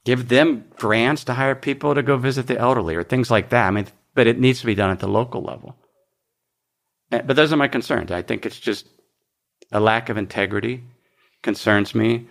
give 0.05 0.29
them 0.29 0.65
grants 0.77 1.23
to 1.23 1.33
hire 1.33 1.55
people 1.55 1.95
to 1.95 2.03
go 2.03 2.17
visit 2.17 2.45
the 2.45 2.59
elderly 2.59 2.95
or 2.95 3.03
things 3.03 3.31
like 3.31 3.49
that. 3.49 3.67
I 3.67 3.71
mean, 3.71 3.87
but 4.15 4.27
it 4.27 4.39
needs 4.39 4.59
to 4.61 4.65
be 4.65 4.75
done 4.75 4.91
at 4.91 4.99
the 4.99 5.07
local 5.07 5.41
level. 5.41 5.75
Eh, 7.11 7.21
but 7.25 7.35
those 7.35 7.51
are 7.53 7.57
my 7.57 7.67
concerns. 7.67 8.11
I 8.11 8.21
think 8.21 8.45
it's 8.45 8.59
just 8.59 8.87
a 9.71 9.79
lack 9.79 10.09
of 10.09 10.17
integrity 10.17 10.83
concerns 11.43 11.93
me. 11.95 12.27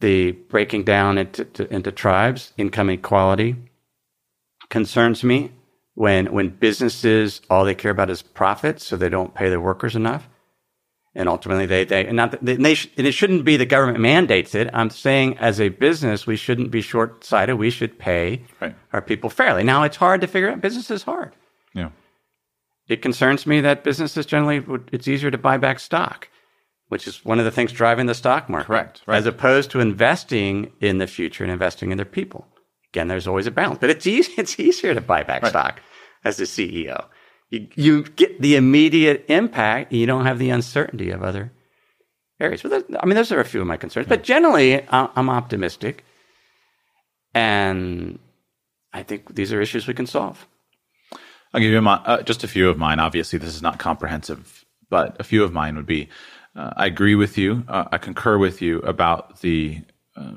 The 0.00 0.32
breaking 0.32 0.84
down 0.84 1.18
into, 1.18 1.44
to, 1.44 1.74
into 1.74 1.92
tribes, 1.92 2.52
income 2.56 2.90
equality 2.90 3.56
concerns 4.70 5.22
me. 5.24 5.50
when 5.94 6.32
when 6.32 6.48
businesses 6.48 7.42
all 7.50 7.64
they 7.64 7.74
care 7.74 7.90
about 7.90 8.08
is 8.10 8.22
profit, 8.22 8.80
so 8.80 8.96
they 8.96 9.10
don't 9.10 9.34
pay 9.34 9.48
their 9.50 9.60
workers 9.60 9.94
enough, 9.96 10.28
and 11.14 11.28
ultimately 11.28 11.66
they 11.66 11.84
they 11.84 12.06
and 12.06 12.16
not 12.16 12.42
they, 12.44 12.56
they 12.56 12.74
sh- 12.74 12.88
and 12.96 13.06
it 13.06 13.12
shouldn't 13.12 13.44
be 13.44 13.56
the 13.56 13.66
government 13.66 13.98
mandates 14.00 14.54
it. 14.54 14.70
I'm 14.72 14.90
saying 14.90 15.38
as 15.38 15.60
a 15.60 15.68
business, 15.70 16.26
we 16.26 16.36
shouldn't 16.36 16.70
be 16.70 16.80
short 16.82 17.24
sighted. 17.24 17.56
We 17.58 17.70
should 17.70 17.98
pay 17.98 18.44
Right. 18.60 18.74
our 18.92 19.02
people 19.02 19.30
fairly. 19.30 19.62
Now 19.64 19.82
it's 19.82 19.96
hard 19.96 20.20
to 20.20 20.26
figure 20.26 20.50
out. 20.50 20.60
Business 20.60 20.90
is 20.90 21.02
hard. 21.02 21.34
Yeah. 21.74 21.90
It 22.88 23.02
concerns 23.02 23.46
me 23.46 23.60
that 23.60 23.84
businesses 23.84 24.26
generally 24.26 24.64
it's 24.92 25.06
easier 25.08 25.30
to 25.30 25.38
buy 25.38 25.56
back 25.58 25.78
stock, 25.78 26.28
which 26.88 27.06
is 27.06 27.24
one 27.24 27.38
of 27.38 27.44
the 27.44 27.50
things 27.52 27.70
driving 27.72 28.06
the 28.06 28.14
stock 28.14 28.48
market. 28.48 28.66
Correct, 28.66 29.02
right. 29.06 29.16
As 29.16 29.26
opposed 29.26 29.70
to 29.72 29.80
investing 29.80 30.72
in 30.80 30.98
the 30.98 31.06
future 31.06 31.44
and 31.44 31.52
investing 31.52 31.90
in 31.92 31.96
their 31.98 32.04
people. 32.04 32.46
Again, 32.92 33.06
there's 33.06 33.28
always 33.28 33.46
a 33.46 33.52
balance, 33.52 33.78
but 33.80 33.90
it's 33.90 34.06
easy, 34.08 34.32
it's 34.38 34.58
easier 34.58 34.94
to 34.94 35.00
buy 35.00 35.22
back 35.22 35.46
stock 35.46 35.80
as 36.24 36.36
the 36.38 36.44
CEO. 36.44 37.04
You, 37.50 37.68
you 37.74 38.02
get 38.04 38.40
the 38.40 38.56
immediate 38.56 39.24
impact. 39.28 39.92
You 39.92 40.06
don't 40.06 40.26
have 40.26 40.38
the 40.38 40.50
uncertainty 40.50 41.10
of 41.10 41.22
other 41.22 41.52
areas. 42.38 42.62
But 42.62 42.86
I 42.98 43.06
mean, 43.06 43.16
those 43.16 43.32
are 43.32 43.40
a 43.40 43.44
few 43.44 43.60
of 43.60 43.66
my 43.66 43.76
concerns. 43.76 44.06
But 44.06 44.22
generally, 44.22 44.84
I'm 44.90 45.28
optimistic, 45.28 46.04
and 47.34 48.18
I 48.92 49.02
think 49.02 49.34
these 49.34 49.52
are 49.52 49.60
issues 49.60 49.86
we 49.86 49.94
can 49.94 50.06
solve. 50.06 50.46
I'll 51.52 51.60
give 51.60 51.72
you 51.72 51.80
my, 51.82 51.94
uh, 52.04 52.22
just 52.22 52.44
a 52.44 52.48
few 52.48 52.70
of 52.70 52.78
mine. 52.78 53.00
Obviously, 53.00 53.38
this 53.38 53.54
is 53.54 53.62
not 53.62 53.78
comprehensive, 53.78 54.64
but 54.88 55.16
a 55.18 55.24
few 55.24 55.42
of 55.42 55.52
mine 55.52 55.74
would 55.74 55.86
be 55.86 56.08
uh, 56.56 56.70
I 56.76 56.86
agree 56.86 57.14
with 57.14 57.38
you. 57.38 57.64
Uh, 57.68 57.84
I 57.92 57.98
concur 57.98 58.36
with 58.38 58.60
you 58.60 58.78
about 58.80 59.40
the 59.40 59.82
uh, 60.16 60.32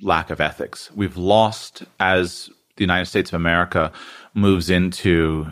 lack 0.00 0.30
of 0.30 0.40
ethics. 0.40 0.90
We've 0.94 1.16
lost 1.16 1.84
as 1.98 2.50
the 2.76 2.84
United 2.84 3.06
States 3.06 3.30
of 3.30 3.34
America 3.34 3.92
moves 4.34 4.68
into 4.68 5.46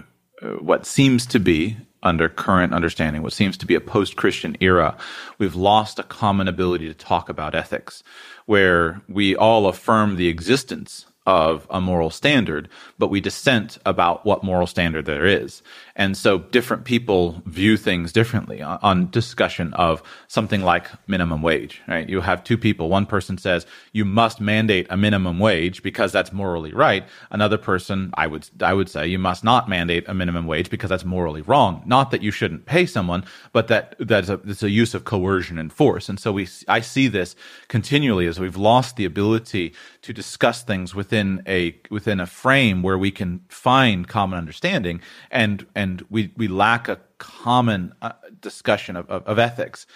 what 0.61 0.87
seems 0.87 1.27
to 1.27 1.41
be 1.41 1.77
under 2.03 2.29
current 2.29 2.75
understanding, 2.75 3.23
what 3.23 3.33
seems 3.33 3.57
to 3.57 3.67
be 3.67 3.75
a 3.75 3.81
post-Christian 3.81 4.57
era, 4.61 4.97
we've 5.39 5.55
lost 5.55 5.99
a 5.99 6.03
common 6.03 6.49
ability 6.49 6.87
to 6.87 6.95
talk 6.95 7.29
about 7.29 7.55
ethics, 7.55 8.03
where 8.47 9.01
we 9.09 9.35
all 9.35 9.67
affirm 9.67 10.17
the 10.17 10.29
existence 10.29 11.07
of 11.27 11.67
a 11.71 11.81
moral 11.81 12.11
standard, 12.11 12.69
but 12.99 13.09
we 13.09 13.21
dissent 13.21 13.79
about 13.87 14.27
what 14.27 14.45
moral 14.45 14.67
standard 14.67 15.07
there 15.07 15.25
is. 15.25 15.63
And 15.97 16.17
so 16.17 16.39
different 16.39 16.85
people 16.85 17.41
view 17.47 17.77
things 17.77 18.13
differently 18.13 18.61
on, 18.61 18.79
on 18.83 19.11
discussion 19.11 19.73
of 19.75 20.03
something 20.27 20.63
like 20.63 20.89
minimum 21.07 21.41
wage, 21.41 21.83
right? 21.87 22.09
You 22.09 22.21
have 22.21 22.43
two 22.43 22.59
people. 22.59 22.89
One 22.89 23.07
person 23.07 23.39
says 23.39 23.65
you 23.93 24.05
must 24.05 24.41
mandate 24.41 24.89
a 24.91 24.97
minimum 24.97 25.39
wage 25.39 25.83
because 25.83 26.11
that's 26.11 26.33
morally 26.33 26.73
right. 26.73 27.05
Another 27.31 27.59
person, 27.59 28.11
I 28.15 28.27
would, 28.27 28.49
I 28.61 28.75
would 28.75 28.89
say 28.89 29.07
you 29.07 29.21
must 29.21 29.45
not 29.45 29.69
mandate 29.69 30.05
a 30.09 30.15
minimum 30.15 30.47
wage 30.47 30.69
because 30.69 30.91
that's 30.91 31.05
morally 31.05 31.43
wrong. 31.43 31.83
Not 31.87 32.11
that 32.11 32.23
you 32.23 32.33
shouldn't 32.33 32.67
pay 32.67 32.87
someone, 32.87 33.25
but 33.53 33.69
that 33.69 33.95
that's 34.01 34.29
a, 34.29 34.41
it's 34.47 34.65
a 34.65 34.71
use 34.71 34.95
of 34.95 35.05
coercion 35.05 35.59
and 35.59 35.73
force. 35.73 36.09
And 36.09 36.19
so 36.19 36.33
we, 36.33 36.49
I 36.67 36.81
see 36.81 37.07
this 37.07 37.37
continually 37.69 38.27
as 38.27 38.41
we've 38.41 38.57
lost 38.57 38.97
the 38.97 39.05
ability 39.05 39.75
to 40.03 40.13
discuss 40.13 40.63
things 40.63 40.95
within 40.95 41.43
a 41.47 41.77
within 41.89 42.21
a 42.21 42.27
frame 42.27 42.83
where 42.83 42.99
we 42.99 43.11
can 43.11 43.45
find 43.49 44.09
common 44.09 44.39
understanding 44.39 45.01
and 45.31 45.67
and 45.75 45.84
we 46.11 46.33
we 46.37 46.47
lack 46.49 46.89
a 46.89 46.99
common 47.19 47.93
uh, 48.03 48.13
discussion 48.41 48.97
of, 48.97 49.09
of, 49.11 49.21
of 49.27 49.39
ethics. 49.39 49.87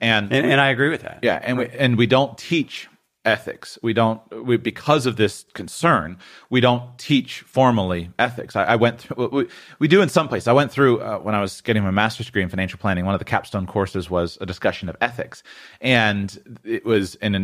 And, 0.00 0.32
And, 0.32 0.44
and 0.52 0.60
I 0.60 0.68
agree 0.74 0.90
with 0.90 1.02
that. 1.02 1.18
yeah 1.22 1.40
and 1.42 1.54
we 1.58 1.66
and 1.68 1.96
we 1.96 2.06
don't 2.06 2.36
teach 2.38 2.88
ethics. 3.24 3.78
We 3.82 3.94
don't 3.94 4.20
we, 4.48 4.58
because 4.58 5.06
of 5.06 5.16
this 5.16 5.46
concern 5.54 6.18
we 6.50 6.60
don't 6.60 6.86
teach 6.98 7.40
formally 7.40 8.10
ethics. 8.18 8.54
I, 8.54 8.64
I 8.74 8.76
went 8.76 9.00
through 9.00 9.28
we, 9.36 9.42
we 9.78 9.88
do 9.88 10.02
in 10.02 10.10
some 10.10 10.28
places. 10.28 10.46
I 10.46 10.52
went 10.52 10.70
through 10.70 11.00
uh, 11.00 11.18
when 11.18 11.34
i 11.34 11.40
was 11.40 11.60
getting 11.62 11.82
my 11.82 11.90
master's 11.90 12.26
degree 12.26 12.42
in 12.42 12.50
financial 12.50 12.78
planning 12.78 13.04
one 13.06 13.14
of 13.14 13.18
the 13.24 13.30
capstone 13.34 13.66
courses 13.66 14.10
was 14.10 14.36
a 14.40 14.46
discussion 14.46 14.88
of 14.90 14.96
ethics. 15.00 15.42
And 15.80 16.60
it 16.64 16.84
was 16.84 17.14
an 17.26 17.34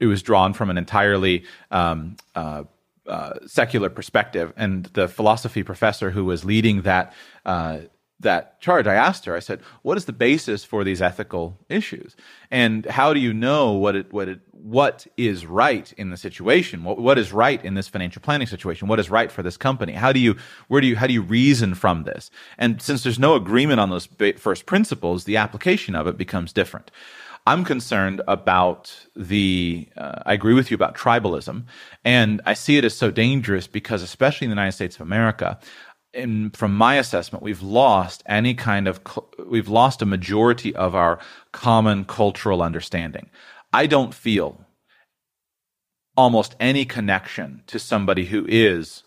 it 0.00 0.06
was 0.06 0.20
drawn 0.22 0.52
from 0.52 0.68
an 0.70 0.78
entirely 0.78 1.44
um, 1.70 2.16
uh, 2.34 2.64
uh, 3.06 3.34
secular 3.46 3.90
perspective. 3.90 4.52
And 4.56 4.86
the 4.86 5.08
philosophy 5.08 5.62
professor 5.62 6.10
who 6.10 6.24
was 6.24 6.44
leading 6.44 6.82
that 6.82 7.12
uh, 7.44 7.78
that 8.20 8.60
charge, 8.60 8.86
I 8.86 8.94
asked 8.94 9.24
her, 9.24 9.34
I 9.34 9.40
said, 9.40 9.60
"What 9.82 9.96
is 9.96 10.04
the 10.04 10.12
basis 10.12 10.62
for 10.62 10.84
these 10.84 11.00
ethical 11.00 11.58
issues? 11.68 12.14
And 12.50 12.84
how 12.84 13.14
do 13.14 13.20
you 13.20 13.32
know 13.32 13.72
what 13.72 13.96
it 13.96 14.12
what 14.12 14.28
it 14.28 14.40
what 14.52 15.06
is 15.16 15.46
right 15.46 15.90
in 15.96 16.10
the 16.10 16.16
situation? 16.18 16.84
What 16.84 16.98
what 16.98 17.18
is 17.18 17.32
right 17.32 17.64
in 17.64 17.74
this 17.74 17.88
financial 17.88 18.20
planning 18.20 18.46
situation? 18.46 18.88
What 18.88 19.00
is 19.00 19.10
right 19.10 19.32
for 19.32 19.42
this 19.42 19.56
company? 19.56 19.94
How 19.94 20.12
do 20.12 20.20
you 20.20 20.36
where 20.68 20.82
do 20.82 20.86
you 20.86 20.96
how 20.96 21.06
do 21.06 21.14
you 21.14 21.22
reason 21.22 21.74
from 21.74 22.04
this? 22.04 22.30
And 22.58 22.80
since 22.82 23.02
there's 23.02 23.18
no 23.18 23.34
agreement 23.34 23.80
on 23.80 23.88
those 23.88 24.08
first 24.36 24.66
principles, 24.66 25.24
the 25.24 25.38
application 25.38 25.94
of 25.94 26.06
it 26.06 26.18
becomes 26.18 26.52
different." 26.52 26.90
I'm 27.50 27.64
concerned 27.64 28.22
about 28.28 28.96
the. 29.16 29.88
Uh, 29.96 30.22
I 30.24 30.34
agree 30.34 30.54
with 30.54 30.70
you 30.70 30.76
about 30.76 30.94
tribalism, 30.94 31.64
and 32.04 32.40
I 32.46 32.54
see 32.54 32.76
it 32.76 32.84
as 32.84 32.96
so 32.96 33.10
dangerous 33.10 33.66
because, 33.66 34.02
especially 34.02 34.44
in 34.44 34.50
the 34.50 34.54
United 34.54 34.76
States 34.76 34.94
of 34.94 35.00
America, 35.00 35.58
in, 36.14 36.50
from 36.50 36.72
my 36.76 36.94
assessment, 36.94 37.42
we've 37.42 37.60
lost 37.60 38.22
any 38.26 38.54
kind 38.54 38.86
of. 38.86 39.00
We've 39.44 39.68
lost 39.68 40.00
a 40.00 40.06
majority 40.06 40.76
of 40.76 40.94
our 40.94 41.18
common 41.50 42.04
cultural 42.04 42.62
understanding. 42.62 43.28
I 43.72 43.88
don't 43.88 44.14
feel 44.14 44.64
almost 46.16 46.54
any 46.60 46.84
connection 46.84 47.64
to 47.66 47.80
somebody 47.80 48.26
who 48.26 48.46
is 48.48 49.02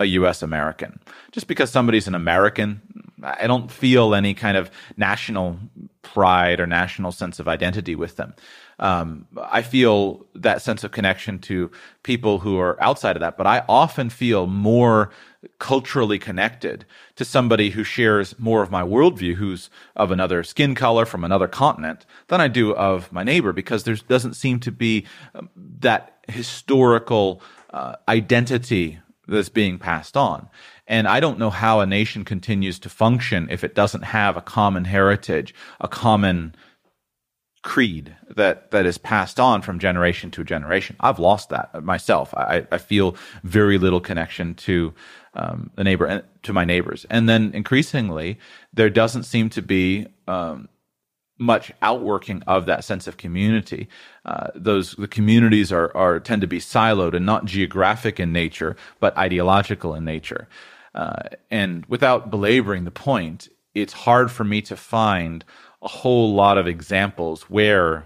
a 0.00 0.06
US 0.06 0.42
American. 0.42 0.98
Just 1.30 1.46
because 1.46 1.70
somebody's 1.70 2.08
an 2.08 2.16
American, 2.16 3.03
I 3.24 3.46
don't 3.46 3.70
feel 3.70 4.14
any 4.14 4.34
kind 4.34 4.56
of 4.56 4.70
national 4.96 5.58
pride 6.02 6.60
or 6.60 6.66
national 6.66 7.12
sense 7.12 7.40
of 7.40 7.48
identity 7.48 7.94
with 7.94 8.16
them. 8.16 8.34
Um, 8.78 9.26
I 9.40 9.62
feel 9.62 10.26
that 10.34 10.60
sense 10.60 10.84
of 10.84 10.90
connection 10.90 11.38
to 11.40 11.70
people 12.02 12.40
who 12.40 12.58
are 12.58 12.80
outside 12.82 13.16
of 13.16 13.20
that, 13.20 13.36
but 13.36 13.46
I 13.46 13.64
often 13.68 14.10
feel 14.10 14.46
more 14.46 15.10
culturally 15.58 16.18
connected 16.18 16.84
to 17.16 17.24
somebody 17.24 17.70
who 17.70 17.84
shares 17.84 18.38
more 18.38 18.62
of 18.62 18.70
my 18.70 18.82
worldview, 18.82 19.34
who's 19.34 19.70
of 19.94 20.10
another 20.10 20.42
skin 20.42 20.74
color 20.74 21.06
from 21.06 21.24
another 21.24 21.48
continent, 21.48 22.04
than 22.28 22.40
I 22.40 22.48
do 22.48 22.74
of 22.74 23.12
my 23.12 23.22
neighbor, 23.22 23.52
because 23.52 23.84
there 23.84 23.94
doesn't 23.94 24.34
seem 24.34 24.60
to 24.60 24.72
be 24.72 25.06
um, 25.34 25.50
that 25.80 26.18
historical 26.28 27.40
uh, 27.70 27.96
identity 28.08 28.98
that's 29.26 29.48
being 29.48 29.78
passed 29.78 30.16
on. 30.16 30.48
And 30.86 31.08
I 31.08 31.20
don't 31.20 31.38
know 31.38 31.50
how 31.50 31.80
a 31.80 31.86
nation 31.86 32.24
continues 32.24 32.78
to 32.80 32.88
function 32.88 33.48
if 33.50 33.64
it 33.64 33.74
doesn't 33.74 34.02
have 34.02 34.36
a 34.36 34.42
common 34.42 34.84
heritage, 34.84 35.54
a 35.80 35.88
common 35.88 36.54
creed 37.62 38.14
that 38.36 38.70
that 38.72 38.84
is 38.84 38.98
passed 38.98 39.40
on 39.40 39.62
from 39.62 39.78
generation 39.78 40.30
to 40.30 40.44
generation. 40.44 40.96
I've 41.00 41.18
lost 41.18 41.48
that 41.48 41.82
myself. 41.82 42.34
I, 42.34 42.66
I 42.70 42.76
feel 42.76 43.16
very 43.42 43.78
little 43.78 44.00
connection 44.00 44.54
to 44.56 44.92
um, 45.32 45.70
the 45.74 45.82
neighbor 45.82 46.04
and 46.04 46.22
to 46.42 46.52
my 46.52 46.66
neighbors. 46.66 47.06
And 47.08 47.26
then 47.26 47.52
increasingly, 47.54 48.38
there 48.74 48.90
doesn't 48.90 49.22
seem 49.22 49.48
to 49.50 49.62
be 49.62 50.06
um, 50.28 50.68
much 51.38 51.72
outworking 51.80 52.42
of 52.42 52.66
that 52.66 52.84
sense 52.84 53.06
of 53.06 53.16
community. 53.16 53.88
Uh, 54.24 54.48
those 54.54 54.92
the 54.94 55.08
communities 55.08 55.70
are 55.72 55.94
are 55.96 56.18
tend 56.18 56.40
to 56.40 56.46
be 56.46 56.58
siloed 56.58 57.14
and 57.14 57.26
not 57.26 57.44
geographic 57.44 58.18
in 58.18 58.32
nature, 58.32 58.76
but 59.00 59.16
ideological 59.18 59.94
in 59.94 60.04
nature. 60.04 60.48
Uh, 60.94 61.16
and 61.50 61.84
without 61.86 62.30
belaboring 62.30 62.84
the 62.84 62.90
point, 62.90 63.48
it's 63.74 63.92
hard 63.92 64.30
for 64.30 64.44
me 64.44 64.62
to 64.62 64.76
find 64.76 65.44
a 65.82 65.88
whole 65.88 66.32
lot 66.34 66.56
of 66.56 66.66
examples 66.66 67.42
where 67.50 68.04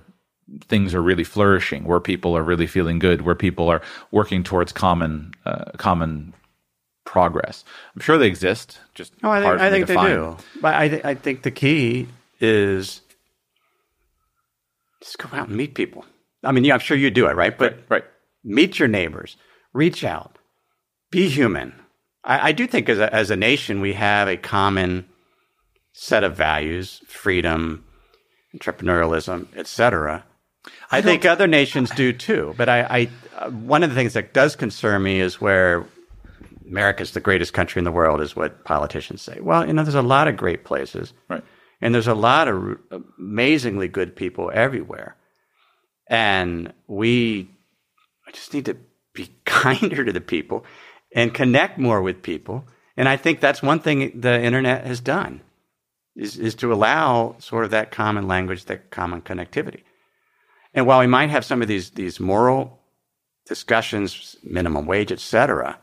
things 0.63 0.95
are 0.95 1.03
really 1.03 1.25
flourishing, 1.25 1.85
where 1.85 2.01
people 2.01 2.37
are 2.37 2.43
really 2.43 2.67
feeling 2.67 2.99
good, 2.99 3.21
where 3.23 3.35
people 3.35 3.69
are 3.69 3.83
working 4.11 4.43
towards 4.43 4.73
common 4.73 5.33
uh, 5.45 5.67
common 5.77 6.33
progress. 7.05 7.65
I'm 7.95 8.01
sure 8.01 8.19
they 8.19 8.27
exist. 8.27 8.81
Just 8.95 9.13
No, 9.23 9.31
I 9.31 9.41
hard 9.43 9.61
think, 9.61 9.67
I 9.67 9.71
think 9.71 9.87
to 9.87 9.93
they 9.93 9.95
find. 9.95 10.09
do. 10.15 10.37
But 10.61 10.75
I, 10.75 10.89
th- 10.89 11.05
I 11.05 11.15
think 11.15 11.43
the 11.43 11.51
key 11.51 12.09
is 12.41 13.01
just 15.01 15.19
go 15.19 15.29
out 15.33 15.49
and 15.49 15.57
meet 15.57 15.75
people. 15.75 16.05
I 16.45 16.53
mean, 16.53 16.65
yeah, 16.65 16.75
I'm 16.75 16.81
sure 16.81 16.97
you 16.97 17.11
do 17.11 17.27
it, 17.27 17.37
right? 17.37 17.57
But 17.57 17.73
Right, 17.73 17.85
right. 17.89 18.05
meet 18.45 18.79
your 18.79 18.89
neighbors, 18.89 19.37
reach 19.73 20.05
out, 20.05 20.39
be 21.11 21.29
human. 21.29 21.75
I, 22.25 22.49
I 22.49 22.53
do 22.53 22.67
think 22.67 22.89
as 22.89 22.99
a, 22.99 23.13
as 23.13 23.31
a 23.31 23.37
nation, 23.37 23.81
we 23.81 23.95
have 23.95 24.29
a 24.29 24.37
common 24.37 25.07
set 25.93 26.23
of 26.23 26.37
values, 26.37 27.03
freedom, 27.07 27.85
entrepreneurialism, 28.55 29.49
etc. 29.57 30.25
I, 30.91 31.03
think 31.03 31.25
other 31.25 31.47
nations 31.47 31.91
do 31.91 32.13
too. 32.13 32.55
But 32.57 32.69
I, 32.69 32.81
I 32.83 33.09
uh, 33.39 33.51
one 33.51 33.83
of 33.83 33.91
the 33.91 33.97
things 33.97 34.15
that 34.15 34.33
does 34.33 34.57
concern 34.57 35.03
me 35.03 35.21
is 35.21 35.41
where 35.41 35.85
America's 36.67 37.13
the 37.13 37.21
greatest 37.21 37.53
country 37.53 37.81
in 37.81 37.85
the 37.85 37.93
world 37.93 38.21
is 38.21 38.37
what 38.37 38.65
politicians 38.65 39.23
say. 39.23 39.39
Well, 39.41 39.67
you 39.67 39.73
know, 39.73 39.83
there's 39.83 39.95
a 39.95 40.03
lot 40.03 40.29
of 40.29 40.37
great 40.37 40.65
places. 40.65 41.13
Right. 41.29 41.43
And 41.81 41.95
there's 41.95 42.09
a 42.09 42.15
lot 42.15 42.49
of 42.49 42.79
amazingly 43.19 43.89
good 43.89 44.17
people 44.17 44.51
everywhere. 44.53 45.17
And 46.09 46.73
we 46.87 47.51
just 48.33 48.53
need 48.55 48.65
to 48.67 48.77
be 49.15 49.31
kinder 49.45 50.05
to 50.05 50.13
the 50.13 50.21
people 50.21 50.65
and 51.15 51.33
connect 51.33 51.79
more 51.79 52.03
with 52.03 52.23
people 52.23 52.65
And 52.99 53.09
I 53.09 53.17
think 53.17 53.39
that's 53.39 53.63
one 53.63 53.79
thing 53.79 54.21
the 54.21 54.43
internet 54.43 54.85
has 54.85 54.99
done 55.01 55.41
is, 56.17 56.37
is 56.37 56.57
to 56.57 56.73
allow 56.73 57.37
sort 57.39 57.65
of 57.65 57.71
that 57.71 57.93
common 57.93 58.27
language, 58.27 58.65
that 58.65 58.91
common 58.91 59.23
connectivity. 59.23 59.83
And 60.75 60.85
while 60.85 60.99
we 60.99 61.07
might 61.07 61.31
have 61.31 61.45
some 61.45 61.63
of 61.63 61.69
these, 61.69 61.91
these 61.91 62.19
moral 62.19 62.81
discussions, 63.47 64.37
minimum 64.43 64.85
wage, 64.85 65.13
et 65.13 65.21
cetera, 65.21 65.79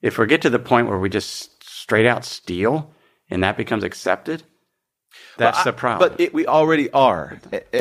if 0.00 0.16
we 0.16 0.26
get 0.28 0.42
to 0.42 0.50
the 0.50 0.60
point 0.60 0.86
where 0.86 0.98
we 0.98 1.08
just 1.08 1.64
straight 1.64 2.06
out 2.06 2.24
steal 2.24 2.92
and 3.28 3.42
that 3.42 3.56
becomes 3.56 3.82
accepted, 3.82 4.44
that's 5.36 5.56
Well, 5.58 5.64
the 5.64 5.70
I- 5.70 5.80
problem. 5.80 6.10
But 6.10 6.20
it, 6.20 6.34
we 6.34 6.46
already 6.46 6.90
are. 6.90 7.40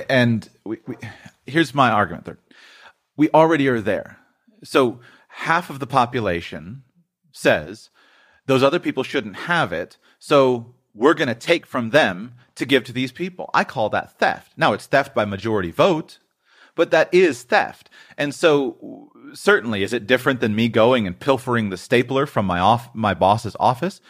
And 0.09 0.47
we, 0.65 0.77
we, 0.87 0.95
here's 1.45 1.73
my 1.73 1.89
argument 1.91 2.25
there. 2.25 2.37
We 3.15 3.29
already 3.31 3.67
are 3.67 3.81
there. 3.81 4.17
So 4.63 4.99
half 5.27 5.69
of 5.69 5.79
the 5.79 5.87
population 5.87 6.83
says 7.31 7.89
those 8.45 8.63
other 8.63 8.79
people 8.79 9.03
shouldn't 9.03 9.35
have 9.35 9.71
it. 9.73 9.97
So 10.19 10.73
we're 10.93 11.13
going 11.13 11.27
to 11.27 11.35
take 11.35 11.65
from 11.65 11.89
them 11.91 12.33
to 12.55 12.65
give 12.65 12.83
to 12.85 12.93
these 12.93 13.11
people. 13.11 13.49
I 13.53 13.63
call 13.63 13.89
that 13.89 14.17
theft. 14.19 14.53
Now 14.57 14.73
it's 14.73 14.85
theft 14.85 15.15
by 15.15 15.25
majority 15.25 15.71
vote, 15.71 16.19
but 16.75 16.91
that 16.91 17.11
is 17.13 17.43
theft. 17.43 17.89
And 18.17 18.33
so 18.33 19.09
certainly 19.33 19.81
is 19.83 19.93
it 19.93 20.05
different 20.07 20.39
than 20.39 20.55
me 20.55 20.69
going 20.69 21.07
and 21.07 21.19
pilfering 21.19 21.69
the 21.69 21.77
stapler 21.77 22.25
from 22.25 22.45
my 22.45 22.59
off 22.59 22.93
my 22.93 23.13
boss's 23.13 23.55
office? 23.59 24.01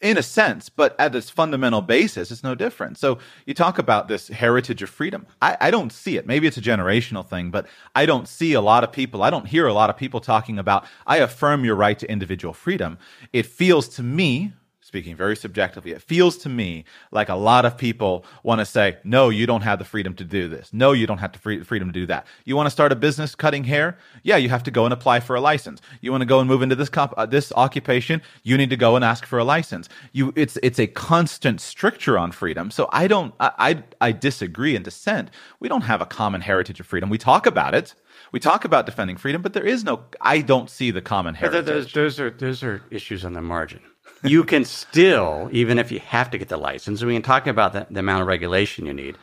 In 0.00 0.16
a 0.16 0.22
sense, 0.22 0.68
but 0.68 0.94
at 0.98 1.14
its 1.14 1.28
fundamental 1.28 1.82
basis, 1.82 2.30
it's 2.30 2.42
no 2.42 2.54
different. 2.54 2.96
So 2.98 3.18
you 3.44 3.52
talk 3.52 3.78
about 3.78 4.08
this 4.08 4.28
heritage 4.28 4.82
of 4.82 4.88
freedom. 4.88 5.26
I, 5.42 5.56
I 5.60 5.70
don't 5.70 5.92
see 5.92 6.16
it. 6.16 6.26
Maybe 6.26 6.46
it's 6.46 6.56
a 6.56 6.62
generational 6.62 7.26
thing, 7.26 7.50
but 7.50 7.66
I 7.94 8.06
don't 8.06 8.26
see 8.26 8.54
a 8.54 8.60
lot 8.60 8.82
of 8.82 8.92
people. 8.92 9.22
I 9.22 9.30
don't 9.30 9.46
hear 9.46 9.66
a 9.66 9.74
lot 9.74 9.90
of 9.90 9.96
people 9.96 10.20
talking 10.20 10.58
about, 10.58 10.86
I 11.06 11.18
affirm 11.18 11.64
your 11.64 11.74
right 11.74 11.98
to 11.98 12.10
individual 12.10 12.54
freedom. 12.54 12.98
It 13.32 13.44
feels 13.44 13.88
to 13.88 14.02
me, 14.02 14.54
speaking 14.90 15.14
very 15.14 15.36
subjectively, 15.36 15.92
it 15.92 16.02
feels 16.02 16.36
to 16.36 16.48
me 16.48 16.84
like 17.12 17.28
a 17.28 17.36
lot 17.36 17.64
of 17.64 17.78
people 17.78 18.24
want 18.42 18.58
to 18.58 18.64
say, 18.64 18.96
no, 19.04 19.28
you 19.28 19.46
don't 19.46 19.60
have 19.60 19.78
the 19.78 19.84
freedom 19.84 20.14
to 20.14 20.24
do 20.24 20.48
this. 20.48 20.68
No, 20.72 20.90
you 20.90 21.06
don't 21.06 21.18
have 21.18 21.30
the 21.30 21.38
free- 21.38 21.62
freedom 21.62 21.92
to 21.92 21.92
do 21.92 22.06
that. 22.06 22.26
You 22.44 22.56
want 22.56 22.66
to 22.66 22.72
start 22.72 22.90
a 22.90 22.96
business 22.96 23.36
cutting 23.36 23.62
hair? 23.62 23.96
Yeah, 24.24 24.36
you 24.36 24.48
have 24.48 24.64
to 24.64 24.72
go 24.72 24.84
and 24.86 24.92
apply 24.92 25.20
for 25.20 25.36
a 25.36 25.40
license. 25.40 25.80
You 26.00 26.10
want 26.10 26.22
to 26.22 26.26
go 26.26 26.40
and 26.40 26.48
move 26.48 26.60
into 26.60 26.74
this 26.74 26.88
comp- 26.88 27.14
uh, 27.16 27.26
this 27.26 27.52
occupation? 27.54 28.20
You 28.42 28.56
need 28.56 28.70
to 28.70 28.76
go 28.76 28.96
and 28.96 29.04
ask 29.04 29.24
for 29.24 29.38
a 29.38 29.44
license. 29.44 29.88
You, 30.10 30.32
it's 30.34 30.58
it's 30.60 30.80
a 30.80 30.88
constant 30.88 31.60
stricture 31.60 32.18
on 32.18 32.32
freedom. 32.32 32.72
So 32.72 32.88
I 32.92 33.06
don't, 33.06 33.32
I, 33.38 33.52
I, 33.58 34.08
I 34.08 34.12
disagree 34.12 34.74
and 34.74 34.84
dissent. 34.84 35.30
We 35.60 35.68
don't 35.68 35.82
have 35.82 36.00
a 36.02 36.06
common 36.06 36.40
heritage 36.40 36.80
of 36.80 36.86
freedom. 36.86 37.10
We 37.10 37.18
talk 37.18 37.46
about 37.46 37.76
it. 37.76 37.94
We 38.32 38.40
talk 38.40 38.64
about 38.64 38.86
defending 38.86 39.16
freedom, 39.16 39.40
but 39.40 39.52
there 39.52 39.64
is 39.64 39.84
no. 39.84 40.00
I 40.20 40.40
don't 40.40 40.68
see 40.68 40.90
the 40.90 41.00
common 41.00 41.36
heritage. 41.36 41.64
those, 41.66 41.92
those 41.92 42.18
are 42.20 42.30
those 42.30 42.64
are 42.64 42.82
issues 42.90 43.24
on 43.24 43.34
the 43.34 43.42
margin. 43.42 43.80
You 44.22 44.44
can 44.44 44.64
still, 44.64 45.48
even 45.52 45.78
if 45.78 45.90
you 45.90 46.00
have 46.00 46.30
to 46.30 46.38
get 46.38 46.48
the 46.48 46.56
license, 46.56 47.02
we 47.02 47.14
can 47.14 47.22
talk 47.22 47.46
about 47.46 47.72
the, 47.72 47.86
the 47.90 48.00
amount 48.00 48.22
of 48.22 48.28
regulation 48.28 48.86
you 48.86 48.92
need 48.92 49.16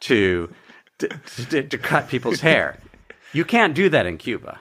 to 0.00 0.52
to, 0.98 1.08
to 1.50 1.62
to 1.62 1.78
cut 1.78 2.08
people's 2.08 2.40
hair. 2.40 2.78
You 3.32 3.44
can't 3.44 3.74
do 3.74 3.88
that 3.88 4.06
in 4.06 4.16
Cuba. 4.16 4.60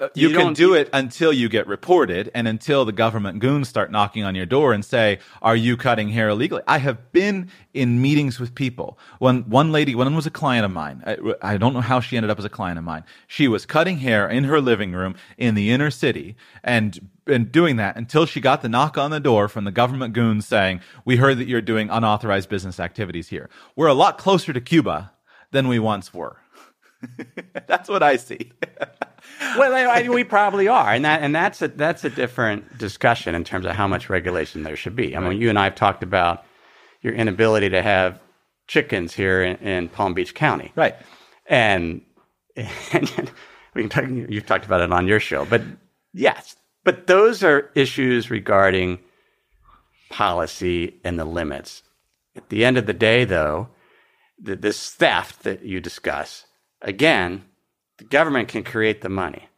Uh, 0.00 0.08
you, 0.14 0.28
You 0.28 0.34
can 0.36 0.54
don't- 0.54 0.74
it 0.74 0.90
until 0.92 1.32
you 1.32 1.48
get 1.48 1.66
reported 1.68 2.30
and 2.34 2.48
until 2.48 2.84
the 2.84 2.92
government 2.92 3.38
goons 3.38 3.68
start 3.68 3.92
knocking 3.92 4.24
on 4.24 4.34
your 4.34 4.46
door 4.46 4.72
and 4.72 4.84
say, 4.84 5.20
are 5.40 5.54
you 5.54 5.76
cutting 5.76 6.08
hair 6.08 6.28
illegally? 6.30 6.62
I 6.66 6.78
have 6.78 7.12
been 7.12 7.48
in 7.72 8.02
meetings 8.02 8.40
with 8.40 8.54
people. 8.54 8.98
When 9.20 9.48
one 9.48 9.70
lady, 9.70 9.94
one 9.94 10.14
was 10.16 10.26
a 10.26 10.30
client 10.30 10.64
of 10.64 10.72
mine. 10.72 11.02
I, 11.06 11.16
I 11.42 11.56
don't 11.58 11.74
know 11.74 11.80
how 11.80 12.00
she 12.00 12.16
ended 12.16 12.30
up 12.30 12.38
as 12.40 12.44
a 12.44 12.48
client 12.48 12.78
of 12.78 12.84
mine. 12.84 13.04
She 13.28 13.46
was 13.46 13.66
cutting 13.66 13.98
hair 13.98 14.28
in 14.28 14.44
her 14.44 14.60
living 14.60 14.92
room 14.92 15.14
in 15.38 15.54
the 15.54 15.70
inner 15.70 15.90
city 15.92 16.34
and, 16.64 17.10
and 17.28 17.52
doing 17.52 17.76
that 17.76 17.96
until 17.96 18.26
she 18.26 18.40
got 18.40 18.62
the 18.62 18.68
knock 18.68 18.98
on 18.98 19.12
the 19.12 19.20
door 19.20 19.48
from 19.48 19.64
the 19.64 19.72
government 19.72 20.12
goons 20.12 20.44
saying, 20.46 20.80
we 21.04 21.16
heard 21.16 21.38
that 21.38 21.46
you're 21.46 21.60
doing 21.60 21.88
unauthorized 21.88 22.48
business 22.48 22.80
activities 22.80 23.28
here. 23.28 23.48
We're 23.76 23.86
a 23.86 23.94
lot 23.94 24.18
closer 24.18 24.52
to 24.52 24.60
Cuba 24.60 25.12
than 25.52 25.68
we 25.68 25.78
once 25.78 26.12
were. 26.12 26.38
That's 27.68 27.88
what 27.88 28.02
I 28.02 28.16
see. 28.16 28.50
Well, 29.58 29.74
I, 29.74 30.08
we 30.08 30.24
probably 30.24 30.68
are, 30.68 30.92
and 30.92 31.04
that 31.04 31.22
and 31.22 31.34
that's 31.34 31.62
a 31.62 31.68
that's 31.68 32.02
a 32.04 32.10
different 32.10 32.76
discussion 32.78 33.34
in 33.34 33.44
terms 33.44 33.66
of 33.66 33.72
how 33.72 33.86
much 33.86 34.10
regulation 34.10 34.62
there 34.64 34.74
should 34.74 34.96
be. 34.96 35.16
I 35.16 35.20
mean, 35.20 35.40
you 35.40 35.48
and 35.48 35.58
I 35.58 35.64
have 35.64 35.74
talked 35.76 36.02
about 36.02 36.44
your 37.02 37.12
inability 37.12 37.68
to 37.70 37.82
have 37.82 38.18
chickens 38.66 39.12
here 39.12 39.42
in, 39.42 39.56
in 39.56 39.88
Palm 39.88 40.14
Beach 40.14 40.34
County, 40.34 40.72
right. 40.74 40.96
and, 41.46 42.00
and 42.56 43.30
we 43.74 43.82
can 43.82 43.90
talk, 43.90 44.04
you've 44.08 44.46
talked 44.46 44.64
about 44.64 44.80
it 44.80 44.92
on 44.92 45.06
your 45.06 45.20
show, 45.20 45.44
but 45.44 45.62
yes, 46.12 46.56
but 46.82 47.06
those 47.06 47.44
are 47.44 47.70
issues 47.74 48.30
regarding 48.30 48.98
policy 50.10 51.00
and 51.04 51.18
the 51.18 51.24
limits. 51.24 51.82
At 52.36 52.48
the 52.48 52.64
end 52.64 52.78
of 52.78 52.86
the 52.86 52.92
day, 52.92 53.24
though, 53.24 53.68
th- 54.44 54.60
this 54.60 54.90
theft 54.90 55.42
that 55.42 55.62
you 55.62 55.80
discuss, 55.80 56.46
again, 56.82 57.44
the 57.98 58.04
government 58.04 58.48
can 58.48 58.64
create 58.64 59.00
the 59.02 59.08
money, 59.08 59.48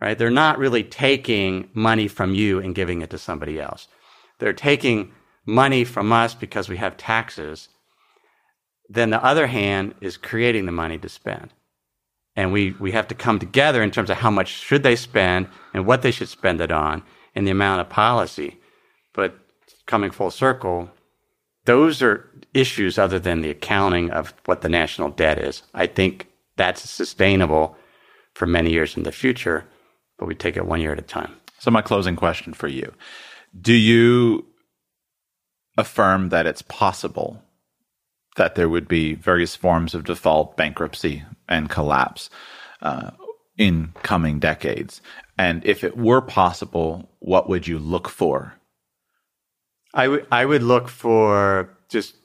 right? 0.00 0.18
They're 0.18 0.30
not 0.30 0.58
really 0.58 0.82
taking 0.82 1.70
money 1.72 2.08
from 2.08 2.34
you 2.34 2.58
and 2.58 2.74
giving 2.74 3.02
it 3.02 3.10
to 3.10 3.18
somebody 3.18 3.60
else. 3.60 3.88
They're 4.38 4.52
taking 4.52 5.12
money 5.46 5.84
from 5.84 6.12
us 6.12 6.34
because 6.34 6.68
we 6.68 6.76
have 6.78 6.96
taxes. 6.96 7.68
Then 8.88 9.10
the 9.10 9.24
other 9.24 9.46
hand 9.46 9.94
is 10.00 10.16
creating 10.16 10.66
the 10.66 10.72
money 10.72 10.98
to 10.98 11.08
spend. 11.08 11.50
And 12.36 12.52
we, 12.52 12.72
we 12.72 12.92
have 12.92 13.08
to 13.08 13.14
come 13.14 13.38
together 13.38 13.82
in 13.82 13.90
terms 13.90 14.10
of 14.10 14.18
how 14.18 14.30
much 14.30 14.48
should 14.48 14.82
they 14.82 14.96
spend 14.96 15.48
and 15.74 15.86
what 15.86 16.02
they 16.02 16.10
should 16.10 16.28
spend 16.28 16.60
it 16.60 16.72
on 16.72 17.02
and 17.34 17.46
the 17.46 17.50
amount 17.50 17.80
of 17.80 17.88
policy. 17.88 18.58
But 19.12 19.38
coming 19.86 20.10
full 20.10 20.30
circle, 20.30 20.90
those 21.64 22.02
are 22.02 22.30
issues 22.54 22.98
other 22.98 23.18
than 23.18 23.42
the 23.42 23.50
accounting 23.50 24.10
of 24.10 24.32
what 24.46 24.62
the 24.62 24.68
national 24.68 25.10
debt 25.10 25.38
is. 25.38 25.62
I 25.74 25.86
think 25.86 26.29
that's 26.60 26.88
sustainable 26.88 27.74
for 28.34 28.46
many 28.46 28.70
years 28.70 28.94
in 28.94 29.02
the 29.04 29.12
future, 29.12 29.64
but 30.18 30.26
we 30.26 30.34
take 30.34 30.58
it 30.58 30.66
one 30.66 30.80
year 30.80 30.92
at 30.92 30.98
a 30.98 31.02
time. 31.18 31.34
So, 31.58 31.70
my 31.70 31.80
closing 31.80 32.16
question 32.16 32.52
for 32.52 32.68
you 32.68 32.92
Do 33.58 33.72
you 33.72 34.44
affirm 35.78 36.28
that 36.28 36.46
it's 36.46 36.62
possible 36.62 37.42
that 38.36 38.56
there 38.56 38.68
would 38.68 38.88
be 38.88 39.14
various 39.14 39.56
forms 39.56 39.94
of 39.94 40.04
default, 40.04 40.56
bankruptcy, 40.58 41.24
and 41.48 41.70
collapse 41.70 42.28
uh, 42.82 43.10
in 43.56 43.94
coming 44.02 44.38
decades? 44.38 45.00
And 45.38 45.64
if 45.64 45.82
it 45.82 45.96
were 45.96 46.20
possible, 46.20 47.08
what 47.20 47.48
would 47.48 47.66
you 47.66 47.78
look 47.78 48.06
for? 48.10 48.54
I 49.94 50.08
would 50.08 50.26
I 50.30 50.44
would 50.44 50.62
look 50.62 50.88
for 50.88 51.70
just 51.88 52.16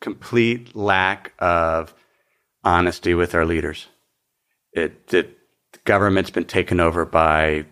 complete 0.00 0.74
lack 0.74 1.34
of 1.38 1.94
honesty 2.64 3.14
with 3.14 3.34
our 3.34 3.44
leaders. 3.44 3.86
It, 4.72 5.12
it 5.12 5.38
the 5.72 5.78
government's 5.84 6.30
been 6.30 6.44
taken 6.44 6.80
over 6.80 7.04
by 7.04 7.66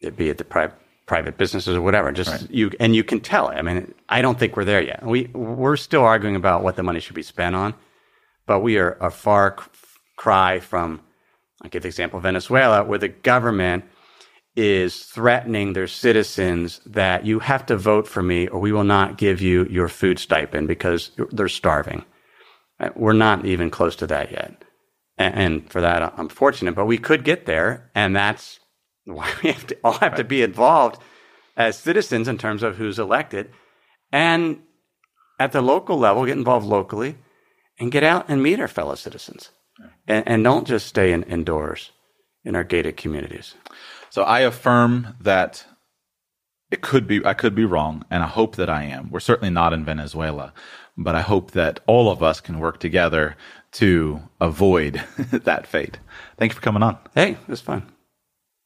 it 0.00 0.16
be 0.16 0.28
it 0.28 0.38
the 0.38 0.44
pri- 0.44 0.72
private 1.06 1.36
businesses 1.36 1.76
or 1.76 1.80
whatever. 1.80 2.12
Just 2.12 2.50
you 2.50 2.70
and 2.80 2.94
you 2.94 3.04
can 3.04 3.20
tell. 3.20 3.48
I 3.48 3.62
mean, 3.62 3.94
I 4.08 4.22
don't 4.22 4.38
think 4.38 4.56
we're 4.56 4.64
there 4.64 4.82
yet. 4.82 5.04
We 5.04 5.26
we're 5.32 5.76
still 5.76 6.02
arguing 6.02 6.36
about 6.36 6.62
what 6.62 6.76
the 6.76 6.82
money 6.82 7.00
should 7.00 7.14
be 7.14 7.22
spent 7.22 7.54
on, 7.54 7.74
but 8.46 8.60
we 8.60 8.78
are 8.78 8.96
a 9.00 9.10
far 9.10 9.56
cry 10.16 10.60
from. 10.60 11.00
I'll 11.62 11.70
give 11.70 11.82
the 11.82 11.88
example 11.88 12.16
of 12.16 12.24
Venezuela, 12.24 12.82
where 12.82 12.98
the 12.98 13.08
government 13.08 13.84
is 14.56 15.04
threatening 15.04 15.72
their 15.72 15.86
citizens 15.86 16.80
that 16.84 17.24
you 17.24 17.38
have 17.38 17.64
to 17.66 17.76
vote 17.76 18.06
for 18.06 18.22
me 18.22 18.48
or 18.48 18.60
we 18.60 18.72
will 18.72 18.84
not 18.84 19.16
give 19.16 19.40
you 19.40 19.64
your 19.70 19.88
food 19.88 20.18
stipend 20.18 20.68
because 20.68 21.10
they're 21.30 21.48
starving. 21.48 22.04
We're 22.94 23.12
not 23.12 23.44
even 23.44 23.70
close 23.70 23.96
to 23.96 24.06
that 24.08 24.30
yet. 24.30 24.64
And 25.18 25.70
for 25.70 25.80
that, 25.80 26.14
I'm 26.16 26.28
fortunate, 26.28 26.74
but 26.74 26.86
we 26.86 26.98
could 26.98 27.24
get 27.24 27.46
there. 27.46 27.90
And 27.94 28.16
that's 28.16 28.60
why 29.04 29.32
we 29.42 29.50
have 29.50 29.66
to 29.68 29.78
all 29.84 29.94
have 29.94 30.16
to 30.16 30.24
be 30.24 30.42
involved 30.42 31.00
as 31.56 31.78
citizens 31.78 32.28
in 32.28 32.38
terms 32.38 32.62
of 32.62 32.76
who's 32.76 32.98
elected. 32.98 33.50
And 34.10 34.62
at 35.38 35.52
the 35.52 35.62
local 35.62 35.98
level, 35.98 36.26
get 36.26 36.36
involved 36.36 36.66
locally 36.66 37.16
and 37.78 37.92
get 37.92 38.04
out 38.04 38.26
and 38.28 38.42
meet 38.42 38.60
our 38.60 38.68
fellow 38.68 38.94
citizens. 38.94 39.50
And, 40.06 40.26
and 40.28 40.44
don't 40.44 40.66
just 40.66 40.86
stay 40.86 41.12
in, 41.12 41.22
indoors 41.24 41.90
in 42.44 42.54
our 42.54 42.64
gated 42.64 42.96
communities. 42.96 43.54
So 44.10 44.22
I 44.22 44.40
affirm 44.40 45.16
that 45.20 45.64
it 46.70 46.80
could 46.80 47.06
be 47.06 47.24
I 47.24 47.34
could 47.34 47.54
be 47.54 47.66
wrong, 47.66 48.04
and 48.10 48.22
I 48.22 48.26
hope 48.26 48.56
that 48.56 48.70
I 48.70 48.84
am. 48.84 49.10
We're 49.10 49.20
certainly 49.20 49.50
not 49.50 49.72
in 49.72 49.84
Venezuela, 49.84 50.54
but 50.96 51.14
I 51.14 51.20
hope 51.20 51.52
that 51.52 51.80
all 51.86 52.10
of 52.10 52.22
us 52.22 52.40
can 52.40 52.58
work 52.58 52.80
together 52.80 53.36
to 53.72 54.20
avoid 54.40 55.02
that 55.32 55.66
fate. 55.66 55.98
Thank 56.36 56.52
you 56.52 56.56
for 56.56 56.62
coming 56.62 56.82
on. 56.82 56.98
Hey, 57.14 57.32
it 57.32 57.48
was 57.48 57.60
fun. 57.60 57.90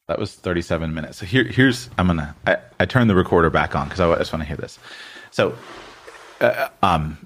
That 0.08 0.18
was 0.18 0.34
37 0.34 0.94
minutes. 0.94 1.18
So 1.18 1.26
here, 1.26 1.44
here's 1.44 1.90
I'm 1.98 2.06
gonna 2.06 2.34
I, 2.46 2.58
I 2.78 2.86
turn 2.86 3.08
the 3.08 3.14
recorder 3.14 3.50
back 3.50 3.74
on 3.74 3.88
because 3.88 4.00
I 4.00 4.16
just 4.18 4.32
want 4.32 4.42
to 4.42 4.46
hear 4.46 4.56
this. 4.56 4.78
So, 5.30 5.56
uh, 6.40 6.68
um, 6.82 7.18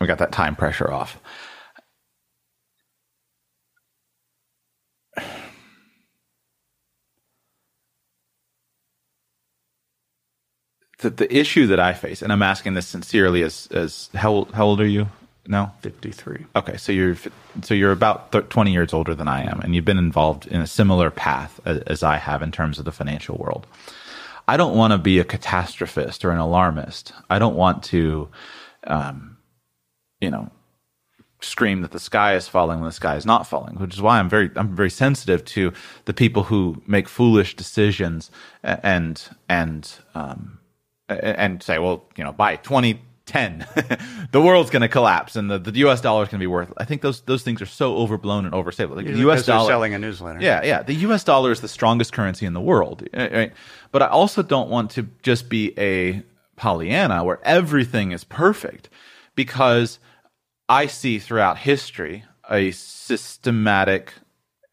we 0.00 0.06
got 0.06 0.18
that 0.18 0.32
time 0.32 0.54
pressure 0.54 0.90
off. 0.90 1.20
The, 11.00 11.10
the 11.10 11.36
issue 11.36 11.66
that 11.68 11.80
I 11.80 11.92
face, 11.92 12.22
and 12.22 12.32
I'm 12.32 12.42
asking 12.42 12.74
this 12.74 12.86
sincerely, 12.86 13.42
as 13.42 13.68
as 13.72 14.10
how 14.14 14.46
how 14.54 14.66
old 14.66 14.80
are 14.80 14.86
you 14.86 15.08
now? 15.46 15.74
Fifty 15.80 16.12
three. 16.12 16.46
Okay, 16.54 16.76
so 16.76 16.92
you're 16.92 17.16
so 17.62 17.74
you're 17.74 17.92
about 17.92 18.32
20 18.50 18.72
years 18.72 18.92
older 18.92 19.14
than 19.14 19.28
I 19.28 19.42
am, 19.42 19.60
and 19.60 19.74
you've 19.74 19.84
been 19.84 19.98
involved 19.98 20.46
in 20.46 20.60
a 20.60 20.66
similar 20.66 21.10
path 21.10 21.60
as, 21.64 21.78
as 21.82 22.02
I 22.02 22.16
have 22.16 22.42
in 22.42 22.52
terms 22.52 22.78
of 22.78 22.84
the 22.84 22.92
financial 22.92 23.36
world. 23.36 23.66
I 24.46 24.56
don't 24.56 24.76
want 24.76 24.92
to 24.92 24.98
be 24.98 25.18
a 25.18 25.24
catastrophist 25.24 26.24
or 26.24 26.30
an 26.30 26.38
alarmist. 26.38 27.12
I 27.28 27.38
don't 27.38 27.56
want 27.56 27.84
to, 27.84 28.28
um, 28.84 29.36
you 30.20 30.30
know, 30.30 30.50
scream 31.40 31.82
that 31.82 31.92
the 31.92 32.00
sky 32.00 32.34
is 32.34 32.48
falling 32.48 32.80
when 32.80 32.88
the 32.88 32.92
sky 32.92 33.16
is 33.16 33.24
not 33.24 33.46
falling, 33.46 33.76
which 33.76 33.94
is 33.94 34.02
why 34.02 34.18
I'm 34.18 34.28
very 34.28 34.50
I'm 34.56 34.76
very 34.76 34.90
sensitive 34.90 35.44
to 35.46 35.72
the 36.04 36.14
people 36.14 36.44
who 36.44 36.82
make 36.86 37.08
foolish 37.08 37.56
decisions 37.56 38.30
and 38.62 39.22
and 39.48 39.92
um, 40.14 40.59
and 41.10 41.62
say, 41.62 41.78
well, 41.78 42.04
you 42.16 42.24
know, 42.24 42.32
by 42.32 42.56
2010, 42.56 43.66
the 44.32 44.40
world's 44.40 44.70
going 44.70 44.82
to 44.82 44.88
collapse 44.88 45.36
and 45.36 45.50
the, 45.50 45.58
the 45.58 45.78
U.S. 45.80 46.00
dollar 46.00 46.22
is 46.22 46.28
going 46.28 46.38
to 46.38 46.42
be 46.42 46.46
worth. 46.46 46.72
I 46.76 46.84
think 46.84 47.02
those 47.02 47.20
those 47.22 47.42
things 47.42 47.60
are 47.60 47.66
so 47.66 47.96
overblown 47.96 48.44
and 48.44 48.54
overstated. 48.54 48.94
Like 48.96 49.06
the 49.06 49.18
U.S. 49.18 49.44
dollar 49.46 49.68
selling 49.68 49.94
a 49.94 49.98
newsletter. 49.98 50.40
Yeah, 50.40 50.62
yeah. 50.62 50.82
The 50.82 50.94
U.S. 50.94 51.24
dollar 51.24 51.50
is 51.50 51.60
the 51.60 51.68
strongest 51.68 52.12
currency 52.12 52.46
in 52.46 52.52
the 52.52 52.60
world, 52.60 53.02
eh, 53.12 53.26
eh, 53.26 53.36
right? 53.36 53.52
But 53.92 54.02
I 54.02 54.08
also 54.08 54.42
don't 54.42 54.70
want 54.70 54.92
to 54.92 55.08
just 55.22 55.48
be 55.48 55.78
a 55.78 56.22
Pollyanna 56.56 57.24
where 57.24 57.40
everything 57.42 58.12
is 58.12 58.24
perfect, 58.24 58.88
because 59.34 59.98
I 60.68 60.86
see 60.86 61.18
throughout 61.18 61.58
history 61.58 62.24
a 62.50 62.70
systematic 62.72 64.12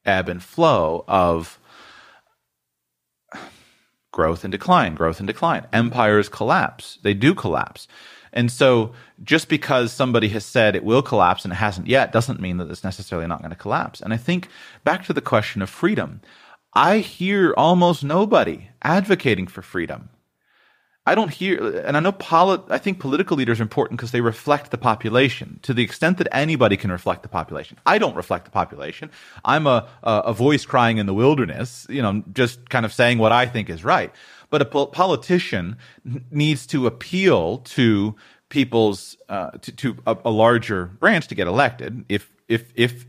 ebb 0.05 0.29
and 0.29 0.41
flow 0.41 1.03
of 1.07 1.59
growth 4.17 4.43
and 4.43 4.51
decline, 4.51 4.95
growth 4.95 5.19
and 5.19 5.27
decline. 5.27 5.67
Empires 5.71 6.27
collapse. 6.27 6.97
They 7.03 7.13
do 7.13 7.35
collapse. 7.35 7.87
And 8.33 8.51
so 8.51 8.93
just 9.23 9.47
because 9.47 9.91
somebody 9.91 10.29
has 10.29 10.43
said 10.43 10.75
it 10.75 10.83
will 10.83 11.03
collapse 11.03 11.45
and 11.45 11.53
it 11.53 11.57
hasn't 11.57 11.85
yet 11.85 12.11
doesn't 12.11 12.41
mean 12.41 12.57
that 12.57 12.69
it's 12.71 12.83
necessarily 12.83 13.27
not 13.27 13.41
going 13.41 13.51
to 13.51 13.55
collapse. 13.55 14.01
And 14.01 14.11
I 14.11 14.17
think 14.17 14.49
back 14.83 15.05
to 15.05 15.13
the 15.13 15.21
question 15.21 15.61
of 15.61 15.69
freedom, 15.69 16.21
I 16.73 16.97
hear 16.97 17.53
almost 17.55 18.03
nobody 18.03 18.69
advocating 18.81 19.45
for 19.45 19.61
freedom. 19.61 20.09
I 21.07 21.15
don't 21.15 21.33
hear, 21.33 21.79
and 21.85 21.95
I 21.95 22.01
know 22.01 22.11
poli- 22.11 22.61
I 22.69 22.77
think 22.77 22.99
political 22.99 23.37
leaders 23.37 23.61
are 23.61 23.63
important 23.63 23.97
because 23.97 24.11
they 24.11 24.19
reflect 24.19 24.71
the 24.71 24.77
population 24.77 25.57
to 25.61 25.73
the 25.73 25.81
extent 25.81 26.17
that 26.17 26.27
anybody 26.33 26.75
can 26.75 26.91
reflect 26.91 27.23
the 27.23 27.29
population. 27.29 27.77
I 27.85 27.97
don't 27.97 28.15
reflect 28.17 28.43
the 28.43 28.51
population. 28.51 29.09
I'm 29.45 29.67
a, 29.67 29.87
a, 30.03 30.11
a 30.25 30.33
voice 30.33 30.65
crying 30.65 30.97
in 30.97 31.05
the 31.05 31.13
wilderness, 31.13 31.87
you 31.89 32.01
know, 32.01 32.23
just 32.33 32.69
kind 32.69 32.85
of 32.85 32.91
saying 32.91 33.19
what 33.19 33.31
I 33.31 33.45
think 33.45 33.69
is 33.69 33.85
right. 33.85 34.11
But 34.49 34.61
a 34.61 34.65
po- 34.65 34.87
politician 34.87 35.77
needs 36.29 36.67
to 36.67 36.85
appeal 36.87 37.59
to 37.59 38.13
people's, 38.49 39.15
uh, 39.29 39.51
to, 39.61 39.71
to 39.71 39.97
a, 40.05 40.17
a 40.25 40.29
larger 40.29 40.87
branch 40.99 41.29
to 41.29 41.35
get 41.35 41.47
elected 41.47 42.03
if, 42.09 42.29
if, 42.49 42.73
if 42.75 43.05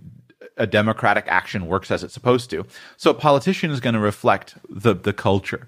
a 0.57 0.68
democratic 0.68 1.24
action 1.26 1.66
works 1.66 1.90
as 1.90 2.05
it's 2.05 2.14
supposed 2.14 2.49
to. 2.51 2.64
So 2.96 3.11
a 3.11 3.14
politician 3.14 3.72
is 3.72 3.80
going 3.80 3.94
to 3.94 4.01
reflect 4.01 4.55
the, 4.70 4.94
the 4.94 5.12
culture. 5.12 5.66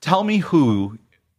Tell 0.00 0.24
me 0.24 0.38
who 0.38 0.98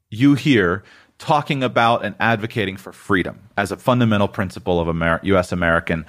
you 0.09 0.35
hear 0.35 0.83
talking 1.17 1.63
about 1.63 2.03
and 2.03 2.15
advocating 2.19 2.77
for 2.77 2.91
freedom 2.91 3.39
as 3.57 3.71
a 3.71 3.77
fundamental 3.77 4.27
principle 4.27 4.79
of 4.79 4.87
Amer- 4.87 5.19
U.S. 5.23 5.51
American 5.51 6.05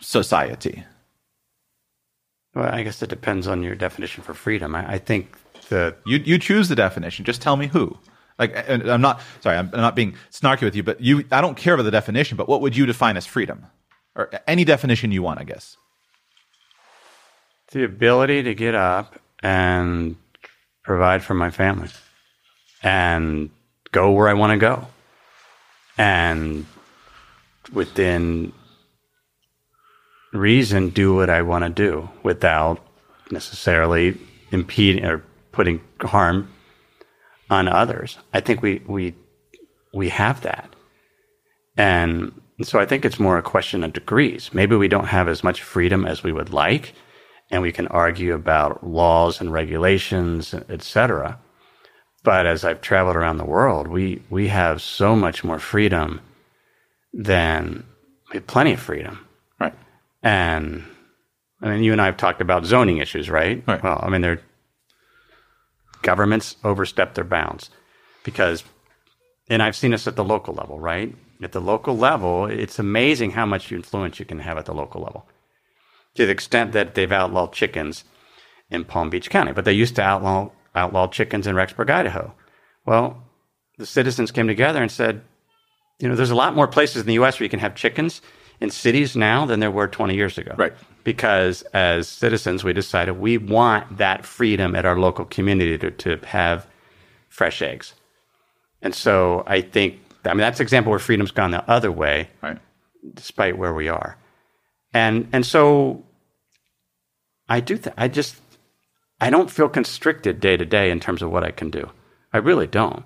society? 0.00 0.84
Well, 2.54 2.68
I 2.72 2.82
guess 2.82 3.02
it 3.02 3.08
depends 3.08 3.46
on 3.46 3.62
your 3.62 3.74
definition 3.74 4.22
for 4.22 4.34
freedom. 4.34 4.74
I, 4.74 4.94
I 4.94 4.98
think 4.98 5.36
the 5.68 5.96
you 6.04 6.18
you 6.18 6.38
choose 6.38 6.68
the 6.68 6.74
definition. 6.74 7.24
Just 7.24 7.40
tell 7.40 7.56
me 7.56 7.66
who. 7.66 7.96
Like, 8.38 8.68
I'm 8.68 9.00
not 9.00 9.20
sorry. 9.40 9.56
I'm, 9.56 9.70
I'm 9.72 9.80
not 9.80 9.94
being 9.94 10.16
snarky 10.30 10.62
with 10.62 10.74
you, 10.74 10.82
but 10.82 11.00
you. 11.00 11.24
I 11.30 11.40
don't 11.40 11.56
care 11.56 11.74
about 11.74 11.84
the 11.84 11.90
definition. 11.90 12.36
But 12.36 12.48
what 12.48 12.60
would 12.60 12.76
you 12.76 12.84
define 12.86 13.16
as 13.16 13.24
freedom, 13.24 13.66
or 14.16 14.30
any 14.46 14.64
definition 14.64 15.12
you 15.12 15.22
want? 15.22 15.40
I 15.40 15.44
guess 15.44 15.76
the 17.70 17.84
ability 17.84 18.42
to 18.42 18.54
get 18.54 18.74
up 18.74 19.18
and 19.42 20.16
provide 20.82 21.22
for 21.22 21.34
my 21.34 21.50
family 21.50 21.88
and 22.82 23.50
go 23.92 24.12
where 24.12 24.28
I 24.28 24.34
want 24.34 24.52
to 24.52 24.58
go. 24.58 24.86
And 25.98 26.66
within 27.72 28.52
reason, 30.32 30.90
do 30.90 31.14
what 31.14 31.30
I 31.30 31.42
want 31.42 31.64
to 31.64 31.70
do 31.70 32.08
without 32.22 32.84
necessarily 33.30 34.18
impeding 34.50 35.04
or 35.04 35.22
putting 35.52 35.80
harm 36.00 36.48
on 37.50 37.68
others. 37.68 38.18
I 38.32 38.40
think 38.40 38.62
we, 38.62 38.82
we, 38.86 39.14
we 39.92 40.08
have 40.08 40.40
that. 40.40 40.74
And 41.76 42.32
so 42.62 42.78
I 42.78 42.86
think 42.86 43.04
it's 43.04 43.20
more 43.20 43.38
a 43.38 43.42
question 43.42 43.84
of 43.84 43.92
degrees. 43.92 44.50
Maybe 44.52 44.76
we 44.76 44.88
don't 44.88 45.08
have 45.08 45.28
as 45.28 45.44
much 45.44 45.62
freedom 45.62 46.06
as 46.06 46.22
we 46.22 46.32
would 46.32 46.52
like, 46.52 46.94
and 47.50 47.60
we 47.60 47.72
can 47.72 47.86
argue 47.88 48.34
about 48.34 48.86
laws 48.86 49.40
and 49.40 49.52
regulations, 49.52 50.54
et 50.68 50.82
cetera. 50.82 51.38
But 52.22 52.46
as 52.46 52.64
I've 52.64 52.80
traveled 52.80 53.16
around 53.16 53.38
the 53.38 53.44
world, 53.44 53.88
we, 53.88 54.22
we 54.30 54.48
have 54.48 54.80
so 54.80 55.16
much 55.16 55.42
more 55.42 55.58
freedom 55.58 56.20
than 57.12 57.84
we 58.30 58.36
have 58.36 58.46
plenty 58.46 58.74
of 58.74 58.80
freedom. 58.80 59.26
Right. 59.58 59.74
And 60.22 60.84
I 61.60 61.68
mean, 61.68 61.82
you 61.82 61.92
and 61.92 62.00
I 62.00 62.06
have 62.06 62.16
talked 62.16 62.40
about 62.40 62.64
zoning 62.64 62.98
issues, 62.98 63.28
right? 63.28 63.62
Right. 63.66 63.82
Well, 63.82 64.00
I 64.02 64.08
mean, 64.08 64.20
they're 64.20 64.40
governments 66.02 66.56
overstep 66.64 67.14
their 67.14 67.24
bounds 67.24 67.70
because, 68.24 68.64
and 69.48 69.62
I've 69.62 69.76
seen 69.76 69.92
this 69.92 70.06
at 70.06 70.16
the 70.16 70.24
local 70.24 70.54
level, 70.54 70.80
right? 70.80 71.14
At 71.42 71.52
the 71.52 71.60
local 71.60 71.96
level, 71.96 72.46
it's 72.46 72.78
amazing 72.78 73.32
how 73.32 73.46
much 73.46 73.72
influence 73.72 74.18
you 74.18 74.24
can 74.24 74.40
have 74.40 74.58
at 74.58 74.66
the 74.66 74.74
local 74.74 75.02
level 75.02 75.26
to 76.14 76.26
the 76.26 76.32
extent 76.32 76.72
that 76.72 76.94
they've 76.94 77.10
outlawed 77.10 77.52
chickens 77.52 78.04
in 78.70 78.84
Palm 78.84 79.10
Beach 79.10 79.30
County, 79.30 79.52
but 79.52 79.64
they 79.64 79.72
used 79.72 79.96
to 79.96 80.02
outlaw 80.02 80.50
outlawed 80.74 81.12
chickens 81.12 81.46
in 81.46 81.54
Rexburg, 81.54 81.90
Idaho. 81.90 82.34
Well, 82.86 83.22
the 83.78 83.86
citizens 83.86 84.30
came 84.30 84.46
together 84.46 84.82
and 84.82 84.90
said, 84.90 85.22
you 85.98 86.08
know, 86.08 86.14
there's 86.14 86.30
a 86.30 86.36
lot 86.36 86.54
more 86.54 86.66
places 86.66 87.02
in 87.02 87.06
the 87.06 87.14
U.S. 87.14 87.38
where 87.38 87.44
you 87.44 87.50
can 87.50 87.60
have 87.60 87.74
chickens 87.74 88.20
in 88.60 88.70
cities 88.70 89.16
now 89.16 89.44
than 89.44 89.60
there 89.60 89.70
were 89.70 89.88
20 89.88 90.14
years 90.14 90.38
ago. 90.38 90.54
Right. 90.56 90.72
Because 91.04 91.62
as 91.74 92.08
citizens, 92.08 92.64
we 92.64 92.72
decided 92.72 93.12
we 93.18 93.38
want 93.38 93.98
that 93.98 94.24
freedom 94.24 94.74
at 94.76 94.84
our 94.84 94.98
local 94.98 95.24
community 95.24 95.78
to, 95.78 95.90
to 95.90 96.16
have 96.26 96.66
fresh 97.28 97.60
eggs. 97.60 97.94
And 98.82 98.94
so 98.94 99.42
I 99.46 99.62
think, 99.62 100.00
I 100.24 100.28
mean, 100.30 100.38
that's 100.38 100.60
an 100.60 100.64
example 100.64 100.90
where 100.90 100.98
freedom's 100.98 101.30
gone 101.30 101.50
the 101.50 101.68
other 101.68 101.90
way, 101.90 102.28
right. 102.40 102.58
despite 103.14 103.58
where 103.58 103.74
we 103.74 103.88
are. 103.88 104.16
And, 104.94 105.28
and 105.32 105.44
so 105.46 106.04
I 107.48 107.60
do, 107.60 107.78
th- 107.78 107.94
I 107.96 108.08
just, 108.08 108.36
I 109.22 109.30
don't 109.30 109.52
feel 109.52 109.68
constricted 109.68 110.40
day 110.40 110.56
to 110.56 110.64
day 110.64 110.90
in 110.90 110.98
terms 110.98 111.22
of 111.22 111.30
what 111.30 111.44
I 111.44 111.52
can 111.52 111.70
do. 111.70 111.88
I 112.32 112.38
really 112.38 112.66
don't. 112.66 113.04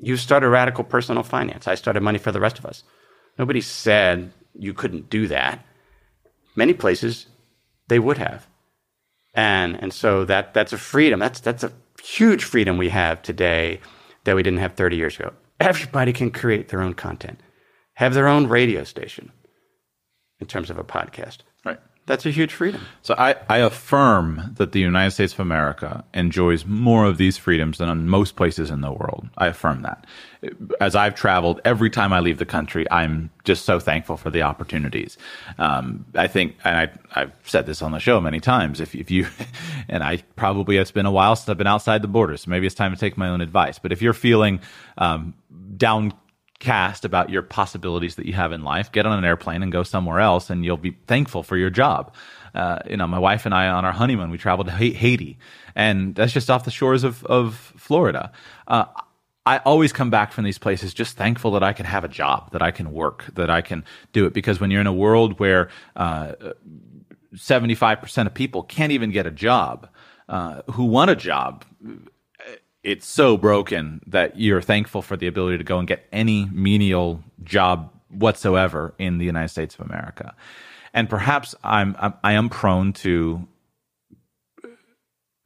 You 0.00 0.16
started 0.16 0.48
radical 0.48 0.82
personal 0.82 1.22
finance. 1.22 1.68
I 1.68 1.76
started 1.76 2.02
money 2.02 2.18
for 2.18 2.32
the 2.32 2.40
rest 2.40 2.58
of 2.58 2.66
us. 2.66 2.82
Nobody 3.38 3.60
said 3.60 4.32
you 4.58 4.74
couldn't 4.74 5.08
do 5.08 5.28
that. 5.28 5.64
Many 6.56 6.74
places 6.74 7.28
they 7.86 8.00
would 8.00 8.18
have. 8.18 8.48
And 9.34 9.80
and 9.80 9.94
so 9.94 10.24
that 10.24 10.52
that's 10.52 10.72
a 10.72 10.78
freedom. 10.78 11.20
That's 11.20 11.38
that's 11.38 11.62
a 11.62 11.72
huge 12.02 12.42
freedom 12.42 12.76
we 12.76 12.88
have 12.88 13.22
today 13.22 13.78
that 14.24 14.34
we 14.34 14.42
didn't 14.42 14.58
have 14.58 14.74
30 14.74 14.96
years 14.96 15.16
ago. 15.16 15.32
Everybody 15.60 16.12
can 16.12 16.32
create 16.32 16.70
their 16.70 16.82
own 16.82 16.94
content. 16.94 17.38
Have 17.94 18.14
their 18.14 18.26
own 18.26 18.48
radio 18.48 18.82
station 18.82 19.30
in 20.40 20.48
terms 20.48 20.70
of 20.70 20.78
a 20.78 20.82
podcast. 20.82 21.38
That's 22.04 22.26
a 22.26 22.30
huge 22.30 22.52
freedom. 22.52 22.80
So 23.02 23.14
I, 23.16 23.36
I 23.48 23.58
affirm 23.58 24.54
that 24.56 24.72
the 24.72 24.80
United 24.80 25.12
States 25.12 25.32
of 25.32 25.38
America 25.38 26.04
enjoys 26.12 26.66
more 26.66 27.04
of 27.04 27.16
these 27.16 27.38
freedoms 27.38 27.78
than 27.78 27.88
in 27.88 28.08
most 28.08 28.34
places 28.34 28.70
in 28.70 28.80
the 28.80 28.90
world. 28.90 29.28
I 29.38 29.46
affirm 29.46 29.82
that. 29.82 30.04
As 30.80 30.96
I've 30.96 31.14
traveled, 31.14 31.60
every 31.64 31.90
time 31.90 32.12
I 32.12 32.18
leave 32.18 32.38
the 32.38 32.44
country, 32.44 32.90
I'm 32.90 33.30
just 33.44 33.64
so 33.64 33.78
thankful 33.78 34.16
for 34.16 34.30
the 34.30 34.42
opportunities. 34.42 35.16
Um, 35.58 36.04
I 36.16 36.26
think, 36.26 36.56
and 36.64 36.76
I, 36.76 37.20
I've 37.20 37.32
said 37.44 37.66
this 37.66 37.82
on 37.82 37.92
the 37.92 38.00
show 38.00 38.20
many 38.20 38.40
times, 38.40 38.80
if, 38.80 38.96
if 38.96 39.08
you, 39.08 39.28
and 39.88 40.02
I 40.02 40.24
probably, 40.34 40.78
it's 40.78 40.90
been 40.90 41.06
a 41.06 41.12
while 41.12 41.36
since 41.36 41.48
I've 41.48 41.58
been 41.58 41.68
outside 41.68 42.02
the 42.02 42.08
borders, 42.08 42.42
so 42.42 42.50
maybe 42.50 42.66
it's 42.66 42.74
time 42.74 42.92
to 42.92 42.98
take 42.98 43.16
my 43.16 43.28
own 43.28 43.40
advice. 43.40 43.78
But 43.78 43.92
if 43.92 44.02
you're 44.02 44.12
feeling 44.12 44.60
um, 44.98 45.34
down 45.76 46.14
cast 46.62 47.04
about 47.04 47.28
your 47.28 47.42
possibilities 47.42 48.14
that 48.14 48.24
you 48.24 48.32
have 48.34 48.52
in 48.52 48.62
life, 48.62 48.92
get 48.92 49.04
on 49.04 49.18
an 49.18 49.24
airplane 49.24 49.64
and 49.64 49.72
go 49.72 49.82
somewhere 49.82 50.20
else, 50.20 50.48
and 50.48 50.64
you'll 50.64 50.76
be 50.76 50.96
thankful 51.08 51.42
for 51.42 51.56
your 51.56 51.70
job. 51.70 52.14
Uh, 52.54 52.78
you 52.88 52.96
know, 52.96 53.06
my 53.08 53.18
wife 53.18 53.46
and 53.46 53.54
I 53.54 53.66
on 53.66 53.84
our 53.84 53.92
honeymoon, 53.92 54.30
we 54.30 54.38
traveled 54.38 54.68
to 54.68 54.72
Haiti, 54.72 55.38
and 55.74 56.14
that's 56.14 56.32
just 56.32 56.48
off 56.50 56.64
the 56.64 56.70
shores 56.70 57.02
of 57.02 57.24
of 57.24 57.56
Florida. 57.76 58.30
Uh, 58.68 58.84
I 59.44 59.58
always 59.58 59.92
come 59.92 60.10
back 60.10 60.30
from 60.32 60.44
these 60.44 60.58
places 60.58 60.94
just 60.94 61.16
thankful 61.16 61.50
that 61.52 61.64
I 61.64 61.72
can 61.72 61.84
have 61.84 62.04
a 62.04 62.08
job, 62.08 62.52
that 62.52 62.62
I 62.62 62.70
can 62.70 62.92
work, 62.92 63.24
that 63.34 63.50
I 63.50 63.60
can 63.60 63.84
do 64.12 64.24
it. 64.26 64.32
Because 64.32 64.60
when 64.60 64.70
you're 64.70 64.80
in 64.80 64.86
a 64.86 64.92
world 64.92 65.40
where 65.40 65.68
uh, 65.96 66.34
75% 67.34 68.26
of 68.26 68.34
people 68.34 68.62
can't 68.62 68.92
even 68.92 69.10
get 69.10 69.26
a 69.26 69.32
job, 69.32 69.88
uh, 70.28 70.62
who 70.70 70.84
want 70.84 71.10
a 71.10 71.16
job, 71.16 71.64
it's 72.82 73.06
so 73.06 73.36
broken 73.36 74.00
that 74.06 74.38
you're 74.38 74.62
thankful 74.62 75.02
for 75.02 75.16
the 75.16 75.26
ability 75.26 75.58
to 75.58 75.64
go 75.64 75.78
and 75.78 75.86
get 75.86 76.06
any 76.12 76.48
menial 76.52 77.22
job 77.44 77.92
whatsoever 78.08 78.94
in 78.98 79.18
the 79.18 79.24
United 79.24 79.48
States 79.48 79.74
of 79.74 79.82
America. 79.82 80.34
And 80.92 81.08
perhaps 81.08 81.54
I'm, 81.62 81.96
I'm 81.98 82.14
I 82.22 82.32
am 82.32 82.48
prone 82.48 82.92
to 82.94 83.46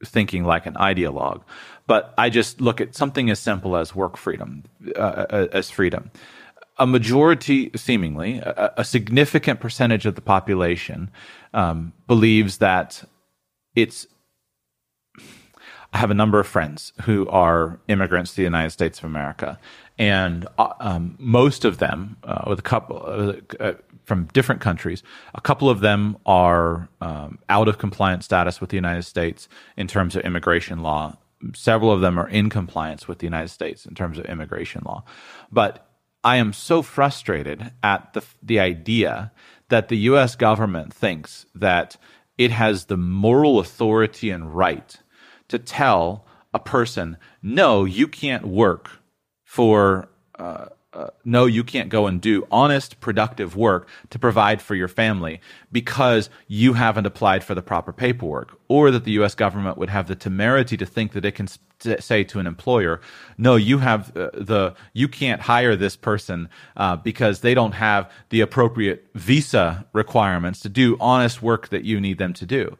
thinking 0.05 0.43
like 0.43 0.65
an 0.65 0.75
ideologue, 0.75 1.43
but 1.87 2.13
I 2.17 2.29
just 2.29 2.61
look 2.61 2.81
at 2.81 2.95
something 2.95 3.29
as 3.29 3.39
simple 3.39 3.77
as 3.77 3.95
work 3.95 4.17
freedom, 4.17 4.63
uh, 4.95 4.99
uh 4.99 5.47
as 5.51 5.69
freedom. 5.69 6.11
A 6.79 6.85
majority, 6.85 7.71
seemingly, 7.75 8.37
a, 8.37 8.73
a 8.77 8.85
significant 8.85 9.59
percentage 9.59 10.05
of 10.05 10.13
the 10.13 10.21
population 10.21 11.09
um, 11.53 11.93
believes 12.05 12.57
that 12.59 13.03
it's 13.75 14.05
have 15.97 16.11
a 16.11 16.13
number 16.13 16.39
of 16.39 16.47
friends 16.47 16.93
who 17.03 17.27
are 17.27 17.79
immigrants 17.87 18.31
to 18.31 18.37
the 18.37 18.43
United 18.43 18.69
States 18.69 18.99
of 18.99 19.05
America, 19.05 19.59
and 19.97 20.47
uh, 20.57 20.73
um, 20.79 21.15
most 21.19 21.65
of 21.65 21.79
them, 21.79 22.17
uh, 22.23 22.43
with 22.47 22.59
a 22.59 22.63
couple 22.63 23.03
uh, 23.05 23.33
uh, 23.63 23.73
from 24.05 24.25
different 24.27 24.61
countries, 24.61 25.03
a 25.35 25.41
couple 25.41 25.69
of 25.69 25.81
them 25.81 26.17
are 26.25 26.87
um, 27.01 27.39
out 27.49 27.67
of 27.67 27.77
compliance 27.77 28.25
status 28.25 28.61
with 28.61 28.69
the 28.69 28.77
United 28.77 29.03
States 29.03 29.49
in 29.75 29.87
terms 29.87 30.15
of 30.15 30.23
immigration 30.23 30.81
law. 30.81 31.17
Several 31.53 31.91
of 31.91 32.01
them 32.01 32.17
are 32.17 32.29
in 32.29 32.49
compliance 32.49 33.07
with 33.07 33.19
the 33.19 33.25
United 33.25 33.49
States 33.49 33.85
in 33.85 33.95
terms 33.95 34.17
of 34.17 34.25
immigration 34.25 34.81
law. 34.85 35.03
But 35.51 35.87
I 36.23 36.37
am 36.37 36.53
so 36.53 36.81
frustrated 36.81 37.71
at 37.83 38.13
the 38.13 38.23
the 38.41 38.59
idea 38.59 39.31
that 39.69 39.89
the 39.89 39.97
U.S. 40.11 40.35
government 40.35 40.93
thinks 40.93 41.45
that 41.53 41.97
it 42.37 42.51
has 42.51 42.85
the 42.85 42.97
moral 42.97 43.59
authority 43.59 44.29
and 44.29 44.55
right 44.55 44.97
to 45.49 45.59
tell 45.59 46.25
a 46.53 46.59
person, 46.59 47.17
no, 47.41 47.85
you 47.85 48.07
can't 48.07 48.45
work 48.45 48.89
for, 49.43 50.09
uh, 50.39 50.67
uh, 50.93 51.07
no, 51.23 51.45
you 51.45 51.63
can't 51.63 51.89
go 51.89 52.07
and 52.07 52.19
do 52.19 52.47
honest, 52.49 52.99
productive 52.99 53.55
work 53.55 53.87
to 54.09 54.17
provide 54.17 54.61
for 54.61 54.73
your 54.73 54.87
family 54.87 55.39
because 55.71 56.29
you 56.47 56.73
haven't 56.73 57.05
applied 57.05 57.43
for 57.43 57.53
the 57.53 57.61
proper 57.61 57.93
paperwork. 57.93 58.59
Or 58.67 58.89
that 58.91 59.03
the 59.03 59.11
US 59.19 59.35
government 59.35 59.77
would 59.77 59.89
have 59.89 60.07
the 60.07 60.15
temerity 60.15 60.77
to 60.77 60.85
think 60.85 61.11
that 61.11 61.25
it 61.25 61.33
can 61.33 61.47
say 61.99 62.23
to 62.23 62.39
an 62.39 62.47
employer, 62.47 62.99
no, 63.37 63.55
you 63.55 63.77
have 63.77 64.15
uh, 64.17 64.29
the, 64.33 64.73
you 64.93 65.07
can't 65.07 65.41
hire 65.41 65.75
this 65.75 65.95
person 65.95 66.49
uh, 66.75 66.95
because 66.95 67.41
they 67.41 67.53
don't 67.53 67.73
have 67.73 68.11
the 68.29 68.41
appropriate 68.41 69.07
visa 69.13 69.85
requirements 69.93 70.61
to 70.61 70.69
do 70.69 70.97
honest 70.99 71.41
work 71.41 71.69
that 71.69 71.83
you 71.83 72.01
need 72.01 72.17
them 72.17 72.33
to 72.33 72.45
do. 72.45 72.77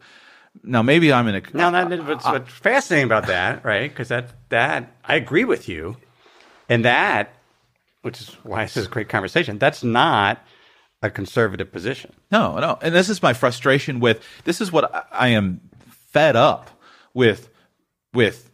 Now, 0.63 0.81
maybe 0.81 1.11
I'm 1.11 1.27
in 1.27 1.35
a. 1.35 1.41
Now, 1.53 1.71
that, 1.71 2.05
what's, 2.05 2.25
what's 2.25 2.51
fascinating 2.51 3.05
about 3.05 3.27
that, 3.27 3.63
right? 3.63 3.89
Because 3.89 4.09
that 4.09 4.31
that 4.49 4.91
I 5.03 5.15
agree 5.15 5.45
with 5.45 5.67
you, 5.67 5.97
and 6.69 6.85
that, 6.85 7.35
which 8.01 8.21
is 8.21 8.29
why 8.43 8.63
this 8.63 8.77
is 8.77 8.85
a 8.87 8.89
great 8.89 9.09
conversation. 9.09 9.57
That's 9.57 9.83
not 9.83 10.45
a 11.01 11.09
conservative 11.09 11.71
position. 11.71 12.13
No, 12.31 12.57
no, 12.59 12.77
and 12.81 12.93
this 12.93 13.09
is 13.09 13.21
my 13.21 13.33
frustration 13.33 13.99
with. 13.99 14.23
This 14.43 14.61
is 14.61 14.71
what 14.71 15.07
I 15.11 15.29
am 15.29 15.61
fed 16.11 16.35
up 16.35 16.69
with, 17.13 17.49
with 18.13 18.49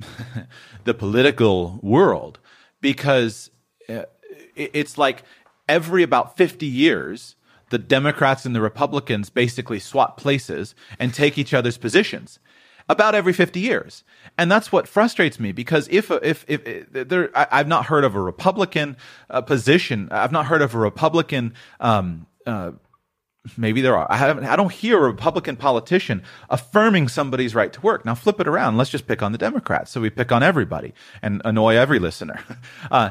the 0.84 0.94
political 0.94 1.78
world 1.82 2.38
because 2.80 3.50
uh, 3.88 4.02
it's 4.56 4.98
like 4.98 5.22
every 5.68 6.02
about 6.02 6.36
fifty 6.36 6.66
years 6.66 7.36
the 7.74 7.78
Democrats 7.78 8.46
and 8.46 8.54
the 8.54 8.60
Republicans 8.60 9.30
basically 9.30 9.80
swap 9.80 10.16
places 10.16 10.76
and 11.00 11.12
take 11.12 11.36
each 11.36 11.52
other's 11.52 11.76
positions 11.76 12.38
about 12.88 13.16
every 13.16 13.32
50 13.32 13.58
years. 13.58 14.04
And 14.38 14.48
that's 14.48 14.70
what 14.70 14.86
frustrates 14.86 15.40
me 15.40 15.50
because 15.50 15.88
if, 15.90 16.08
if, 16.08 16.44
if, 16.46 16.64
if 16.68 17.08
there, 17.08 17.30
I, 17.34 17.58
have 17.58 17.66
not 17.66 17.86
heard 17.86 18.04
of 18.04 18.14
a 18.14 18.20
Republican 18.20 18.96
uh, 19.28 19.40
position, 19.40 20.08
I've 20.12 20.30
not 20.30 20.46
heard 20.46 20.62
of 20.62 20.72
a 20.72 20.78
Republican, 20.78 21.54
um, 21.80 22.28
uh, 22.46 22.70
maybe 23.56 23.80
there 23.80 23.96
are. 23.96 24.06
I 24.08 24.18
haven't, 24.18 24.44
I 24.44 24.54
don't 24.54 24.70
hear 24.70 24.96
a 24.98 25.08
Republican 25.08 25.56
politician 25.56 26.22
affirming 26.48 27.08
somebody's 27.08 27.56
right 27.56 27.72
to 27.72 27.80
work. 27.80 28.04
Now 28.04 28.14
flip 28.14 28.38
it 28.38 28.46
around. 28.46 28.76
Let's 28.76 28.90
just 28.90 29.08
pick 29.08 29.20
on 29.20 29.32
the 29.32 29.38
Democrats. 29.38 29.90
So 29.90 30.00
we 30.00 30.10
pick 30.10 30.30
on 30.30 30.44
everybody 30.44 30.94
and 31.22 31.42
annoy 31.44 31.74
every 31.74 31.98
listener. 31.98 32.40
Uh, 32.90 33.10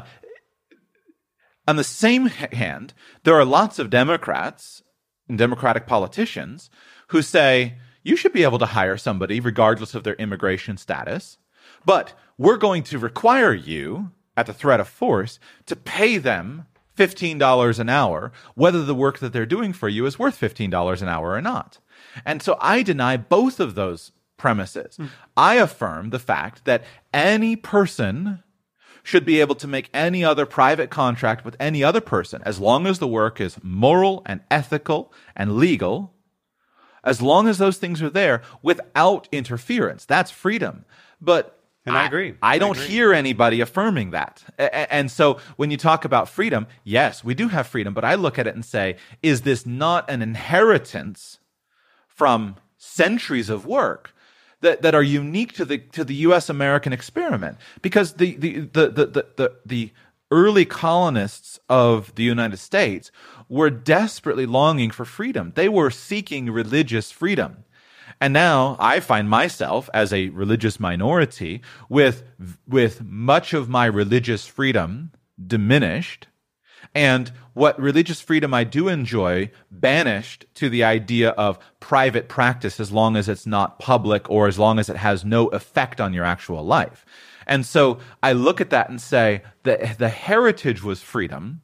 on 1.68 1.76
the 1.76 1.84
same 1.84 2.28
hand, 2.28 2.94
there 3.24 3.36
are 3.36 3.46
lots 3.46 3.80
of 3.80 3.90
Democrats 3.90 4.84
and 5.30 5.38
Democratic 5.38 5.88
politicians 5.88 6.70
who 7.08 7.22
say 7.22 7.76
you 8.04 8.16
should 8.16 8.34
be 8.34 8.44
able 8.44 8.60
to 8.60 8.68
hire 8.68 8.98
somebody 8.98 9.40
regardless 9.40 9.96
of 9.96 10.04
their 10.04 10.16
immigration 10.16 10.78
status, 10.78 11.38
but 11.86 12.14
we're 12.38 12.58
going 12.58 12.84
to 12.84 13.00
require 13.00 13.54
you, 13.54 14.12
at 14.36 14.46
the 14.46 14.54
threat 14.54 14.80
of 14.80 14.88
force, 14.88 15.40
to 15.66 15.76
pay 15.76 16.18
them 16.18 16.66
$15 16.98 17.80
an 17.80 17.90
hour, 17.90 18.32
whether 18.56 18.84
the 18.84 18.96
work 18.96 19.20
that 19.20 19.34
they're 19.34 19.46
doing 19.46 19.74
for 19.74 19.90
you 19.90 20.06
is 20.06 20.20
worth 20.20 20.40
$15 20.40 21.02
an 21.02 21.08
hour 21.08 21.32
or 21.32 21.42
not. 21.42 21.80
And 22.26 22.42
so 22.42 22.58
I 22.60 22.84
deny 22.84 23.18
both 23.18 23.60
of 23.60 23.76
those 23.76 24.12
premises. 24.38 24.98
Mm. 24.98 25.10
I 25.38 25.56
affirm 25.56 26.10
the 26.10 26.20
fact 26.20 26.66
that 26.66 26.84
any 27.14 27.56
person 27.56 28.44
should 29.04 29.26
be 29.26 29.42
able 29.42 29.56
to 29.56 29.68
make 29.68 29.90
any 29.94 30.24
other 30.24 30.46
private 30.46 30.90
contract 30.90 31.44
with 31.44 31.58
any 31.60 31.84
other 31.84 32.02
person 32.02 32.42
as 32.46 32.60
long 32.60 32.88
as 32.88 33.00
the 33.00 33.08
work 33.08 33.40
is 33.42 33.58
moral 33.62 34.24
and 34.26 34.40
ethical 34.50 35.12
and 35.36 35.58
legal, 35.58 36.14
as 37.04 37.22
long 37.22 37.48
as 37.48 37.58
those 37.58 37.78
things 37.78 38.02
are 38.02 38.10
there 38.10 38.42
without 38.62 39.28
interference. 39.32 40.06
That's 40.06 40.32
freedom. 40.32 40.86
But 41.22 41.60
and 41.86 41.98
I, 41.98 42.04
I 42.04 42.06
agree. 42.06 42.36
I, 42.42 42.60
don't 42.60 42.78
agree. 42.78 42.88
hear 42.88 43.14
anybody 43.14 43.60
affirming 43.60 44.12
that. 44.12 44.42
And 44.58 45.12
so 45.12 45.40
when 45.58 45.70
you 45.70 45.76
talk 45.76 46.06
about 46.06 46.30
freedom, 46.30 46.66
yes, 46.86 47.26
we 47.26 47.34
do 47.34 47.50
have 47.50 47.68
freedom, 47.68 47.94
but 47.94 48.06
I 48.06 48.16
look 48.16 48.40
at 48.40 48.48
it 48.48 48.56
and 48.56 48.64
say, 48.64 48.96
is 49.22 49.42
this 49.42 49.66
not 49.66 50.10
an 50.10 50.22
inheritance 50.22 51.40
from 52.08 52.56
centuries 52.78 53.50
of 53.50 53.66
work 53.66 54.13
that, 54.64 54.82
that 54.82 54.96
are 54.96 55.04
unique 55.04 55.54
to 55.54 55.66
the 55.66 55.78
to 55.78 56.04
the 56.04 56.16
U.S. 56.28 56.50
American 56.50 56.92
experiment 56.92 57.58
because 57.82 58.14
the 58.14 58.36
the 58.36 58.60
the 58.62 58.88
the 58.90 59.06
the, 59.06 59.26
the, 59.36 59.56
the 59.66 59.92
early 60.32 60.66
colonists 60.66 61.60
of 61.70 62.16
the 62.16 62.24
United 62.24 62.58
States 62.58 63.12
were 63.48 63.70
desperately 63.70 64.48
longing 64.48 64.90
for 64.90 65.06
freedom. 65.06 65.52
They 65.56 65.70
were 65.70 65.92
seeking 65.92 66.50
religious 66.50 67.12
freedom. 67.12 67.66
And 68.20 68.34
now 68.34 68.76
I 68.80 69.00
find 69.00 69.30
myself 69.30 69.90
as 69.94 70.12
a 70.12 70.30
religious 70.30 70.80
minority 70.80 71.62
with 71.90 72.24
with 72.68 73.04
much 73.04 73.54
of 73.54 73.70
my 73.70 73.86
religious 73.86 74.48
freedom 74.48 75.12
diminished 75.46 76.28
and 76.94 77.32
what 77.54 77.80
religious 77.80 78.22
freedom 78.22 78.54
I 78.54 78.64
do 78.64 78.88
enjoy 78.88 79.52
banished 79.72 80.46
to 80.56 80.70
the 80.70 80.84
idea 80.84 81.30
of 81.32 81.60
private 81.80 82.28
practice 82.28 82.80
as 82.80 82.92
long 82.92 83.16
as 83.16 83.30
it's 83.30 83.46
not 83.46 83.80
public 83.80 84.30
or 84.30 84.48
as 84.48 84.58
long 84.58 84.80
as 84.80 84.90
it 84.90 84.98
has 84.98 85.24
no 85.24 85.48
effect 85.48 86.02
on 86.02 86.14
your 86.14 86.26
actual 86.26 86.64
life. 86.66 87.06
And 87.46 87.66
so 87.66 88.00
I 88.22 88.34
look 88.34 88.62
at 88.62 88.70
that 88.70 88.90
and 88.90 89.02
say 89.02 89.44
that 89.64 89.98
the 89.98 90.10
heritage 90.10 90.82
was 90.84 91.02
freedom, 91.02 91.62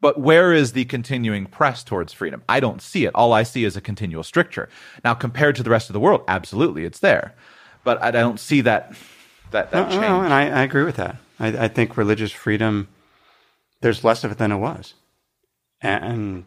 but 0.00 0.20
where 0.20 0.52
is 0.52 0.72
the 0.72 0.84
continuing 0.84 1.46
press 1.46 1.82
towards 1.82 2.12
freedom? 2.12 2.42
I 2.48 2.60
don't 2.60 2.82
see 2.82 3.06
it. 3.06 3.14
All 3.14 3.32
I 3.32 3.42
see 3.42 3.64
is 3.64 3.76
a 3.76 3.80
continual 3.80 4.22
stricture. 4.22 4.68
Now, 5.02 5.14
compared 5.14 5.56
to 5.56 5.62
the 5.62 5.70
rest 5.70 5.88
of 5.88 5.94
the 5.94 6.00
world, 6.00 6.22
absolutely, 6.28 6.84
it's 6.84 6.98
there, 6.98 7.34
but 7.84 8.02
I 8.02 8.10
don't 8.10 8.38
see 8.38 8.60
that 8.60 8.94
that, 9.50 9.70
that 9.70 9.86
no, 9.86 9.90
change. 9.90 10.02
No, 10.02 10.20
and 10.22 10.34
I, 10.34 10.42
I, 10.48 10.62
agree 10.62 10.82
with 10.82 10.96
that. 10.96 11.16
I, 11.38 11.46
I 11.46 11.68
think 11.68 11.96
religious 11.96 12.32
freedom 12.32 12.88
there's 13.84 14.02
less 14.02 14.24
of 14.24 14.32
it 14.32 14.38
than 14.38 14.50
it 14.50 14.56
was. 14.56 14.94
And 15.82 16.46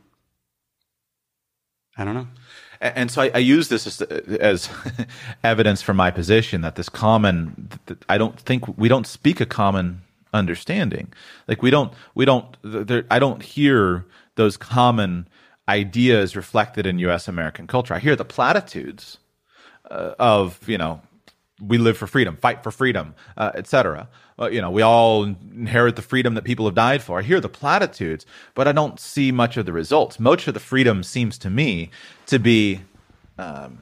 I 1.95 2.03
don't 2.03 2.15
know. 2.15 2.27
And 2.81 3.11
so 3.11 3.21
I, 3.21 3.31
I 3.35 3.37
use 3.37 3.69
this 3.69 3.85
as, 3.85 4.01
as 4.01 4.69
evidence 5.43 5.83
for 5.83 5.93
my 5.93 6.09
position 6.09 6.61
that 6.61 6.77
this 6.77 6.89
common, 6.89 7.69
I 8.09 8.17
don't 8.17 8.39
think 8.39 8.75
we 8.75 8.87
don't 8.87 9.05
speak 9.05 9.39
a 9.39 9.45
common 9.45 10.01
understanding. 10.33 11.13
Like 11.47 11.61
we 11.61 11.69
don't, 11.69 11.93
we 12.15 12.25
don't, 12.25 12.57
there, 12.63 13.05
I 13.11 13.19
don't 13.19 13.43
hear 13.43 14.07
those 14.33 14.57
common 14.57 15.27
ideas 15.69 16.35
reflected 16.35 16.87
in 16.87 16.97
U.S. 16.97 17.27
American 17.27 17.67
culture. 17.67 17.93
I 17.93 17.99
hear 17.99 18.15
the 18.15 18.25
platitudes 18.25 19.19
uh, 19.91 20.15
of, 20.17 20.67
you 20.67 20.79
know, 20.79 21.01
we 21.59 21.77
live 21.77 21.97
for 21.97 22.07
freedom, 22.07 22.37
fight 22.37 22.63
for 22.63 22.71
freedom, 22.71 23.15
uh, 23.35 23.51
etc. 23.55 24.07
Uh, 24.39 24.49
you 24.49 24.61
know, 24.61 24.69
we 24.69 24.81
all 24.81 25.23
inherit 25.23 25.95
the 25.95 26.01
freedom 26.01 26.35
that 26.35 26.43
people 26.43 26.65
have 26.65 26.75
died 26.75 27.01
for. 27.01 27.19
I 27.19 27.23
hear 27.23 27.39
the 27.39 27.49
platitudes, 27.49 28.25
but 28.53 28.67
I 28.67 28.71
don't 28.71 28.99
see 28.99 29.31
much 29.31 29.57
of 29.57 29.65
the 29.65 29.73
results. 29.73 30.19
Much 30.19 30.47
of 30.47 30.53
the 30.53 30.59
freedom 30.59 31.03
seems 31.03 31.37
to 31.39 31.49
me 31.49 31.89
to 32.27 32.37
be 32.37 32.81
um, 33.39 33.79